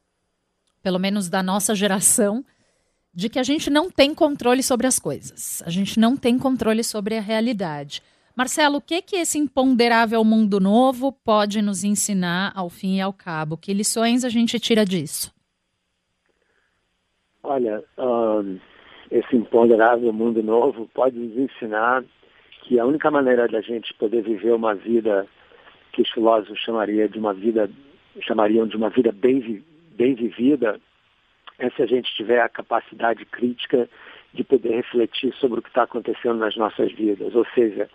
pelo 0.81 0.97
menos 0.97 1.27
da 1.27 1.43
nossa 1.43 1.75
geração, 1.75 2.45
de 3.15 3.29
que 3.29 3.39
a 3.39 3.43
gente 3.43 3.69
não 3.69 3.89
tem 3.89 4.13
controle 4.13 4.61
sobre 4.61 4.85
as 4.85 4.99
coisas. 4.99 5.63
A 5.65 5.69
gente 5.69 5.97
não 5.99 6.17
tem 6.17 6.37
controle 6.37 6.83
sobre 6.83 7.17
a 7.17 7.21
realidade. 7.21 8.03
Marcelo, 8.35 8.77
o 8.77 8.81
que 8.81 9.01
que 9.01 9.15
esse 9.15 9.37
imponderável 9.37 10.21
mundo 10.25 10.59
novo 10.59 11.13
pode 11.13 11.61
nos 11.61 11.85
ensinar 11.85 12.51
ao 12.53 12.69
fim 12.69 12.97
e 12.97 13.01
ao 13.01 13.13
cabo? 13.13 13.55
Que 13.55 13.73
lições 13.73 14.25
a 14.25 14.29
gente 14.29 14.59
tira 14.59 14.83
disso? 14.83 15.33
Olha, 17.41 17.81
um, 17.97 18.59
esse 19.09 19.35
imponderável 19.35 20.11
mundo 20.11 20.43
novo 20.43 20.89
pode 20.93 21.17
nos 21.17 21.37
ensinar 21.37 22.03
que 22.63 22.77
a 22.77 22.85
única 22.85 23.09
maneira 23.09 23.47
da 23.47 23.61
gente 23.61 23.93
poder 23.93 24.23
viver 24.23 24.51
uma 24.51 24.75
vida 24.75 25.25
que 25.93 26.01
os 26.01 26.09
filósofos 26.09 26.59
chamariam 26.59 27.07
de 27.07 27.17
uma 27.17 27.33
vida 27.33 27.69
chamariam 28.21 28.67
de 28.67 28.75
uma 28.75 28.89
vida 28.89 29.11
bem, 29.11 29.63
bem 29.91 30.15
vivida 30.15 30.79
é 31.59 31.69
se 31.69 31.81
a 31.81 31.85
gente 31.85 32.13
tiver 32.15 32.41
a 32.41 32.49
capacidade 32.49 33.25
crítica 33.25 33.89
de 34.33 34.43
poder 34.43 34.75
refletir 34.75 35.33
sobre 35.35 35.59
o 35.59 35.61
que 35.61 35.69
está 35.69 35.83
acontecendo 35.83 36.35
nas 36.35 36.55
nossas 36.55 36.91
vidas. 36.91 37.33
Ou 37.33 37.45
seja, 37.55 37.89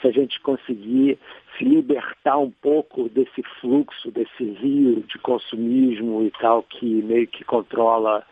se 0.00 0.08
a 0.08 0.10
gente 0.10 0.40
conseguir 0.40 1.18
se 1.56 1.64
libertar 1.64 2.38
um 2.38 2.50
pouco 2.50 3.08
desse 3.08 3.42
fluxo, 3.60 4.10
desse 4.10 4.44
rio 4.44 5.02
de 5.02 5.18
consumismo 5.18 6.24
e 6.24 6.30
tal 6.32 6.62
que 6.64 6.84
meio 6.84 7.26
que 7.26 7.44
controla 7.44 8.24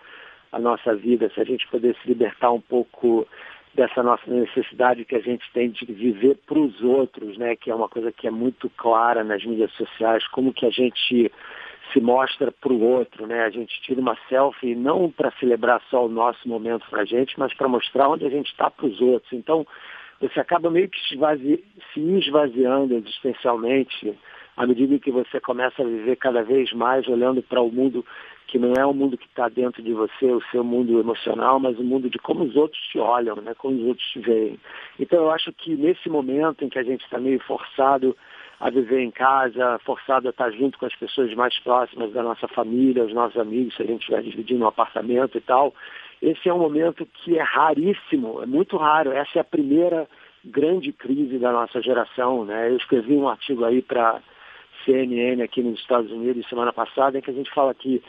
a 0.51 0.59
nossa 0.59 0.95
vida, 0.95 1.30
se 1.33 1.41
a 1.41 1.45
gente 1.45 1.66
poder 1.68 1.97
se 2.03 2.09
libertar 2.09 2.51
um 2.51 2.61
pouco 2.61 3.26
dessa 3.74 4.03
nossa 4.03 4.30
necessidade 4.30 5.05
que 5.05 5.16
a 5.16 5.20
gente 5.20 5.51
tem 5.55 5.70
de 5.70 5.87
viver 5.87 6.37
para 6.47 6.59
os 6.59 6.83
outros, 6.83 7.39
né, 7.39 7.57
que 7.57 7.70
é 7.70 7.74
uma 7.74 7.89
coisa 7.89 8.12
que 8.12 8.26
é 8.26 8.30
muito 8.30 8.68
clara 8.76 9.24
nas 9.24 9.43
mídias 9.45 9.72
sociais, 9.72 10.26
como 10.28 10.53
que 10.53 10.66
a 10.66 10.70
gente 10.70 11.33
se 11.93 12.01
mostra 12.01 12.53
para 12.53 12.72
o 12.72 12.83
outro, 12.83 13.26
né? 13.26 13.45
A 13.45 13.51
gente 13.51 13.80
tira 13.83 14.01
uma 14.01 14.16
selfie 14.28 14.74
não 14.74 15.11
para 15.11 15.30
celebrar 15.33 15.80
só 15.91 16.07
o 16.07 16.09
nosso 16.09 16.49
momento 16.49 16.87
para 16.89 17.03
a 17.03 17.05
gente, 17.05 17.39
mas 17.39 17.53
para 17.55 17.68
mostrar 17.68 18.09
onde 18.09 18.26
a 18.26 18.30
gente 18.30 18.51
está 18.51 18.70
para 18.70 18.87
os 18.87 19.01
outros. 19.01 19.33
Então, 19.33 19.66
você 20.20 20.41
acaba 20.41 20.70
meio 20.70 20.89
que 20.89 20.99
esvazi 21.12 21.64
se 21.93 22.01
esvaziando 22.01 22.95
existencialmente 22.95 24.16
à 24.57 24.66
medida 24.66 24.99
que 24.99 25.11
você 25.11 25.41
começa 25.41 25.83
a 25.83 25.87
viver 25.87 26.16
cada 26.16 26.43
vez 26.43 26.72
mais 26.72 27.09
olhando 27.09 27.43
para 27.43 27.61
o 27.61 27.72
mundo 27.72 28.05
que 28.47 28.59
não 28.59 28.74
é 28.74 28.85
o 28.85 28.93
mundo 28.93 29.16
que 29.16 29.24
está 29.24 29.49
dentro 29.49 29.83
de 29.83 29.95
você, 29.95 30.26
o 30.26 30.43
seu 30.51 30.62
mundo 30.62 31.01
emocional, 31.01 31.59
mas 31.59 31.78
o 31.78 31.83
mundo 31.83 32.11
de 32.11 32.18
como 32.18 32.45
os 32.45 32.55
outros 32.55 32.80
te 32.89 32.99
olham, 32.99 33.37
né? 33.37 33.55
como 33.57 33.74
os 33.74 33.87
outros 33.87 34.07
te 34.11 34.20
veem. 34.20 34.61
Então 35.01 35.20
eu 35.20 35.30
acho 35.30 35.51
que 35.55 35.74
nesse 35.74 36.11
momento 36.11 36.62
em 36.62 36.68
que 36.68 36.78
a 36.78 36.83
gente 36.83 37.03
está 37.03 37.18
meio 37.18 37.41
forçado 37.41 38.14
a 38.62 38.70
viver 38.70 39.00
em 39.00 39.10
casa, 39.10 39.80
forçado 39.84 40.28
a 40.28 40.30
estar 40.30 40.48
junto 40.52 40.78
com 40.78 40.86
as 40.86 40.94
pessoas 40.94 41.34
mais 41.34 41.58
próximas 41.58 42.12
da 42.12 42.22
nossa 42.22 42.46
família, 42.46 43.04
os 43.04 43.12
nossos 43.12 43.36
amigos, 43.36 43.74
se 43.74 43.82
a 43.82 43.86
gente 43.86 44.02
estiver 44.02 44.22
dividindo 44.22 44.64
um 44.64 44.68
apartamento 44.68 45.36
e 45.36 45.40
tal. 45.40 45.74
Esse 46.22 46.48
é 46.48 46.54
um 46.54 46.60
momento 46.60 47.04
que 47.04 47.36
é 47.36 47.42
raríssimo, 47.42 48.40
é 48.40 48.46
muito 48.46 48.76
raro. 48.76 49.10
Essa 49.10 49.38
é 49.38 49.40
a 49.40 49.44
primeira 49.44 50.06
grande 50.44 50.92
crise 50.92 51.38
da 51.38 51.50
nossa 51.50 51.82
geração. 51.82 52.44
Né? 52.44 52.70
Eu 52.70 52.76
escrevi 52.76 53.14
um 53.14 53.28
artigo 53.28 53.64
aí 53.64 53.82
para 53.82 54.20
CNN 54.84 55.42
aqui 55.42 55.60
nos 55.60 55.80
Estados 55.80 56.12
Unidos 56.12 56.48
semana 56.48 56.72
passada, 56.72 57.18
em 57.18 57.20
que 57.20 57.32
a 57.32 57.34
gente 57.34 57.52
fala 57.52 57.74
que 57.74 58.00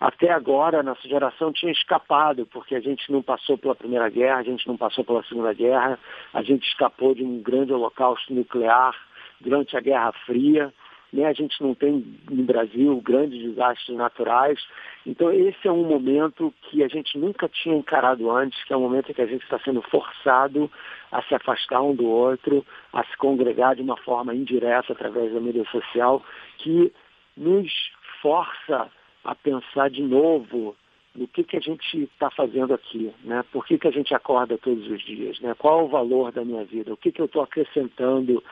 até 0.00 0.32
agora 0.32 0.80
a 0.80 0.82
nossa 0.82 1.06
geração 1.06 1.52
tinha 1.52 1.70
escapado, 1.70 2.46
porque 2.46 2.74
a 2.74 2.80
gente 2.80 3.12
não 3.12 3.22
passou 3.22 3.56
pela 3.56 3.76
Primeira 3.76 4.08
Guerra, 4.08 4.38
a 4.38 4.42
gente 4.42 4.66
não 4.66 4.76
passou 4.76 5.04
pela 5.04 5.22
Segunda 5.22 5.52
Guerra, 5.52 6.00
a 6.34 6.42
gente 6.42 6.66
escapou 6.66 7.14
de 7.14 7.22
um 7.22 7.40
grande 7.40 7.72
holocausto 7.72 8.34
nuclear, 8.34 8.92
durante 9.40 9.76
a 9.76 9.80
Guerra 9.80 10.12
Fria. 10.26 10.72
Né? 11.12 11.24
A 11.26 11.32
gente 11.32 11.60
não 11.62 11.74
tem 11.74 12.04
no 12.30 12.44
Brasil 12.44 13.00
grandes 13.00 13.40
desastres 13.42 13.96
naturais. 13.96 14.58
Então 15.06 15.32
esse 15.32 15.66
é 15.66 15.72
um 15.72 15.84
momento 15.84 16.52
que 16.62 16.84
a 16.84 16.88
gente 16.88 17.18
nunca 17.18 17.48
tinha 17.48 17.76
encarado 17.76 18.30
antes, 18.30 18.62
que 18.64 18.72
é 18.72 18.76
um 18.76 18.82
momento 18.82 19.10
em 19.10 19.14
que 19.14 19.22
a 19.22 19.26
gente 19.26 19.42
está 19.42 19.58
sendo 19.60 19.82
forçado 19.82 20.70
a 21.10 21.22
se 21.22 21.34
afastar 21.34 21.82
um 21.82 21.94
do 21.94 22.06
outro, 22.06 22.64
a 22.92 23.02
se 23.04 23.16
congregar 23.16 23.74
de 23.74 23.82
uma 23.82 23.96
forma 23.96 24.34
indireta 24.34 24.92
através 24.92 25.32
da 25.32 25.40
mídia 25.40 25.64
social, 25.70 26.22
que 26.58 26.92
nos 27.36 27.72
força 28.20 28.90
a 29.24 29.34
pensar 29.34 29.90
de 29.90 30.02
novo 30.02 30.76
no 31.14 31.26
que, 31.26 31.42
que 31.42 31.56
a 31.56 31.60
gente 31.60 32.04
está 32.04 32.30
fazendo 32.30 32.72
aqui, 32.72 33.12
né? 33.24 33.44
Por 33.50 33.66
que, 33.66 33.78
que 33.78 33.88
a 33.88 33.90
gente 33.90 34.14
acorda 34.14 34.56
todos 34.58 34.86
os 34.88 35.02
dias, 35.02 35.40
né? 35.40 35.54
Qual 35.58 35.80
é 35.80 35.82
o 35.82 35.88
valor 35.88 36.30
da 36.30 36.44
minha 36.44 36.64
vida? 36.64 36.92
O 36.92 36.96
que, 36.96 37.10
que 37.10 37.20
eu 37.20 37.26
estou 37.26 37.42
acrescentando 37.42 38.42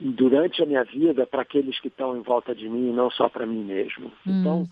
durante 0.00 0.62
a 0.62 0.66
minha 0.66 0.84
vida 0.84 1.26
para 1.26 1.42
aqueles 1.42 1.78
que 1.80 1.88
estão 1.88 2.16
em 2.16 2.22
volta 2.22 2.54
de 2.54 2.68
mim 2.68 2.90
e 2.90 2.92
não 2.92 3.10
só 3.10 3.28
para 3.28 3.46
mim 3.46 3.62
mesmo. 3.62 4.12
Uhum. 4.26 4.40
Então, 4.40 4.68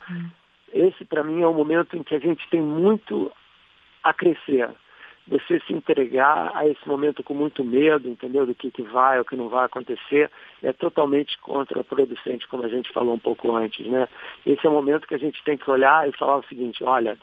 esse 0.72 1.04
para 1.04 1.22
mim 1.22 1.42
é 1.42 1.46
um 1.46 1.54
momento 1.54 1.96
em 1.96 2.02
que 2.02 2.14
a 2.14 2.18
gente 2.18 2.48
tem 2.50 2.60
muito 2.60 3.30
a 4.02 4.12
crescer. 4.12 4.68
Você 5.28 5.60
se 5.60 5.72
entregar 5.72 6.50
a 6.54 6.66
esse 6.66 6.88
momento 6.88 7.22
com 7.22 7.34
muito 7.34 7.62
medo, 7.62 8.08
entendeu? 8.08 8.46
Do 8.46 8.54
que, 8.54 8.70
que 8.70 8.82
vai 8.82 9.18
ou 9.18 9.24
que 9.24 9.36
não 9.36 9.48
vai 9.48 9.66
acontecer, 9.66 10.30
é 10.62 10.72
totalmente 10.72 11.38
contraproducente, 11.38 12.48
como 12.48 12.64
a 12.64 12.68
gente 12.68 12.92
falou 12.92 13.14
um 13.14 13.18
pouco 13.18 13.54
antes, 13.54 13.86
né? 13.86 14.08
Esse 14.44 14.66
é 14.66 14.70
o 14.70 14.72
momento 14.72 15.06
que 15.06 15.14
a 15.14 15.18
gente 15.18 15.42
tem 15.44 15.56
que 15.56 15.70
olhar 15.70 16.08
e 16.08 16.16
falar 16.16 16.38
o 16.38 16.46
seguinte, 16.46 16.82
olha, 16.82 17.16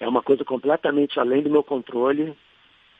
é 0.00 0.08
uma 0.08 0.22
coisa 0.22 0.44
completamente 0.44 1.18
além 1.20 1.42
do 1.42 1.50
meu 1.50 1.62
controle, 1.62 2.34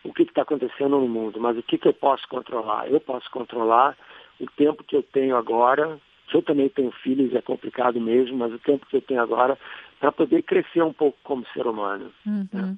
o 0.08 0.12
que 0.12 0.22
está 0.22 0.42
acontecendo 0.42 0.98
no 0.98 1.08
mundo, 1.08 1.38
mas 1.38 1.56
o 1.56 1.62
que, 1.62 1.76
que 1.76 1.86
eu 1.86 1.92
posso 1.92 2.26
controlar? 2.28 2.90
Eu 2.90 3.00
posso 3.00 3.30
controlar 3.30 3.96
o 4.40 4.46
tempo 4.56 4.82
que 4.82 4.96
eu 4.96 5.02
tenho 5.02 5.36
agora. 5.36 5.98
Eu 6.32 6.42
também 6.42 6.68
tenho 6.68 6.90
filhos, 6.90 7.34
é 7.34 7.40
complicado 7.40 8.00
mesmo, 8.00 8.36
mas 8.36 8.52
o 8.52 8.58
tempo 8.58 8.86
que 8.86 8.96
eu 8.96 9.02
tenho 9.02 9.20
agora 9.20 9.58
para 9.98 10.12
poder 10.12 10.42
crescer 10.42 10.82
um 10.82 10.92
pouco 10.92 11.18
como 11.22 11.46
ser 11.52 11.66
humano. 11.66 12.12
Uhum. 12.26 12.48
Né? 12.52 12.76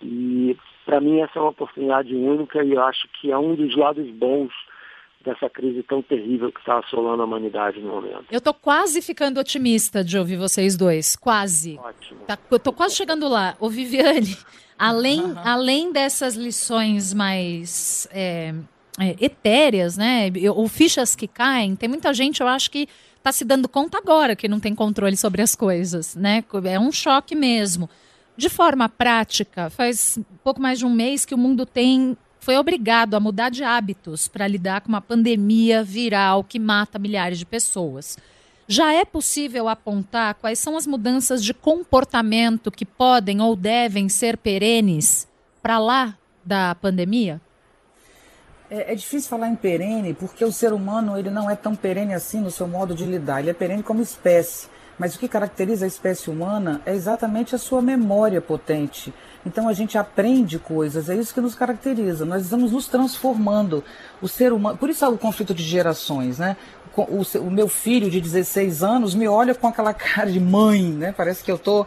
E 0.00 0.56
para 0.84 1.00
mim 1.00 1.20
essa 1.20 1.38
é 1.38 1.42
uma 1.42 1.50
oportunidade 1.50 2.14
única 2.14 2.62
e 2.64 2.72
eu 2.72 2.82
acho 2.82 3.08
que 3.20 3.30
é 3.30 3.38
um 3.38 3.54
dos 3.54 3.76
lados 3.76 4.08
bons 4.10 4.52
dessa 5.22 5.48
crise 5.48 5.82
tão 5.82 6.02
terrível 6.02 6.52
que 6.52 6.60
está 6.60 6.78
assolando 6.78 7.22
a 7.22 7.24
humanidade 7.24 7.80
no 7.80 7.88
momento. 7.88 8.24
Eu 8.30 8.38
estou 8.38 8.54
quase 8.54 9.00
ficando 9.00 9.38
otimista 9.38 10.02
de 10.02 10.18
ouvir 10.18 10.36
vocês 10.36 10.76
dois, 10.76 11.16
quase. 11.16 11.78
Ótimo. 11.78 12.20
Tá, 12.26 12.38
eu 12.50 12.56
estou 12.56 12.72
quase 12.72 12.94
chegando 12.94 13.28
lá. 13.28 13.56
Ô 13.58 13.68
Viviane, 13.68 14.36
além, 14.78 15.22
uhum. 15.22 15.34
além 15.44 15.92
dessas 15.92 16.34
lições 16.34 17.14
mais 17.14 18.08
é, 18.12 18.54
é, 18.98 19.16
etéreas, 19.20 19.96
né, 19.96 20.30
ou 20.54 20.68
fichas 20.68 21.16
que 21.16 21.26
caem, 21.26 21.76
tem 21.76 21.88
muita 21.88 22.12
gente, 22.12 22.40
eu 22.40 22.48
acho 22.48 22.70
que 22.70 22.88
está 23.16 23.30
se 23.30 23.44
dando 23.44 23.68
conta 23.68 23.98
agora 23.98 24.34
que 24.34 24.48
não 24.48 24.58
tem 24.58 24.74
controle 24.74 25.16
sobre 25.16 25.40
as 25.40 25.54
coisas, 25.54 26.16
né? 26.16 26.44
É 26.64 26.78
um 26.78 26.90
choque 26.90 27.36
mesmo. 27.36 27.88
De 28.36 28.48
forma 28.48 28.88
prática, 28.88 29.70
faz 29.70 30.18
pouco 30.42 30.60
mais 30.60 30.78
de 30.78 30.86
um 30.86 30.90
mês 30.90 31.24
que 31.24 31.34
o 31.34 31.38
mundo 31.38 31.64
tem 31.64 32.16
foi 32.42 32.58
obrigado 32.58 33.14
a 33.14 33.20
mudar 33.20 33.50
de 33.50 33.62
hábitos 33.62 34.26
para 34.26 34.48
lidar 34.48 34.80
com 34.80 34.88
uma 34.88 35.00
pandemia 35.00 35.84
viral 35.84 36.42
que 36.42 36.58
mata 36.58 36.98
milhares 36.98 37.38
de 37.38 37.46
pessoas. 37.46 38.18
Já 38.66 38.92
é 38.92 39.04
possível 39.04 39.68
apontar 39.68 40.34
quais 40.34 40.58
são 40.58 40.76
as 40.76 40.84
mudanças 40.84 41.44
de 41.44 41.54
comportamento 41.54 42.68
que 42.68 42.84
podem 42.84 43.40
ou 43.40 43.54
devem 43.54 44.08
ser 44.08 44.36
perenes 44.36 45.28
para 45.62 45.78
lá 45.78 46.18
da 46.44 46.74
pandemia? 46.74 47.40
É, 48.68 48.92
é, 48.92 48.94
difícil 48.96 49.30
falar 49.30 49.48
em 49.48 49.54
perene 49.54 50.12
porque 50.12 50.44
o 50.44 50.50
ser 50.50 50.72
humano 50.72 51.16
ele 51.16 51.30
não 51.30 51.48
é 51.48 51.54
tão 51.54 51.76
perene 51.76 52.12
assim 52.12 52.40
no 52.40 52.50
seu 52.50 52.66
modo 52.66 52.92
de 52.92 53.04
lidar. 53.04 53.38
Ele 53.38 53.50
é 53.50 53.54
perene 53.54 53.84
como 53.84 54.02
espécie. 54.02 54.66
Mas 54.98 55.14
o 55.14 55.18
que 55.18 55.28
caracteriza 55.28 55.84
a 55.84 55.88
espécie 55.88 56.28
humana 56.28 56.82
é 56.84 56.92
exatamente 56.92 57.54
a 57.54 57.58
sua 57.58 57.80
memória 57.80 58.40
potente. 58.40 59.14
Então 59.44 59.68
a 59.68 59.72
gente 59.72 59.98
aprende 59.98 60.58
coisas, 60.58 61.08
é 61.08 61.16
isso 61.16 61.34
que 61.34 61.40
nos 61.40 61.54
caracteriza. 61.54 62.24
Nós 62.24 62.42
estamos 62.42 62.72
nos 62.72 62.86
transformando. 62.86 63.82
O 64.20 64.28
ser 64.28 64.52
humano, 64.52 64.76
por 64.76 64.88
isso 64.88 65.04
é 65.04 65.08
o 65.08 65.18
conflito 65.18 65.52
de 65.52 65.62
gerações, 65.62 66.38
né? 66.38 66.56
O, 66.96 67.22
o, 67.38 67.50
meu 67.50 67.68
filho 67.68 68.10
de 68.10 68.20
16 68.20 68.82
anos 68.82 69.14
me 69.14 69.26
olha 69.26 69.54
com 69.54 69.66
aquela 69.66 69.94
cara 69.94 70.30
de 70.30 70.38
mãe, 70.38 70.82
né? 70.82 71.12
Parece 71.16 71.42
que 71.42 71.50
eu 71.50 71.56
estou 71.56 71.86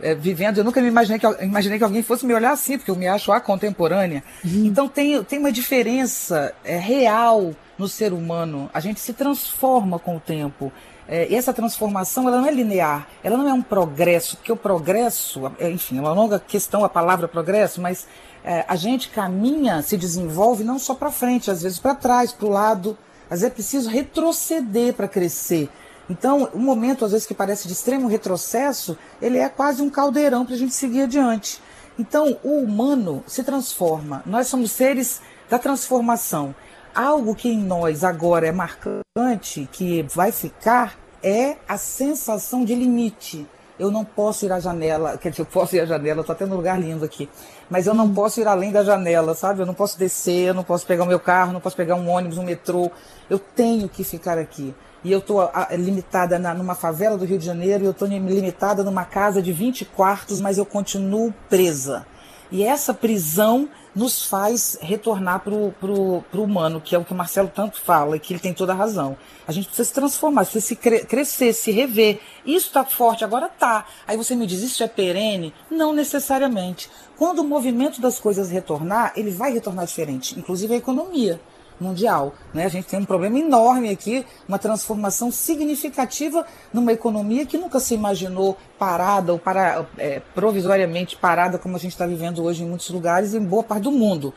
é, 0.00 0.14
vivendo. 0.14 0.58
Eu 0.58 0.64
nunca 0.64 0.80
me 0.80 0.88
imaginei 0.88 1.18
que, 1.18 1.44
imaginei 1.44 1.78
que 1.78 1.84
alguém 1.84 2.02
fosse 2.02 2.26
me 2.26 2.34
olhar 2.34 2.52
assim, 2.52 2.78
porque 2.78 2.90
eu 2.90 2.96
me 2.96 3.06
acho 3.06 3.30
a 3.32 3.40
contemporânea. 3.40 4.24
Uhum. 4.44 4.66
Então 4.66 4.88
tem, 4.88 5.22
tem 5.24 5.38
uma 5.38 5.52
diferença 5.52 6.54
é, 6.64 6.78
real 6.78 7.52
no 7.78 7.86
ser 7.86 8.12
humano. 8.12 8.70
A 8.72 8.80
gente 8.80 9.00
se 9.00 9.12
transforma 9.12 9.98
com 9.98 10.16
o 10.16 10.20
tempo. 10.20 10.72
É, 11.08 11.32
essa 11.32 11.52
transformação 11.52 12.26
ela 12.26 12.40
não 12.40 12.48
é 12.48 12.50
linear, 12.50 13.06
ela 13.22 13.36
não 13.36 13.48
é 13.48 13.52
um 13.52 13.62
progresso, 13.62 14.36
porque 14.36 14.50
o 14.50 14.56
progresso, 14.56 15.52
é, 15.58 15.70
enfim, 15.70 15.98
é 15.98 16.00
uma 16.00 16.12
longa 16.12 16.38
questão 16.38 16.84
a 16.84 16.88
palavra 16.88 17.28
progresso, 17.28 17.80
mas 17.80 18.06
é, 18.44 18.64
a 18.66 18.74
gente 18.74 19.08
caminha, 19.10 19.82
se 19.82 19.96
desenvolve 19.96 20.64
não 20.64 20.78
só 20.78 20.94
para 20.94 21.10
frente, 21.10 21.50
às 21.50 21.62
vezes 21.62 21.78
para 21.78 21.94
trás, 21.94 22.32
para 22.32 22.46
o 22.46 22.50
lado, 22.50 22.98
às 23.30 23.40
vezes 23.40 23.44
é 23.44 23.50
preciso 23.50 23.90
retroceder 23.90 24.94
para 24.94 25.08
crescer. 25.08 25.68
Então, 26.08 26.48
um 26.54 26.60
momento, 26.60 27.04
às 27.04 27.10
vezes, 27.10 27.26
que 27.26 27.34
parece 27.34 27.66
de 27.66 27.72
extremo 27.72 28.06
retrocesso, 28.06 28.96
ele 29.20 29.38
é 29.38 29.48
quase 29.48 29.82
um 29.82 29.90
caldeirão 29.90 30.46
para 30.46 30.54
a 30.54 30.58
gente 30.58 30.72
seguir 30.72 31.02
adiante. 31.02 31.60
Então, 31.98 32.38
o 32.44 32.60
humano 32.60 33.24
se 33.26 33.42
transforma. 33.42 34.22
Nós 34.24 34.46
somos 34.46 34.70
seres 34.70 35.20
da 35.48 35.58
transformação. 35.58 36.54
Algo 36.96 37.34
que 37.34 37.50
em 37.50 37.62
nós 37.62 38.02
agora 38.02 38.46
é 38.46 38.52
marcante, 38.52 39.68
que 39.70 40.02
vai 40.04 40.32
ficar, 40.32 40.98
é 41.22 41.56
a 41.68 41.76
sensação 41.76 42.64
de 42.64 42.74
limite. 42.74 43.46
Eu 43.78 43.90
não 43.90 44.02
posso 44.02 44.46
ir 44.46 44.50
à 44.50 44.58
janela, 44.58 45.18
quer 45.18 45.28
dizer, 45.28 45.42
eu 45.42 45.46
posso 45.46 45.76
ir 45.76 45.80
à 45.80 45.84
janela, 45.84 46.22
estou 46.22 46.32
até 46.32 46.46
num 46.46 46.56
lugar 46.56 46.80
lindo 46.80 47.04
aqui, 47.04 47.28
mas 47.68 47.86
eu 47.86 47.92
não 47.92 48.14
posso 48.14 48.40
ir 48.40 48.48
além 48.48 48.72
da 48.72 48.82
janela, 48.82 49.34
sabe? 49.34 49.60
Eu 49.60 49.66
não 49.66 49.74
posso 49.74 49.98
descer, 49.98 50.48
eu 50.48 50.54
não 50.54 50.64
posso 50.64 50.86
pegar 50.86 51.04
o 51.04 51.06
meu 51.06 51.20
carro, 51.20 51.52
não 51.52 51.60
posso 51.60 51.76
pegar 51.76 51.96
um 51.96 52.08
ônibus, 52.08 52.38
um 52.38 52.42
metrô. 52.42 52.90
Eu 53.28 53.38
tenho 53.38 53.90
que 53.90 54.02
ficar 54.02 54.38
aqui. 54.38 54.74
E 55.04 55.12
eu 55.12 55.18
estou 55.18 55.50
limitada 55.72 56.38
na, 56.38 56.54
numa 56.54 56.74
favela 56.74 57.18
do 57.18 57.26
Rio 57.26 57.38
de 57.38 57.44
Janeiro, 57.44 57.84
e 57.84 57.86
eu 57.86 57.90
estou 57.90 58.08
limitada 58.08 58.82
numa 58.82 59.04
casa 59.04 59.42
de 59.42 59.52
20 59.52 59.84
quartos, 59.84 60.40
mas 60.40 60.56
eu 60.56 60.64
continuo 60.64 61.30
presa. 61.50 62.06
E 62.50 62.62
essa 62.62 62.94
prisão 62.94 63.68
nos 63.94 64.24
faz 64.24 64.78
retornar 64.80 65.40
para 65.40 65.54
o 65.54 66.24
humano, 66.32 66.80
que 66.80 66.94
é 66.94 66.98
o 66.98 67.04
que 67.04 67.12
o 67.12 67.16
Marcelo 67.16 67.50
tanto 67.52 67.80
fala, 67.80 68.16
e 68.16 68.20
que 68.20 68.32
ele 68.32 68.40
tem 68.40 68.52
toda 68.52 68.72
a 68.72 68.76
razão. 68.76 69.16
A 69.48 69.52
gente 69.52 69.66
precisa 69.66 69.88
se 69.88 69.94
transformar, 69.94 70.42
precisa 70.42 70.66
se 70.66 70.76
cre 70.76 71.00
crescer, 71.04 71.52
se 71.52 71.70
rever. 71.70 72.20
Isso 72.44 72.66
está 72.66 72.84
forte, 72.84 73.24
agora 73.24 73.48
tá. 73.48 73.86
Aí 74.06 74.16
você 74.16 74.34
me 74.36 74.46
diz, 74.46 74.62
isso 74.62 74.82
é 74.82 74.88
perene? 74.88 75.52
Não 75.70 75.92
necessariamente. 75.92 76.90
Quando 77.16 77.38
o 77.40 77.44
movimento 77.44 78.00
das 78.00 78.18
coisas 78.20 78.50
retornar, 78.50 79.12
ele 79.16 79.30
vai 79.30 79.52
retornar 79.52 79.86
diferente, 79.86 80.38
inclusive 80.38 80.74
a 80.74 80.76
economia 80.76 81.40
mundial. 81.80 82.34
Né? 82.52 82.64
A 82.64 82.68
gente 82.68 82.86
tem 82.86 82.98
um 82.98 83.04
problema 83.04 83.38
enorme 83.38 83.90
aqui, 83.90 84.24
uma 84.48 84.58
transformação 84.58 85.30
significativa 85.30 86.46
numa 86.72 86.92
economia 86.92 87.46
que 87.46 87.58
nunca 87.58 87.80
se 87.80 87.94
imaginou 87.94 88.56
parada 88.78 89.32
ou 89.32 89.38
para, 89.38 89.86
é, 89.98 90.20
provisoriamente 90.34 91.16
parada, 91.16 91.58
como 91.58 91.76
a 91.76 91.78
gente 91.78 91.92
está 91.92 92.06
vivendo 92.06 92.42
hoje 92.42 92.62
em 92.62 92.68
muitos 92.68 92.90
lugares 92.90 93.34
e 93.34 93.38
em 93.38 93.44
boa 93.44 93.62
parte 93.62 93.84
do 93.84 93.92
mundo. 93.92 94.32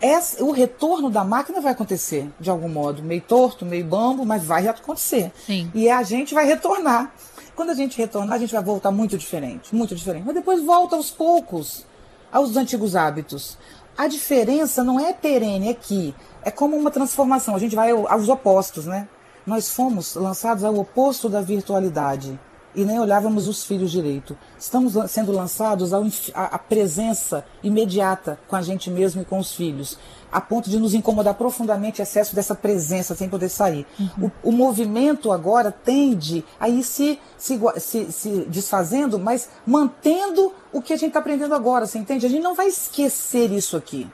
Essa, 0.00 0.44
o 0.44 0.50
retorno 0.50 1.08
da 1.08 1.24
máquina 1.24 1.60
vai 1.60 1.72
acontecer, 1.72 2.28
de 2.38 2.50
algum 2.50 2.68
modo, 2.68 3.02
meio 3.02 3.22
torto, 3.22 3.64
meio 3.64 3.84
bambo, 3.84 4.24
mas 4.24 4.44
vai 4.44 4.66
acontecer. 4.68 5.32
Sim. 5.46 5.70
E 5.74 5.88
a 5.88 6.02
gente 6.02 6.34
vai 6.34 6.44
retornar. 6.44 7.14
Quando 7.54 7.70
a 7.70 7.74
gente 7.74 7.96
retornar, 7.96 8.34
a 8.34 8.38
gente 8.38 8.52
vai 8.52 8.62
voltar 8.62 8.90
muito 8.90 9.16
diferente, 9.16 9.74
muito 9.74 9.94
diferente. 9.94 10.24
Mas 10.26 10.34
depois 10.34 10.62
volta 10.62 10.96
aos 10.96 11.10
poucos 11.10 11.86
aos 12.34 12.56
antigos 12.56 12.96
hábitos. 12.96 13.56
A 13.96 14.08
diferença 14.08 14.82
não 14.82 14.98
é 14.98 15.12
perene 15.12 15.68
aqui, 15.68 16.12
é 16.33 16.33
como 16.50 16.76
uma 16.76 16.90
transformação. 16.90 17.54
A 17.54 17.58
gente 17.58 17.76
vai 17.76 17.90
aos 17.90 18.28
opostos, 18.28 18.86
né? 18.86 19.08
Nós 19.46 19.70
fomos 19.70 20.14
lançados 20.14 20.64
ao 20.64 20.74
oposto 20.76 21.28
da 21.28 21.40
virtualidade 21.40 22.38
e 22.74 22.84
nem 22.84 22.98
olhávamos 22.98 23.46
os 23.46 23.64
filhos 23.64 23.90
direito. 23.90 24.36
Estamos 24.58 24.94
sendo 25.10 25.32
lançados 25.32 25.92
à 26.34 26.58
presença 26.58 27.44
imediata 27.62 28.38
com 28.48 28.56
a 28.56 28.62
gente 28.62 28.90
mesmo 28.90 29.22
e 29.22 29.24
com 29.24 29.38
os 29.38 29.54
filhos, 29.54 29.98
a 30.30 30.40
ponto 30.40 30.68
de 30.68 30.78
nos 30.78 30.94
incomodar 30.94 31.34
profundamente 31.34 32.00
o 32.00 32.02
excesso 32.02 32.34
dessa 32.34 32.54
presença 32.54 33.14
sem 33.14 33.28
poder 33.28 33.48
sair. 33.48 33.86
Uhum. 33.98 34.30
O, 34.42 34.48
o, 34.48 34.52
movimento 34.52 35.30
agora 35.30 35.70
tende 35.70 36.44
a 36.58 36.68
ir 36.68 36.82
se, 36.82 37.18
se, 37.38 37.60
se, 37.78 38.12
se 38.12 38.30
desfazendo, 38.48 39.18
mas 39.18 39.48
mantendo 39.64 40.52
o 40.72 40.82
que 40.82 40.92
a 40.92 40.96
gente 40.96 41.08
está 41.08 41.20
aprendendo 41.20 41.54
agora, 41.54 41.86
você 41.86 41.98
entende? 41.98 42.26
A 42.26 42.28
gente 42.28 42.42
não 42.42 42.54
vai 42.54 42.66
esquecer 42.66 43.52
isso 43.52 43.76
aqui. 43.76 44.10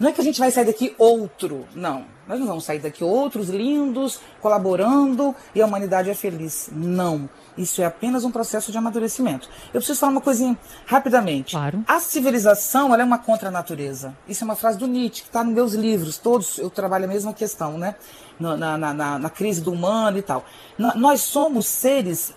Não 0.00 0.08
é 0.08 0.12
que 0.12 0.20
a 0.22 0.24
gente 0.24 0.40
vai 0.40 0.50
sair 0.50 0.64
daqui 0.64 0.94
outro, 0.96 1.66
não. 1.74 2.06
Nós 2.26 2.40
não 2.40 2.46
vamos 2.46 2.64
sair 2.64 2.78
daqui 2.78 3.04
outros 3.04 3.50
lindos, 3.50 4.18
colaborando 4.40 5.34
e 5.54 5.60
a 5.60 5.66
humanidade 5.66 6.08
é 6.08 6.14
feliz. 6.14 6.70
Não. 6.72 7.28
Isso 7.58 7.82
é 7.82 7.84
apenas 7.84 8.24
um 8.24 8.30
processo 8.30 8.72
de 8.72 8.78
amadurecimento. 8.78 9.46
Eu 9.66 9.80
preciso 9.80 10.00
falar 10.00 10.12
uma 10.12 10.20
coisinha 10.22 10.56
rapidamente. 10.86 11.54
Claro. 11.54 11.84
A 11.86 12.00
civilização 12.00 12.94
é 12.94 13.04
uma 13.04 13.18
contra-natureza. 13.18 14.16
Isso 14.26 14.42
é 14.42 14.46
uma 14.46 14.56
frase 14.56 14.78
do 14.78 14.86
Nietzsche, 14.86 15.22
que 15.22 15.28
está 15.28 15.44
nos 15.44 15.52
meus 15.52 15.74
livros, 15.74 16.16
todos 16.16 16.56
eu 16.56 16.70
trabalho 16.70 17.04
a 17.04 17.08
mesma 17.08 17.34
questão, 17.34 17.76
né? 17.76 17.94
Na, 18.38 18.56
na, 18.56 18.94
na, 18.94 19.18
na 19.18 19.30
crise 19.30 19.60
do 19.60 19.70
humano 19.70 20.16
e 20.16 20.22
tal. 20.22 20.46
nós 20.78 21.20
somos 21.20 21.66
seres 21.66 22.32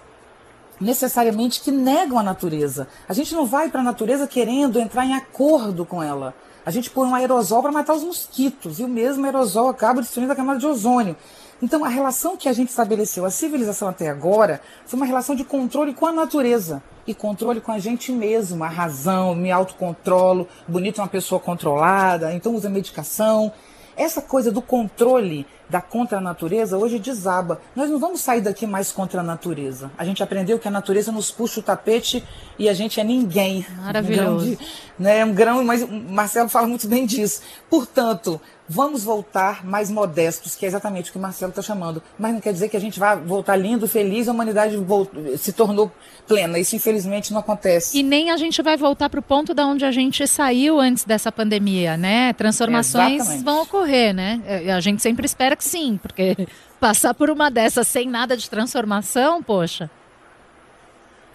necessariamente 0.81 1.61
que 1.61 1.71
negam 1.71 2.19
a 2.19 2.23
natureza. 2.23 2.89
A 3.07 3.13
gente 3.13 3.33
não 3.33 3.45
vai 3.45 3.69
para 3.69 3.79
a 3.79 3.83
natureza 3.83 4.27
querendo 4.27 4.79
entrar 4.79 5.05
em 5.05 5.13
acordo 5.13 5.85
com 5.85 6.03
ela. 6.03 6.35
A 6.65 6.71
gente 6.71 6.89
põe 6.89 7.09
um 7.09 7.15
aerosol 7.15 7.61
para 7.61 7.71
matar 7.71 7.93
os 7.93 8.03
mosquitos 8.03 8.79
e 8.79 8.83
o 8.83 8.87
mesmo 8.87 9.25
aerosol 9.25 9.67
acaba 9.67 10.01
destruindo 10.01 10.31
a 10.31 10.35
camada 10.35 10.59
de 10.59 10.65
ozônio. 10.65 11.15
Então, 11.61 11.83
a 11.83 11.89
relação 11.89 12.37
que 12.37 12.47
a 12.47 12.53
gente 12.53 12.69
estabeleceu, 12.69 13.25
a 13.25 13.29
civilização 13.29 13.87
até 13.87 14.09
agora, 14.09 14.61
foi 14.85 14.97
uma 14.97 15.05
relação 15.05 15.35
de 15.35 15.43
controle 15.43 15.93
com 15.93 16.05
a 16.05 16.11
natureza 16.11 16.81
e 17.05 17.13
controle 17.13 17.59
com 17.59 17.71
a 17.71 17.79
gente 17.79 18.11
mesmo, 18.11 18.63
a 18.63 18.69
razão, 18.69 19.35
me 19.35 19.51
autocontrolo, 19.51 20.47
bonito 20.67 20.99
é 20.99 21.03
uma 21.03 21.09
pessoa 21.09 21.39
controlada, 21.39 22.33
então 22.33 22.55
usa 22.55 22.69
medicação. 22.69 23.51
Essa 23.95 24.21
coisa 24.21 24.51
do 24.51 24.61
controle 24.61 25.45
da 25.69 25.81
contra 25.81 26.17
a 26.17 26.21
natureza 26.21 26.77
hoje 26.77 26.99
desaba. 26.99 27.61
Nós 27.75 27.89
não 27.89 27.99
vamos 27.99 28.21
sair 28.21 28.41
daqui 28.41 28.67
mais 28.67 28.91
contra 28.91 29.21
a 29.21 29.23
natureza. 29.23 29.91
A 29.97 30.05
gente 30.05 30.21
aprendeu 30.21 30.59
que 30.59 30.67
a 30.67 30.71
natureza 30.71 31.11
nos 31.11 31.31
puxa 31.31 31.59
o 31.59 31.63
tapete 31.63 32.23
e 32.57 32.69
a 32.69 32.73
gente 32.73 32.99
é 32.99 33.03
ninguém. 33.03 33.65
Maravilhoso. 33.77 34.51
Um 34.51 34.57
né, 34.97 35.25
um 35.25 35.33
grão, 35.33 35.63
mas 35.63 35.81
o 35.81 35.87
Marcelo 35.87 36.49
fala 36.49 36.67
muito 36.67 36.87
bem 36.87 37.05
disso. 37.05 37.41
Portanto, 37.69 38.39
vamos 38.67 39.03
voltar 39.03 39.65
mais 39.65 39.89
modestos, 39.89 40.55
que 40.55 40.65
é 40.65 40.67
exatamente 40.67 41.09
o 41.09 41.13
que 41.13 41.17
o 41.17 41.21
Marcelo 41.21 41.49
está 41.49 41.61
chamando. 41.61 42.01
Mas 42.17 42.33
não 42.33 42.39
quer 42.39 42.53
dizer 42.53 42.69
que 42.69 42.77
a 42.77 42.79
gente 42.79 42.99
vai 42.99 43.17
voltar 43.17 43.55
lindo, 43.55 43.87
feliz, 43.87 44.27
a 44.27 44.31
humanidade 44.31 44.77
se 45.37 45.51
tornou 45.51 45.91
plena. 46.27 46.57
Isso, 46.59 46.75
infelizmente, 46.75 47.33
não 47.33 47.39
acontece. 47.39 47.97
E 47.97 48.03
nem 48.03 48.31
a 48.31 48.37
gente 48.37 48.61
vai 48.61 48.77
voltar 48.77 49.09
para 49.09 49.19
o 49.19 49.23
ponto 49.23 49.53
da 49.53 49.65
onde 49.65 49.85
a 49.85 49.91
gente 49.91 50.25
saiu 50.27 50.79
antes 50.79 51.03
dessa 51.03 51.31
pandemia, 51.31 51.97
né? 51.97 52.33
Transformações 52.33 53.41
vão 53.43 53.63
ocorrer, 53.63 54.13
né? 54.13 54.41
É, 54.45 54.71
a 54.71 54.79
gente 54.79 55.01
sempre 55.01 55.25
espera 55.25 55.52
que 55.55 55.63
sim, 55.63 55.99
porque 56.01 56.47
passar 56.79 57.13
por 57.13 57.29
uma 57.29 57.49
dessas 57.49 57.87
sem 57.87 58.09
nada 58.09 58.35
de 58.35 58.49
transformação, 58.49 59.41
poxa. 59.41 59.89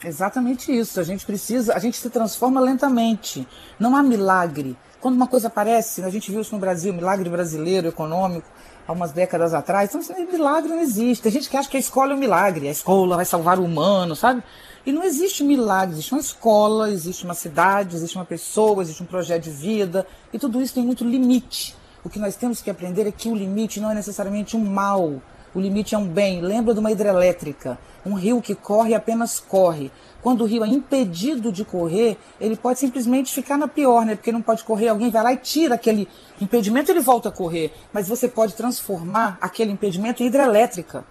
Exatamente 0.04 0.76
isso. 0.76 1.00
A 1.00 1.02
gente 1.02 1.26
precisa, 1.26 1.74
a 1.74 1.78
gente 1.78 1.96
se 1.96 2.08
transforma 2.10 2.60
lentamente. 2.60 3.46
Não 3.78 3.96
há 3.96 4.02
milagre. 4.02 4.76
Quando 5.00 5.14
uma 5.14 5.26
coisa 5.26 5.48
aparece, 5.48 6.02
a 6.02 6.10
gente 6.10 6.30
viu 6.30 6.40
isso 6.40 6.54
no 6.54 6.60
Brasil, 6.60 6.92
milagre 6.92 7.28
brasileiro 7.30 7.88
econômico, 7.88 8.48
há 8.86 8.92
umas 8.92 9.12
décadas 9.12 9.54
atrás. 9.54 9.88
Então, 9.88 10.00
assim, 10.00 10.26
milagre 10.26 10.68
não 10.68 10.80
existe. 10.80 11.22
Tem 11.22 11.32
gente 11.32 11.48
que 11.48 11.56
acha 11.56 11.68
que 11.68 11.76
a 11.76 11.80
escola 11.80 12.12
é 12.12 12.14
um 12.14 12.18
milagre, 12.18 12.68
a 12.68 12.72
escola 12.72 13.16
vai 13.16 13.24
salvar 13.24 13.58
o 13.58 13.64
humano, 13.64 14.16
sabe? 14.16 14.42
E 14.84 14.92
não 14.92 15.04
existe 15.04 15.44
milagre, 15.44 15.94
existe 15.94 16.12
uma 16.12 16.20
escola, 16.20 16.90
existe 16.90 17.24
uma 17.24 17.34
cidade, 17.34 17.94
existe 17.94 18.16
uma 18.16 18.24
pessoa, 18.24 18.82
existe 18.82 19.02
um 19.02 19.06
projeto 19.06 19.44
de 19.44 19.50
vida, 19.50 20.06
e 20.32 20.38
tudo 20.38 20.60
isso 20.62 20.74
tem 20.74 20.82
muito 20.82 21.04
limite. 21.04 21.76
O 22.04 22.08
que 22.08 22.18
nós 22.18 22.36
temos 22.36 22.62
que 22.62 22.70
aprender 22.70 23.06
é 23.06 23.12
que 23.12 23.28
o 23.28 23.34
limite 23.34 23.80
não 23.80 23.90
é 23.90 23.94
necessariamente 23.94 24.56
um 24.56 24.64
mal, 24.64 25.20
o 25.54 25.60
limite 25.60 25.94
é 25.94 25.98
um 25.98 26.06
bem. 26.06 26.40
Lembra 26.40 26.74
de 26.74 26.80
uma 26.80 26.92
hidrelétrica, 26.92 27.78
um 28.04 28.14
rio 28.14 28.40
que 28.40 28.54
corre 28.54 28.94
apenas 28.94 29.40
corre. 29.40 29.90
Quando 30.22 30.42
o 30.42 30.46
rio 30.46 30.64
é 30.64 30.68
impedido 30.68 31.50
de 31.50 31.64
correr, 31.64 32.16
ele 32.40 32.56
pode 32.56 32.78
simplesmente 32.78 33.32
ficar 33.32 33.56
na 33.56 33.66
pior, 33.66 34.04
né? 34.04 34.14
Porque 34.14 34.32
não 34.32 34.42
pode 34.42 34.62
correr, 34.64 34.88
alguém 34.88 35.10
vai 35.10 35.22
lá 35.22 35.32
e 35.32 35.36
tira 35.36 35.74
aquele 35.74 36.08
impedimento, 36.40 36.90
ele 36.90 37.00
volta 37.00 37.28
a 37.28 37.32
correr. 37.32 37.72
Mas 37.92 38.08
você 38.08 38.28
pode 38.28 38.54
transformar 38.54 39.38
aquele 39.40 39.72
impedimento 39.72 40.22
em 40.22 40.26
hidrelétrica. 40.26 41.04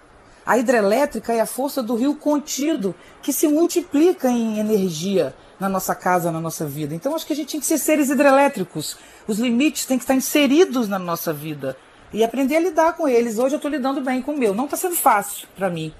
A 0.48 0.58
hidrelétrica 0.58 1.34
é 1.34 1.42
a 1.42 1.46
força 1.46 1.84
do 1.84 1.94
rio 1.94 2.16
contido, 2.16 2.96
que 3.22 3.34
se 3.34 3.50
multiplica 3.50 4.30
em 4.30 4.60
energia 4.60 5.36
na 5.60 5.68
nossa 5.68 5.94
casa, 5.94 6.32
na 6.32 6.40
nossa 6.40 6.66
vida. 6.66 6.96
Então 6.96 7.14
acho 7.14 7.28
que 7.28 7.34
a 7.34 7.36
gente 7.36 7.52
tem 7.52 7.60
que 7.60 7.66
ser 7.66 7.78
seres 7.78 8.10
hidrelétricos. 8.10 8.98
Os 9.28 9.40
limites 9.40 9.86
têm 9.86 9.98
que 9.98 10.06
estar 10.06 10.16
inseridos 10.16 10.88
na 10.88 10.98
nossa 10.98 11.34
vida 11.34 11.76
e 12.14 12.24
aprender 12.24 12.56
a 12.56 12.62
lidar 12.62 12.94
com 12.94 13.10
eles. 13.10 13.38
Hoje 13.38 13.56
eu 13.56 13.58
estou 13.58 13.70
lidando 13.70 14.00
bem 14.00 14.22
com 14.22 14.32
o 14.32 14.38
meu. 14.38 14.56
Não 14.56 14.64
está 14.64 14.78
sendo 14.78 14.96
fácil 14.96 15.50
para 15.54 15.70
mim, 15.70 15.94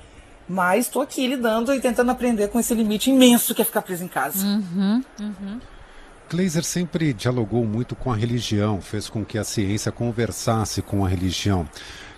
mas 0.48 0.86
estou 0.86 1.02
aqui 1.02 1.28
lidando 1.28 1.74
e 1.74 1.82
tentando 1.82 2.10
aprender 2.10 2.48
com 2.48 2.58
esse 2.58 2.74
limite 2.74 3.10
imenso 3.10 3.54
que 3.54 3.62
é 3.62 3.66
ficar 3.66 3.82
preso 3.82 4.06
em 4.06 4.08
casa. 4.08 4.46
Uhum, 4.46 5.04
uhum. 5.20 5.60
Glazer 6.30 6.64
sempre 6.64 7.14
dialogou 7.14 7.66
muito 7.66 7.98
com 7.98 8.14
a 8.14 8.16
religião, 8.16 8.82
fez 8.82 9.10
com 9.10 9.26
que 9.26 9.38
a 9.38 9.44
ciência 9.44 9.92
conversasse 9.92 10.82
com 10.82 11.04
a 11.04 11.10
religião. 11.10 11.68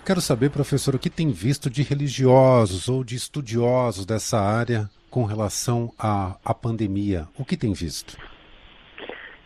Quero 0.04 0.20
saber, 0.20 0.50
professor, 0.50 0.94
o 0.94 0.98
que 0.98 1.10
tem 1.10 1.30
visto 1.30 1.68
de 1.68 1.82
religiosos 1.82 2.88
ou 2.88 3.04
de 3.04 3.14
estudiosos 3.14 4.06
dessa 4.06 4.38
área 4.38 4.88
com 5.10 5.24
relação 5.24 5.90
à, 5.98 6.36
à 6.44 6.54
pandemia? 6.54 7.26
O 7.38 7.44
que 7.44 7.56
tem 7.56 7.72
visto? 7.72 8.16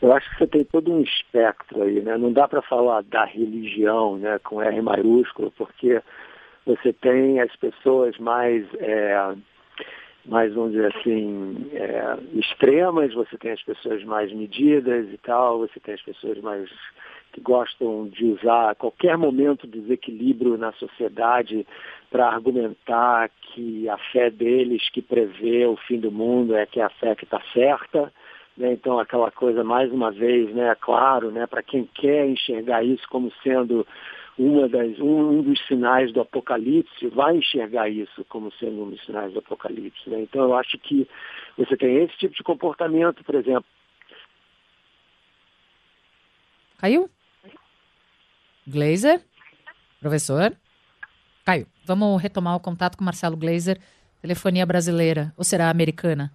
Eu 0.01 0.13
acho 0.13 0.31
que 0.31 0.39
você 0.39 0.47
tem 0.47 0.65
todo 0.65 0.93
um 0.93 1.01
espectro 1.01 1.83
aí, 1.83 2.01
né? 2.03 2.17
Não 2.17 2.33
dá 2.33 2.47
para 2.47 2.63
falar 2.63 3.03
da 3.03 3.25
religião, 3.25 4.17
né, 4.17 4.39
com 4.45 4.63
R 4.63 4.81
maiúsculo, 4.81 5.51
porque 5.57 6.01
você 6.65 6.93
tem 6.93 7.41
as 7.41 7.55
pessoas 7.57 8.17
mais, 8.19 8.67
é, 8.75 9.35
mais 10.25 10.55
vamos 10.55 10.73
dizer 10.73 10.95
assim, 10.95 11.71
é, 11.73 12.19
extremas, 12.39 13.13
você 13.13 13.37
tem 13.39 13.53
as 13.53 13.63
pessoas 13.63 14.05
mais 14.05 14.33
medidas 14.33 15.09
e 15.13 15.19
tal, 15.19 15.59
você 15.59 15.81
tem 15.81 15.95
as 15.95 16.03
pessoas 16.03 16.39
mais 16.41 16.71
que 17.35 17.41
gostam 17.41 18.07
de 18.07 18.27
usar 18.27 18.77
qualquer 18.77 19.19
momento 19.19 19.67
de 19.67 19.81
desequilíbrio 19.81 20.57
na 20.57 20.73
sociedade 20.75 21.67
para 22.09 22.29
argumentar 22.29 23.29
que 23.43 23.89
a 23.89 23.99
fé 24.13 24.31
deles 24.31 24.89
que 24.91 25.03
prevê 25.03 25.67
o 25.67 25.77
fim 25.77 25.99
do 25.99 26.13
mundo 26.13 26.55
é 26.55 26.65
que 26.65 26.81
é 26.81 26.85
a 26.85 26.91
fé 26.91 27.17
que 27.17 27.25
está 27.25 27.43
certa. 27.53 28.13
Né? 28.57 28.73
Então, 28.73 29.01
aquela 29.01 29.33
coisa, 29.33 29.65
mais 29.65 29.91
uma 29.91 30.13
vez, 30.13 30.55
né, 30.55 30.77
claro, 30.81 31.33
né, 31.33 31.45
para 31.45 31.61
quem 31.61 31.89
quer 31.93 32.25
enxergar 32.29 32.85
isso 32.85 33.05
como 33.11 33.33
sendo 33.43 33.85
uma 34.39 34.69
das, 34.69 34.97
um, 35.01 35.31
um, 35.31 35.43
dos 35.43 35.61
sinais 35.67 36.13
do 36.13 36.21
apocalipse, 36.21 37.09
vai 37.09 37.37
enxergar 37.37 37.89
isso 37.89 38.25
como 38.29 38.53
sendo 38.53 38.85
um 38.85 38.91
dos 38.91 39.05
sinais 39.05 39.33
do 39.33 39.41
apocalipse. 39.41 40.09
Né? 40.09 40.21
Então, 40.23 40.45
eu 40.45 40.55
acho 40.57 40.79
que 40.79 41.09
você 41.59 41.77
tem 41.77 41.97
esse 42.05 42.17
tipo 42.17 42.35
de 42.37 42.45
comportamento, 42.45 43.25
por 43.25 43.35
exemplo. 43.35 43.67
Caiu? 46.79 47.09
Glazer? 48.67 49.21
Professor? 50.01 50.57
Caiu. 51.45 51.67
Vamos 51.85 52.21
retomar 52.23 52.57
o 52.57 52.61
contato 52.61 52.97
com 52.97 53.05
Marcelo 53.05 53.37
Glazer, 53.37 53.79
telefonia 54.21 54.65
brasileira, 54.65 55.33
ou 55.37 55.45
será 55.45 55.69
americana? 55.69 56.33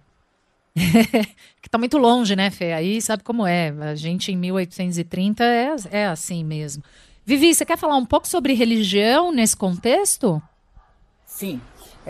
que 1.60 1.68
tá 1.68 1.78
muito 1.78 1.98
longe, 1.98 2.36
né, 2.36 2.50
Fê? 2.50 2.72
Aí 2.72 3.02
sabe 3.02 3.24
como 3.24 3.46
é. 3.46 3.70
A 3.80 3.94
gente 3.94 4.30
em 4.30 4.36
1830 4.36 5.44
é, 5.44 5.74
é 5.90 6.06
assim 6.06 6.44
mesmo. 6.44 6.82
Vivi, 7.24 7.54
você 7.54 7.64
quer 7.64 7.76
falar 7.76 7.96
um 7.96 8.06
pouco 8.06 8.26
sobre 8.26 8.54
religião 8.54 9.32
nesse 9.32 9.56
contexto? 9.56 10.42
Sim. 11.24 11.60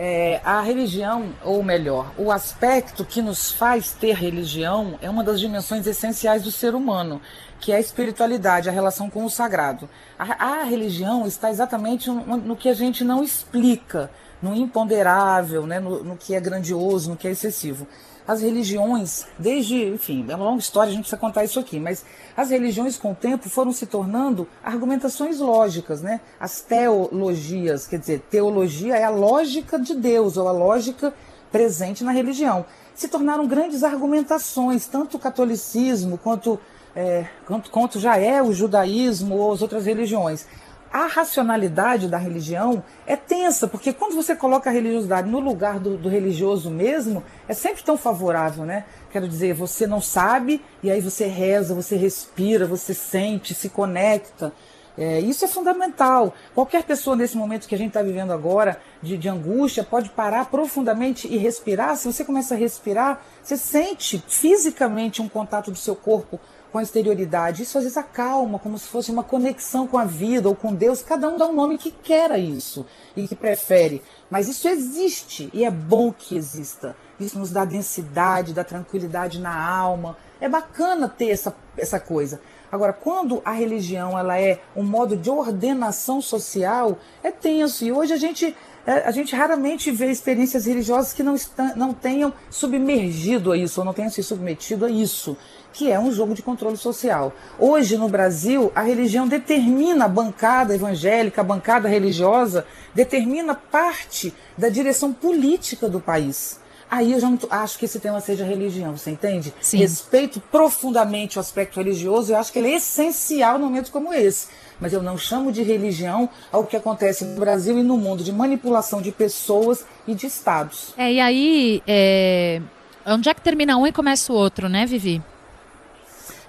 É, 0.03 0.41
a 0.43 0.61
religião, 0.61 1.31
ou 1.43 1.61
melhor, 1.61 2.11
o 2.17 2.31
aspecto 2.31 3.05
que 3.05 3.21
nos 3.21 3.51
faz 3.51 3.91
ter 3.91 4.15
religião 4.15 4.97
é 4.99 5.07
uma 5.07 5.23
das 5.23 5.39
dimensões 5.39 5.85
essenciais 5.85 6.41
do 6.41 6.51
ser 6.51 6.73
humano, 6.73 7.21
que 7.59 7.71
é 7.71 7.75
a 7.75 7.79
espiritualidade, 7.79 8.67
a 8.67 8.71
relação 8.71 9.11
com 9.11 9.23
o 9.23 9.29
sagrado. 9.29 9.87
A, 10.17 10.61
a 10.61 10.63
religião 10.63 11.27
está 11.27 11.51
exatamente 11.51 12.09
no, 12.09 12.35
no, 12.35 12.55
que 12.55 12.67
a 12.67 12.73
gente 12.73 13.03
não 13.03 13.23
explica, 13.23 14.09
no 14.41 14.55
imponderável, 14.55 15.67
né, 15.67 15.79
no, 15.79 16.03
no 16.03 16.17
que 16.17 16.33
é 16.33 16.39
grandioso, 16.39 17.11
no 17.11 17.15
que 17.15 17.27
é 17.27 17.31
excessivo 17.31 17.85
as 18.27 18.41
religiões, 18.41 19.25
desde, 19.37 19.83
enfim, 19.85 20.25
é 20.29 20.35
uma 20.35 20.45
longa 20.45 20.59
história, 20.59 20.89
a 20.89 20.93
gente 20.93 21.01
precisa 21.01 21.19
contar 21.19 21.43
isso 21.43 21.59
aqui, 21.59 21.79
mas 21.79 22.05
as 22.35 22.49
religiões 22.49 22.97
com 22.97 23.11
o 23.11 23.15
tempo 23.15 23.49
foram 23.49 23.71
se 23.71 23.85
tornando 23.85 24.47
argumentações 24.63 25.39
lógicas, 25.39 26.01
né? 26.01 26.21
As 26.39 26.61
teologias, 26.61 27.87
quer 27.87 27.99
dizer, 27.99 28.21
teologia 28.29 28.95
é 28.95 29.03
a 29.03 29.09
lógica 29.09 29.79
de 29.79 29.95
Deus, 29.95 30.37
ou 30.37 30.47
a 30.47 30.51
lógica 30.51 31.13
presente 31.51 32.03
na 32.03 32.11
religião. 32.11 32.65
Se 32.93 33.07
tornaram 33.07 33.47
grandes 33.47 33.83
argumentações, 33.83 34.85
tanto 34.87 35.17
o 35.17 35.19
catolicismo 35.19 36.17
quanto, 36.17 36.59
é, 36.95 37.25
quanto, 37.45 37.69
quanto 37.71 37.99
já 37.99 38.17
é 38.17 38.41
o 38.41 38.53
judaísmo 38.53 39.35
ou 39.35 39.53
as 39.53 39.61
outras 39.61 39.85
religiões 39.85 40.45
a 40.91 41.07
racionalidade 41.07 42.07
da 42.07 42.17
religião 42.17 42.83
é 43.07 43.15
tensa, 43.15 43.67
porque 43.67 43.93
quando 43.93 44.15
você 44.15 44.35
coloca 44.35 44.69
a 44.69 44.73
religiosidade 44.73 45.29
no 45.29 45.39
lugar 45.39 45.79
do, 45.79 45.97
do, 45.97 46.09
religioso 46.09 46.69
mesmo, 46.69 47.23
é 47.47 47.53
sempre 47.53 47.81
tão 47.83 47.97
favorável, 47.97 48.65
né? 48.65 48.85
Quero 49.09 49.27
dizer, 49.27 49.53
você 49.53 49.87
não 49.87 50.01
sabe 50.01 50.61
e 50.83 50.91
aí 50.91 50.99
você 50.99 51.27
reza, 51.27 51.73
você 51.73 51.95
respira, 51.95 52.65
você 52.65 52.93
sente, 52.93 53.53
se 53.53 53.69
conecta. 53.69 54.51
É, 54.97 55.19
isso 55.21 55.45
é 55.45 55.47
fundamental. 55.47 56.33
Qualquer 56.53 56.83
pessoa 56.83 57.15
nesse 57.15 57.37
momento 57.37 57.67
que 57.67 57.75
a 57.75 57.77
gente 57.77 57.89
está 57.89 58.01
vivendo 58.01 58.31
agora, 58.31 58.79
de, 59.01 59.17
de 59.17 59.29
angústia, 59.29 59.83
pode 59.83 60.09
parar 60.09 60.45
profundamente 60.49 61.27
e 61.27 61.37
respirar. 61.37 61.95
Se 61.95 62.11
você 62.11 62.25
começa 62.25 62.53
a 62.53 62.57
respirar, 62.57 63.21
você 63.41 63.55
sente 63.55 64.21
fisicamente 64.27 65.21
um 65.21 65.29
contato 65.29 65.71
do 65.71 65.77
seu 65.77 65.95
corpo 65.95 66.39
com 66.71 66.77
a 66.77 66.83
exterioridade. 66.83 67.63
Isso 67.63 67.77
às 67.77 67.83
vezes 67.83 67.97
acalma, 67.97 68.57
como 68.57 68.77
se 68.77 68.87
fosse 68.87 69.11
uma 69.11 69.23
conexão 69.23 69.85
com 69.87 69.97
a 69.97 70.05
vida 70.05 70.47
ou 70.47 70.55
com 70.55 70.73
Deus. 70.73 71.01
Cada 71.01 71.27
um 71.27 71.37
dá 71.37 71.47
um 71.47 71.53
nome 71.53 71.77
que 71.77 71.91
quer 71.91 72.31
a 72.31 72.37
isso 72.37 72.85
e 73.15 73.27
que 73.27 73.35
prefere. 73.35 74.01
Mas 74.29 74.47
isso 74.47 74.67
existe 74.67 75.49
e 75.53 75.65
é 75.65 75.71
bom 75.71 76.11
que 76.11 76.35
exista. 76.35 76.95
Isso 77.19 77.37
nos 77.37 77.51
dá 77.51 77.65
densidade, 77.65 78.53
dá 78.53 78.63
tranquilidade 78.63 79.39
na 79.39 79.53
alma. 79.53 80.17
É 80.39 80.47
bacana 80.47 81.07
ter 81.07 81.29
essa, 81.29 81.55
essa 81.77 81.99
coisa. 81.99 82.41
Agora, 82.71 82.93
quando 82.93 83.41
a 83.43 83.51
religião 83.51 84.17
ela 84.17 84.39
é 84.39 84.61
um 84.75 84.83
modo 84.83 85.17
de 85.17 85.29
ordenação 85.29 86.21
social, 86.21 86.97
é 87.21 87.29
tenso. 87.29 87.83
E 87.83 87.91
hoje 87.91 88.13
a 88.13 88.17
gente 88.17 88.55
é, 88.85 89.07
a 89.07 89.11
gente 89.11 89.35
raramente 89.35 89.91
vê 89.91 90.09
experiências 90.09 90.65
religiosas 90.65 91.13
que 91.13 91.21
não, 91.21 91.35
está, 91.35 91.75
não 91.75 91.93
tenham 91.93 92.33
submergido 92.49 93.51
a 93.51 93.57
isso, 93.57 93.79
ou 93.79 93.85
não 93.85 93.93
tenham 93.93 94.09
se 94.09 94.23
submetido 94.23 94.85
a 94.85 94.89
isso, 94.89 95.37
que 95.73 95.91
é 95.91 95.99
um 95.99 96.11
jogo 96.11 96.33
de 96.33 96.41
controle 96.41 96.77
social. 96.77 97.33
Hoje, 97.57 97.97
no 97.97 98.09
Brasil, 98.09 98.71
a 98.75 98.81
religião 98.81 99.27
determina 99.27 100.05
a 100.05 100.09
bancada 100.09 100.75
evangélica, 100.75 101.41
a 101.41 101.43
bancada 101.43 101.87
religiosa, 101.87 102.65
determina 102.93 103.55
parte 103.55 104.33
da 104.57 104.69
direção 104.69 105.13
política 105.13 105.87
do 105.87 105.99
país. 105.99 106.59
Aí 106.89 107.13
eu 107.13 107.19
já 107.21 107.29
não 107.29 107.39
acho 107.49 107.79
que 107.79 107.85
esse 107.85 108.01
tema 108.01 108.19
seja 108.19 108.43
religião, 108.43 108.97
você 108.97 109.11
entende? 109.11 109.53
Sim. 109.61 109.77
Respeito 109.77 110.41
profundamente 110.51 111.37
o 111.37 111.39
aspecto 111.39 111.77
religioso, 111.77 112.33
eu 112.33 112.37
acho 112.37 112.51
que 112.51 112.59
ele 112.59 112.69
é 112.69 112.75
essencial 112.75 113.57
num 113.57 113.65
momento 113.65 113.91
como 113.91 114.13
esse 114.13 114.47
mas 114.81 114.91
eu 114.91 115.03
não 115.03 115.15
chamo 115.15 115.51
de 115.51 115.61
religião 115.61 116.27
ao 116.51 116.65
que 116.65 116.75
acontece 116.75 117.23
no 117.23 117.39
Brasil 117.39 117.77
e 117.77 117.83
no 117.83 117.95
mundo 117.95 118.23
de 118.23 118.31
manipulação 118.33 118.99
de 118.99 119.11
pessoas 119.11 119.85
e 120.07 120.15
de 120.15 120.25
estados. 120.25 120.93
É, 120.97 121.13
e 121.13 121.19
aí, 121.19 121.83
é... 121.87 122.59
onde 123.05 123.29
é 123.29 123.33
que 123.33 123.41
termina 123.41 123.77
um 123.77 123.85
e 123.85 123.91
começa 123.91 124.33
o 124.33 124.35
outro, 124.35 124.67
né, 124.67 124.87
Vivi? 124.87 125.21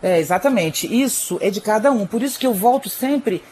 É, 0.02 0.18
exatamente. 0.18 0.86
Isso 0.86 1.38
é 1.40 1.50
de 1.50 1.60
cada 1.60 1.92
um. 1.92 2.06
Por 2.06 2.22
isso 2.22 2.38
que 2.38 2.46
eu 2.46 2.52
volto 2.52 2.88
sempre 2.88 3.42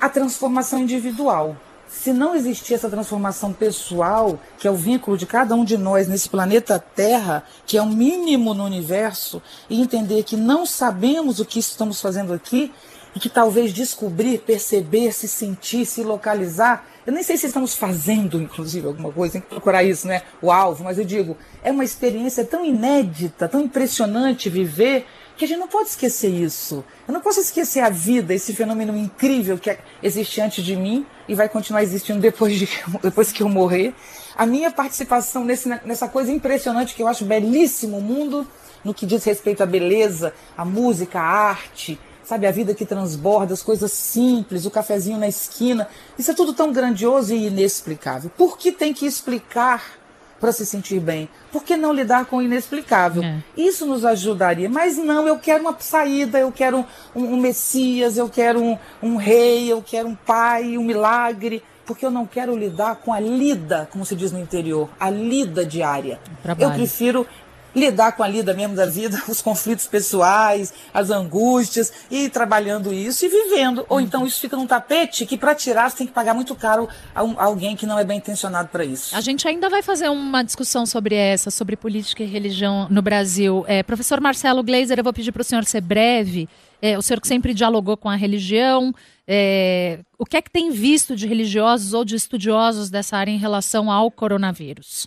à 0.00 0.08
transformação 0.08 0.80
individual. 0.80 1.56
Se 1.88 2.12
não 2.12 2.34
existir 2.34 2.74
essa 2.74 2.88
transformação 2.88 3.52
pessoal, 3.52 4.40
que 4.58 4.66
é 4.66 4.70
o 4.70 4.74
vínculo 4.74 5.16
de 5.16 5.26
cada 5.26 5.54
um 5.54 5.62
de 5.62 5.76
nós 5.76 6.08
nesse 6.08 6.28
planeta 6.28 6.78
Terra, 6.78 7.44
que 7.66 7.76
é 7.76 7.82
o 7.82 7.86
mínimo 7.86 8.54
no 8.54 8.64
universo, 8.64 9.42
e 9.68 9.80
entender 9.80 10.22
que 10.24 10.34
não 10.34 10.64
sabemos 10.64 11.38
o 11.38 11.44
que 11.44 11.58
estamos 11.58 12.00
fazendo 12.00 12.32
aqui, 12.32 12.72
e 13.14 13.20
que 13.20 13.28
talvez 13.28 13.72
descobrir, 13.72 14.38
perceber, 14.38 15.12
se 15.12 15.28
sentir, 15.28 15.84
se 15.84 16.02
localizar. 16.02 16.86
Eu 17.06 17.12
nem 17.12 17.22
sei 17.22 17.36
se 17.36 17.46
estamos 17.46 17.74
fazendo, 17.74 18.40
inclusive, 18.40 18.86
alguma 18.86 19.12
coisa, 19.12 19.34
tem 19.34 19.42
que 19.42 19.48
procurar 19.48 19.82
isso, 19.84 20.06
né? 20.06 20.22
O 20.40 20.50
alvo, 20.50 20.84
mas 20.84 20.98
eu 20.98 21.04
digo, 21.04 21.36
é 21.62 21.70
uma 21.70 21.84
experiência 21.84 22.44
tão 22.44 22.64
inédita, 22.64 23.48
tão 23.48 23.60
impressionante 23.60 24.48
viver, 24.48 25.06
que 25.42 25.46
a 25.46 25.48
gente 25.48 25.58
não 25.58 25.66
pode 25.66 25.88
esquecer 25.88 26.28
isso. 26.28 26.84
Eu 27.06 27.12
não 27.12 27.20
posso 27.20 27.40
esquecer 27.40 27.80
a 27.80 27.90
vida, 27.90 28.32
esse 28.32 28.54
fenômeno 28.54 28.96
incrível 28.96 29.58
que 29.58 29.76
existe 30.00 30.40
antes 30.40 30.64
de 30.64 30.76
mim 30.76 31.04
e 31.26 31.34
vai 31.34 31.48
continuar 31.48 31.82
existindo 31.82 32.20
depois, 32.20 32.56
de, 32.56 32.68
depois 33.02 33.32
que 33.32 33.42
eu 33.42 33.48
morrer. 33.48 33.92
A 34.36 34.46
minha 34.46 34.70
participação 34.70 35.44
nesse, 35.44 35.68
nessa 35.84 36.06
coisa 36.06 36.30
impressionante 36.30 36.94
que 36.94 37.02
eu 37.02 37.08
acho 37.08 37.24
belíssimo 37.24 37.98
o 37.98 38.00
mundo, 38.00 38.46
no 38.84 38.94
que 38.94 39.04
diz 39.04 39.24
respeito 39.24 39.64
à 39.64 39.66
beleza, 39.66 40.32
à 40.56 40.64
música, 40.64 41.18
à 41.18 41.24
arte, 41.24 41.98
sabe, 42.22 42.46
a 42.46 42.52
vida 42.52 42.72
que 42.72 42.86
transborda, 42.86 43.52
as 43.52 43.62
coisas 43.64 43.90
simples, 43.90 44.64
o 44.64 44.70
cafezinho 44.70 45.18
na 45.18 45.26
esquina. 45.26 45.88
Isso 46.16 46.30
é 46.30 46.34
tudo 46.34 46.52
tão 46.52 46.72
grandioso 46.72 47.34
e 47.34 47.48
inexplicável. 47.48 48.30
Por 48.36 48.56
que 48.56 48.70
tem 48.70 48.94
que 48.94 49.06
explicar 49.06 49.98
para 50.42 50.50
se 50.50 50.66
sentir 50.66 50.98
bem? 50.98 51.28
Por 51.52 51.62
que 51.62 51.76
não 51.76 51.92
lidar 51.92 52.24
com 52.26 52.38
o 52.38 52.42
inexplicável? 52.42 53.22
É. 53.22 53.36
Isso 53.56 53.86
nos 53.86 54.04
ajudaria. 54.04 54.68
Mas 54.68 54.98
não, 54.98 55.24
eu 55.28 55.38
quero 55.38 55.62
uma 55.62 55.76
saída, 55.78 56.36
eu 56.40 56.50
quero 56.50 56.84
um, 57.14 57.34
um 57.34 57.36
Messias, 57.36 58.16
eu 58.16 58.28
quero 58.28 58.60
um, 58.60 58.76
um 59.00 59.14
rei, 59.14 59.70
eu 59.70 59.80
quero 59.80 60.08
um 60.08 60.16
pai, 60.16 60.76
um 60.76 60.82
milagre. 60.82 61.62
porque 61.86 62.04
eu 62.04 62.10
não 62.10 62.26
quero 62.26 62.56
lidar 62.56 62.96
com 62.96 63.12
a 63.12 63.20
lida, 63.20 63.88
como 63.92 64.04
se 64.04 64.16
diz 64.16 64.32
no 64.32 64.40
interior, 64.40 64.88
a 64.98 65.10
lida 65.10 65.64
diária. 65.64 66.18
Eu 66.58 66.70
prefiro 66.72 67.26
lidar 67.74 68.12
com 68.12 68.22
a 68.22 68.28
lida 68.28 68.54
mesmo 68.54 68.74
da 68.74 68.86
vida, 68.86 69.20
os 69.28 69.40
conflitos 69.40 69.86
pessoais, 69.86 70.72
as 70.92 71.10
angústias, 71.10 71.92
e 72.10 72.28
trabalhando 72.28 72.92
isso 72.92 73.24
e 73.24 73.28
vivendo. 73.28 73.84
Ou 73.88 74.00
então 74.00 74.26
isso 74.26 74.40
fica 74.40 74.56
num 74.56 74.66
tapete 74.66 75.26
que 75.26 75.36
para 75.36 75.54
tirar 75.54 75.90
você 75.90 75.98
tem 75.98 76.06
que 76.06 76.12
pagar 76.12 76.34
muito 76.34 76.54
caro 76.54 76.88
a, 77.14 77.22
um, 77.22 77.38
a 77.38 77.44
alguém 77.44 77.76
que 77.76 77.86
não 77.86 77.98
é 77.98 78.04
bem 78.04 78.18
intencionado 78.18 78.68
para 78.68 78.84
isso. 78.84 79.14
A 79.16 79.20
gente 79.20 79.46
ainda 79.46 79.68
vai 79.68 79.82
fazer 79.82 80.08
uma 80.08 80.42
discussão 80.42 80.86
sobre 80.86 81.14
essa, 81.14 81.50
sobre 81.50 81.76
política 81.76 82.22
e 82.22 82.26
religião 82.26 82.86
no 82.90 83.02
Brasil. 83.02 83.64
É, 83.66 83.82
professor 83.82 84.20
Marcelo 84.20 84.62
Gleiser, 84.62 84.98
eu 84.98 85.04
vou 85.04 85.12
pedir 85.12 85.32
para 85.32 85.42
o 85.42 85.44
senhor 85.44 85.64
ser 85.64 85.80
breve. 85.80 86.48
É, 86.80 86.98
o 86.98 87.02
senhor 87.02 87.20
que 87.20 87.28
sempre 87.28 87.54
dialogou 87.54 87.96
com 87.96 88.08
a 88.08 88.16
religião, 88.16 88.92
é, 89.26 90.00
o 90.18 90.24
que 90.24 90.36
é 90.36 90.42
que 90.42 90.50
tem 90.50 90.70
visto 90.70 91.14
de 91.14 91.28
religiosos 91.28 91.94
ou 91.94 92.04
de 92.04 92.16
estudiosos 92.16 92.90
dessa 92.90 93.16
área 93.16 93.30
em 93.30 93.38
relação 93.38 93.90
ao 93.90 94.10
coronavírus? 94.10 95.06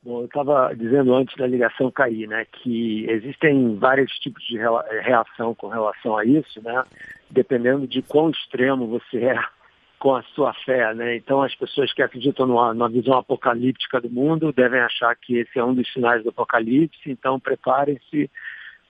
Bom, 0.00 0.20
eu 0.20 0.26
estava 0.26 0.72
dizendo 0.76 1.12
antes 1.12 1.36
da 1.36 1.46
ligação 1.46 1.90
cair, 1.90 2.28
né, 2.28 2.44
que 2.44 3.04
existem 3.10 3.76
vários 3.76 4.12
tipos 4.20 4.44
de 4.44 4.56
reação 5.02 5.54
com 5.56 5.66
relação 5.66 6.16
a 6.16 6.24
isso, 6.24 6.62
né, 6.62 6.84
dependendo 7.28 7.86
de 7.86 8.00
quão 8.02 8.30
extremo 8.30 8.86
você 8.86 9.24
é 9.24 9.34
com 9.98 10.14
a 10.14 10.22
sua 10.34 10.54
fé, 10.64 10.94
né. 10.94 11.16
Então, 11.16 11.42
as 11.42 11.52
pessoas 11.56 11.92
que 11.92 12.00
acreditam 12.00 12.46
numa, 12.46 12.72
numa 12.72 12.88
visão 12.88 13.14
apocalíptica 13.14 14.00
do 14.00 14.08
mundo 14.08 14.52
devem 14.52 14.80
achar 14.80 15.16
que 15.16 15.36
esse 15.38 15.58
é 15.58 15.64
um 15.64 15.74
dos 15.74 15.92
sinais 15.92 16.22
do 16.22 16.28
apocalipse. 16.28 17.10
Então, 17.10 17.40
preparem-se 17.40 18.30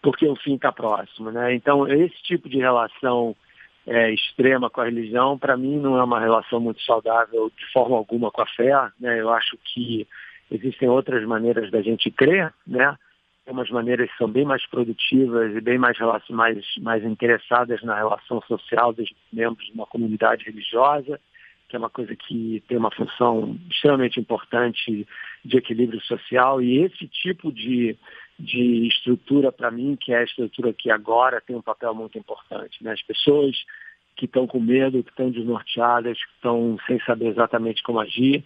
porque 0.03 0.27
o 0.29 0.37
fim 0.37 0.57
está 0.57 0.71
próximo, 0.71 1.31
né. 1.31 1.55
Então, 1.55 1.89
esse 1.89 2.23
tipo 2.23 2.51
de 2.51 2.59
relação 2.59 3.35
é, 3.87 4.13
extrema 4.13 4.69
com 4.69 4.83
a 4.83 4.85
religião, 4.85 5.39
para 5.39 5.57
mim, 5.57 5.79
não 5.79 5.99
é 5.99 6.05
uma 6.05 6.21
relação 6.21 6.61
muito 6.61 6.83
saudável 6.83 7.51
de 7.57 7.73
forma 7.73 7.97
alguma 7.97 8.31
com 8.31 8.43
a 8.43 8.47
fé, 8.47 8.75
né. 9.01 9.19
Eu 9.19 9.31
acho 9.31 9.57
que 9.65 10.07
Existem 10.51 10.89
outras 10.89 11.25
maneiras 11.27 11.71
da 11.71 11.83
gente 11.83 12.11
crer, 12.11 12.53
né? 12.67 12.97
Tem 13.45 13.55
umas 13.55 13.71
maneiras 13.71 14.11
que 14.11 14.17
são 14.19 14.29
bem 14.29 14.45
mais 14.45 14.67
produtivas 14.67 15.55
e 15.57 15.61
bem 15.61 15.79
mais, 15.79 15.99
mais, 16.29 16.65
mais 16.81 17.05
interessadas 17.05 17.83
na 17.83 17.97
relação 17.97 18.43
social 18.43 18.93
dos 18.93 19.11
membros 19.33 19.67
de 19.67 19.73
uma 19.73 19.87
comunidade 19.87 20.45
religiosa, 20.45 21.19
que 21.69 21.77
é 21.77 21.79
uma 21.79 21.91
coisa 21.91 22.15
que 22.17 22.63
tem 22.67 22.77
uma 22.77 22.91
função 22.91 23.59
extremamente 23.71 24.19
importante 24.19 25.07
de 25.45 25.57
equilíbrio 25.57 26.01
social. 26.03 26.63
E 26.63 26.85
esse 26.85 27.07
tipo 27.09 27.53
de, 27.53 27.97
de 28.39 28.87
estrutura, 28.87 29.53
para 29.53 29.71
mim, 29.71 29.97
que 29.99 30.13
é 30.13 30.19
a 30.19 30.25
estrutura 30.25 30.73
que 30.73 30.91
agora 30.91 31.41
tem 31.41 31.57
um 31.57 31.63
papel 31.63 31.95
muito 31.95 32.19
importante. 32.19 32.83
Né? 32.83 32.93
As 32.93 33.03
pessoas 33.03 33.57
que 34.17 34.25
estão 34.25 34.47
com 34.47 34.61
medo, 34.61 35.03
que 35.03 35.11
estão 35.11 35.31
desnorteadas, 35.31 36.19
que 36.19 36.33
estão 36.35 36.77
sem 36.87 36.99
saber 37.01 37.29
exatamente 37.29 37.83
como 37.83 38.01
agir, 38.01 38.45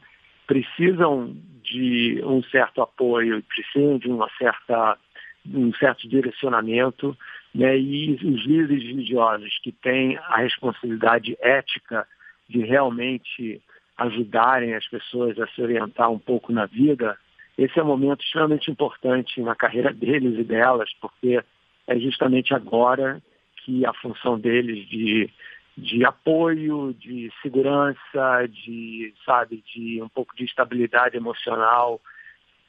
precisam 0.53 1.35
de 1.65 2.21
um 2.27 2.43
certo 2.43 2.83
apoio, 2.83 3.43
precisam 3.45 3.97
de 3.97 4.07
uma 4.09 4.29
certa, 4.37 4.99
um 5.47 5.73
certo 5.73 6.07
direcionamento, 6.07 7.17
né? 7.55 7.79
e 7.79 8.13
os 8.13 8.45
líderes 8.45 8.83
religiosos 8.85 9.59
que 9.63 9.73
têm 9.73 10.19
a 10.19 10.37
responsabilidade 10.37 11.39
ética 11.41 12.07
de 12.51 12.61
realmente 12.67 13.63
ajudarem 13.97 14.75
as 14.75 14.87
pessoas 14.89 15.39
a 15.39 15.47
se 15.47 15.63
orientar 15.63 16.11
um 16.11 16.19
pouco 16.19 16.53
na 16.53 16.67
vida, 16.67 17.17
esse 17.57 17.79
é 17.79 17.83
um 17.83 17.87
momento 17.87 18.23
extremamente 18.23 18.71
importante 18.71 19.41
na 19.41 19.55
carreira 19.55 19.91
deles 19.91 20.39
e 20.39 20.45
delas, 20.45 20.91
porque 21.01 21.43
é 21.87 21.99
justamente 21.99 22.53
agora 22.53 23.23
que 23.65 23.87
a 23.87 23.93
função 23.95 24.39
deles 24.39 24.87
de 24.87 25.31
de 25.77 26.05
apoio, 26.05 26.95
de 26.99 27.31
segurança, 27.41 28.47
de, 28.49 29.13
sabe, 29.25 29.63
de 29.75 30.03
um 30.03 30.09
pouco 30.09 30.37
de 30.37 30.45
estabilidade 30.45 31.17
emocional, 31.17 32.01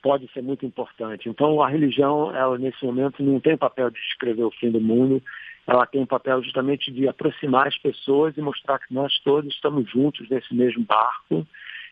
pode 0.02 0.28
ser 0.34 0.42
muito 0.42 0.66
importante. 0.66 1.30
Então, 1.30 1.62
a 1.62 1.70
religião, 1.70 2.36
ela 2.36 2.58
nesse 2.58 2.84
momento 2.86 3.24
não 3.24 3.40
tem 3.40 3.58
papel 3.58 3.90
de 3.90 4.00
escrever 4.00 4.44
o 4.44 4.52
fim 4.52 4.70
do 4.72 4.82
mundo, 4.82 5.22
ela 5.66 5.86
tem 5.86 6.02
o 6.02 6.08
papel 6.08 6.44
justamente 6.44 6.92
de 6.92 7.08
aproximar 7.08 7.68
as 7.68 7.78
pessoas 7.78 8.36
e 8.36 8.42
mostrar 8.42 8.80
que 8.80 8.94
nós 8.94 9.18
todos 9.20 9.54
estamos 9.54 9.90
juntos 9.90 10.30
nesse 10.30 10.54
mesmo 10.54 10.84
barco 10.84 11.48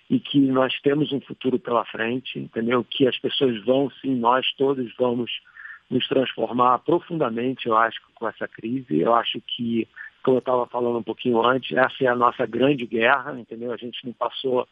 e 0.09 0.19
que 0.19 0.39
nós 0.39 0.77
temos 0.81 1.13
um 1.13 1.21
futuro 1.21 1.57
pela 1.57 1.85
frente, 1.85 2.37
entendeu? 2.37 2.83
Que 2.83 3.07
as 3.07 3.17
pessoas 3.17 3.63
vão, 3.63 3.89
sim, 4.01 4.13
nós 4.13 4.45
todos 4.57 4.93
vamos 4.97 5.31
nos 5.91 6.07
transformar 6.07 6.79
profundamente, 6.79 7.67
eu 7.67 7.77
acho, 7.77 7.99
com 8.15 8.27
essa 8.27 8.47
crise. 8.47 9.01
Eu 9.01 9.13
acho 9.13 9.39
que 9.41 9.87
como 10.23 10.37
eu 10.37 10.39
estava 10.39 10.65
falando 10.67 10.99
um 10.99 11.03
pouquinho 11.03 11.43
antes, 11.43 11.75
essa 11.75 12.03
é 12.03 12.07
a 12.07 12.15
nossa 12.15 12.45
grande 12.45 12.85
guerra, 12.85 13.37
entendeu? 13.39 13.73
A 13.73 13.77
gente 13.77 14.05
não 14.05 14.13
passou 14.13 14.67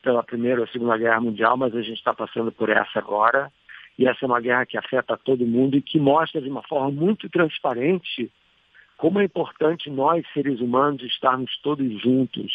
pela 0.00 0.22
Primeira 0.22 0.60
ou 0.60 0.66
Segunda 0.68 0.96
Guerra 0.96 1.20
Mundial, 1.20 1.56
mas 1.56 1.74
a 1.74 1.82
gente 1.82 1.98
está 1.98 2.14
passando 2.14 2.50
por 2.50 2.70
essa 2.70 2.98
agora. 2.98 3.52
E 3.98 4.06
essa 4.06 4.24
é 4.24 4.26
uma 4.26 4.40
guerra 4.40 4.64
que 4.64 4.78
afeta 4.78 5.16
todo 5.16 5.46
mundo 5.46 5.76
e 5.76 5.82
que 5.82 5.98
mostra 5.98 6.40
de 6.40 6.48
uma 6.48 6.62
forma 6.62 6.90
muito 6.90 7.28
transparente 7.28 8.30
como 8.96 9.20
é 9.20 9.24
importante 9.24 9.90
nós, 9.90 10.24
seres 10.32 10.60
humanos, 10.60 11.02
estarmos 11.02 11.50
todos 11.60 12.00
juntos, 12.00 12.52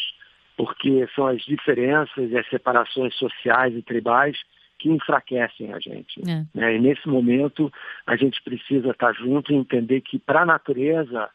porque 0.56 1.06
são 1.14 1.26
as 1.26 1.42
diferenças 1.42 2.30
e 2.30 2.38
as 2.38 2.48
separações 2.48 3.14
sociais 3.16 3.74
e 3.76 3.82
tribais 3.82 4.38
que 4.78 4.88
enfraquecem 4.88 5.72
a 5.72 5.78
gente. 5.78 6.20
É. 6.28 6.44
Né? 6.54 6.76
E 6.76 6.78
nesse 6.78 7.08
momento, 7.08 7.72
a 8.06 8.16
gente 8.16 8.42
precisa 8.42 8.90
estar 8.90 9.12
junto 9.12 9.52
e 9.52 9.56
entender 9.56 10.00
que, 10.00 10.18
para 10.18 10.42
a 10.42 10.46
natureza, 10.46 11.28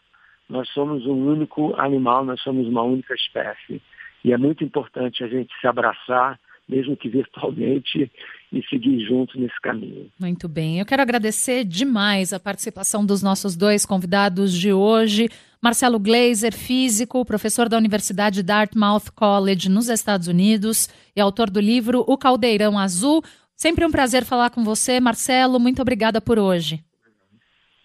nós 0.50 0.70
somos 0.70 1.06
um 1.06 1.28
único 1.28 1.74
animal, 1.80 2.24
nós 2.24 2.42
somos 2.42 2.68
uma 2.68 2.82
única 2.84 3.14
espécie. 3.14 3.82
E 4.24 4.32
é 4.32 4.38
muito 4.38 4.64
importante 4.64 5.24
a 5.24 5.28
gente 5.28 5.54
se 5.60 5.68
abraçar, 5.68 6.40
mesmo 6.68 6.96
que 6.96 7.10
virtualmente, 7.10 8.10
e 8.52 8.64
seguir 8.70 9.00
juntos 9.06 9.36
nesse 9.40 9.60
caminho. 9.62 10.10
Muito 10.20 10.48
bem. 10.48 10.80
Eu 10.80 10.86
quero 10.86 11.02
agradecer 11.02 11.64
demais 11.64 12.32
a 12.32 12.40
participação 12.40 13.06
dos 13.06 13.24
nossos 13.24 13.56
dois 13.56 13.86
convidados 13.86 14.54
de 14.54 14.72
hoje. 14.72 15.28
Marcelo 15.62 16.00
Glazer, 16.00 16.54
físico, 16.54 17.26
professor 17.26 17.68
da 17.68 17.78
Universidade 17.78 18.44
Dartmouth 18.44 19.12
College 19.16 19.70
nos 19.70 19.90
Estados 19.90 20.28
Unidos 20.28 20.90
e 21.16 21.22
autor 21.22 21.50
do 21.50 21.60
livro 21.60 22.04
O 22.08 22.18
Caldeirão 22.18 22.78
Azul. 22.78 23.24
Sempre 23.56 23.86
um 23.86 23.92
prazer 23.92 24.24
falar 24.24 24.50
com 24.50 24.64
você, 24.64 25.00
Marcelo. 25.00 25.60
Muito 25.60 25.82
obrigada 25.82 26.20
por 26.20 26.38
hoje. 26.38 26.84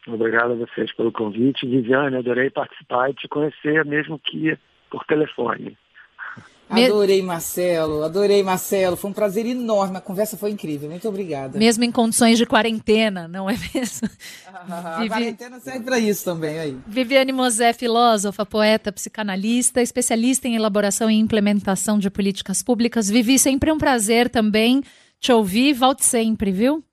Obrigado 0.06 0.52
a 0.52 0.56
vocês 0.56 0.92
pelo 0.94 1.12
convite. 1.12 1.66
Viviane, 1.66 2.16
adorei 2.16 2.50
participar 2.50 3.10
e 3.10 3.14
te 3.14 3.28
conhecer, 3.28 3.84
mesmo 3.84 4.18
que 4.18 4.56
por 4.90 5.04
telefone. 5.04 5.76
Adorei, 6.68 7.22
Marcelo. 7.22 8.02
Adorei, 8.02 8.42
Marcelo. 8.42 8.96
Foi 8.96 9.10
um 9.10 9.14
prazer 9.14 9.46
enorme. 9.46 9.96
A 9.96 10.00
conversa 10.00 10.36
foi 10.36 10.50
incrível. 10.50 10.90
Muito 10.90 11.08
obrigada. 11.08 11.58
Mesmo 11.58 11.84
em 11.84 11.90
condições 11.90 12.38
de 12.38 12.44
quarentena, 12.44 13.26
não 13.26 13.48
é 13.48 13.56
mesmo? 13.74 14.08
Ah, 14.46 14.98
Vivi... 15.00 15.06
A 15.06 15.16
quarentena 15.16 15.60
serve 15.60 15.80
para 15.80 15.98
isso 15.98 16.24
também. 16.24 16.58
Aí. 16.58 16.76
Viviane 16.86 17.32
Mosé, 17.32 17.72
filósofa, 17.72 18.44
poeta, 18.44 18.92
psicanalista, 18.92 19.80
especialista 19.80 20.46
em 20.46 20.56
elaboração 20.56 21.10
e 21.10 21.14
implementação 21.14 21.98
de 21.98 22.10
políticas 22.10 22.62
públicas. 22.62 23.08
Vivi, 23.08 23.38
sempre 23.38 23.72
um 23.72 23.78
prazer 23.78 24.28
também 24.28 24.82
te 25.20 25.32
ouvir. 25.32 25.72
Volte 25.72 26.04
sempre, 26.04 26.50
viu? 26.52 26.84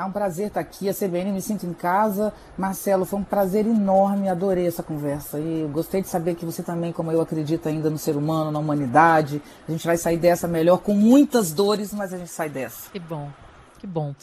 É 0.00 0.04
um 0.04 0.10
prazer 0.10 0.46
estar 0.46 0.60
aqui, 0.60 0.88
a 0.88 0.94
CBN 0.94 1.30
me 1.30 1.42
sinto 1.42 1.66
em 1.66 1.74
casa. 1.74 2.32
Marcelo, 2.56 3.04
foi 3.04 3.18
um 3.18 3.22
prazer 3.22 3.66
enorme, 3.66 4.30
adorei 4.30 4.66
essa 4.66 4.82
conversa. 4.82 5.38
E 5.38 5.68
gostei 5.70 6.00
de 6.00 6.08
saber 6.08 6.36
que 6.36 6.46
você 6.46 6.62
também, 6.62 6.90
como 6.90 7.12
eu, 7.12 7.20
acredita 7.20 7.68
ainda 7.68 7.90
no 7.90 7.98
ser 7.98 8.16
humano, 8.16 8.50
na 8.50 8.58
humanidade. 8.58 9.42
A 9.68 9.70
gente 9.70 9.86
vai 9.86 9.98
sair 9.98 10.16
dessa 10.16 10.48
melhor, 10.48 10.78
com 10.78 10.94
muitas 10.94 11.52
dores, 11.52 11.92
mas 11.92 12.14
a 12.14 12.16
gente 12.16 12.30
sai 12.30 12.48
dessa. 12.48 12.90
Que 12.90 12.98
bom, 12.98 13.28
que 13.78 13.86
bom. 13.86 14.14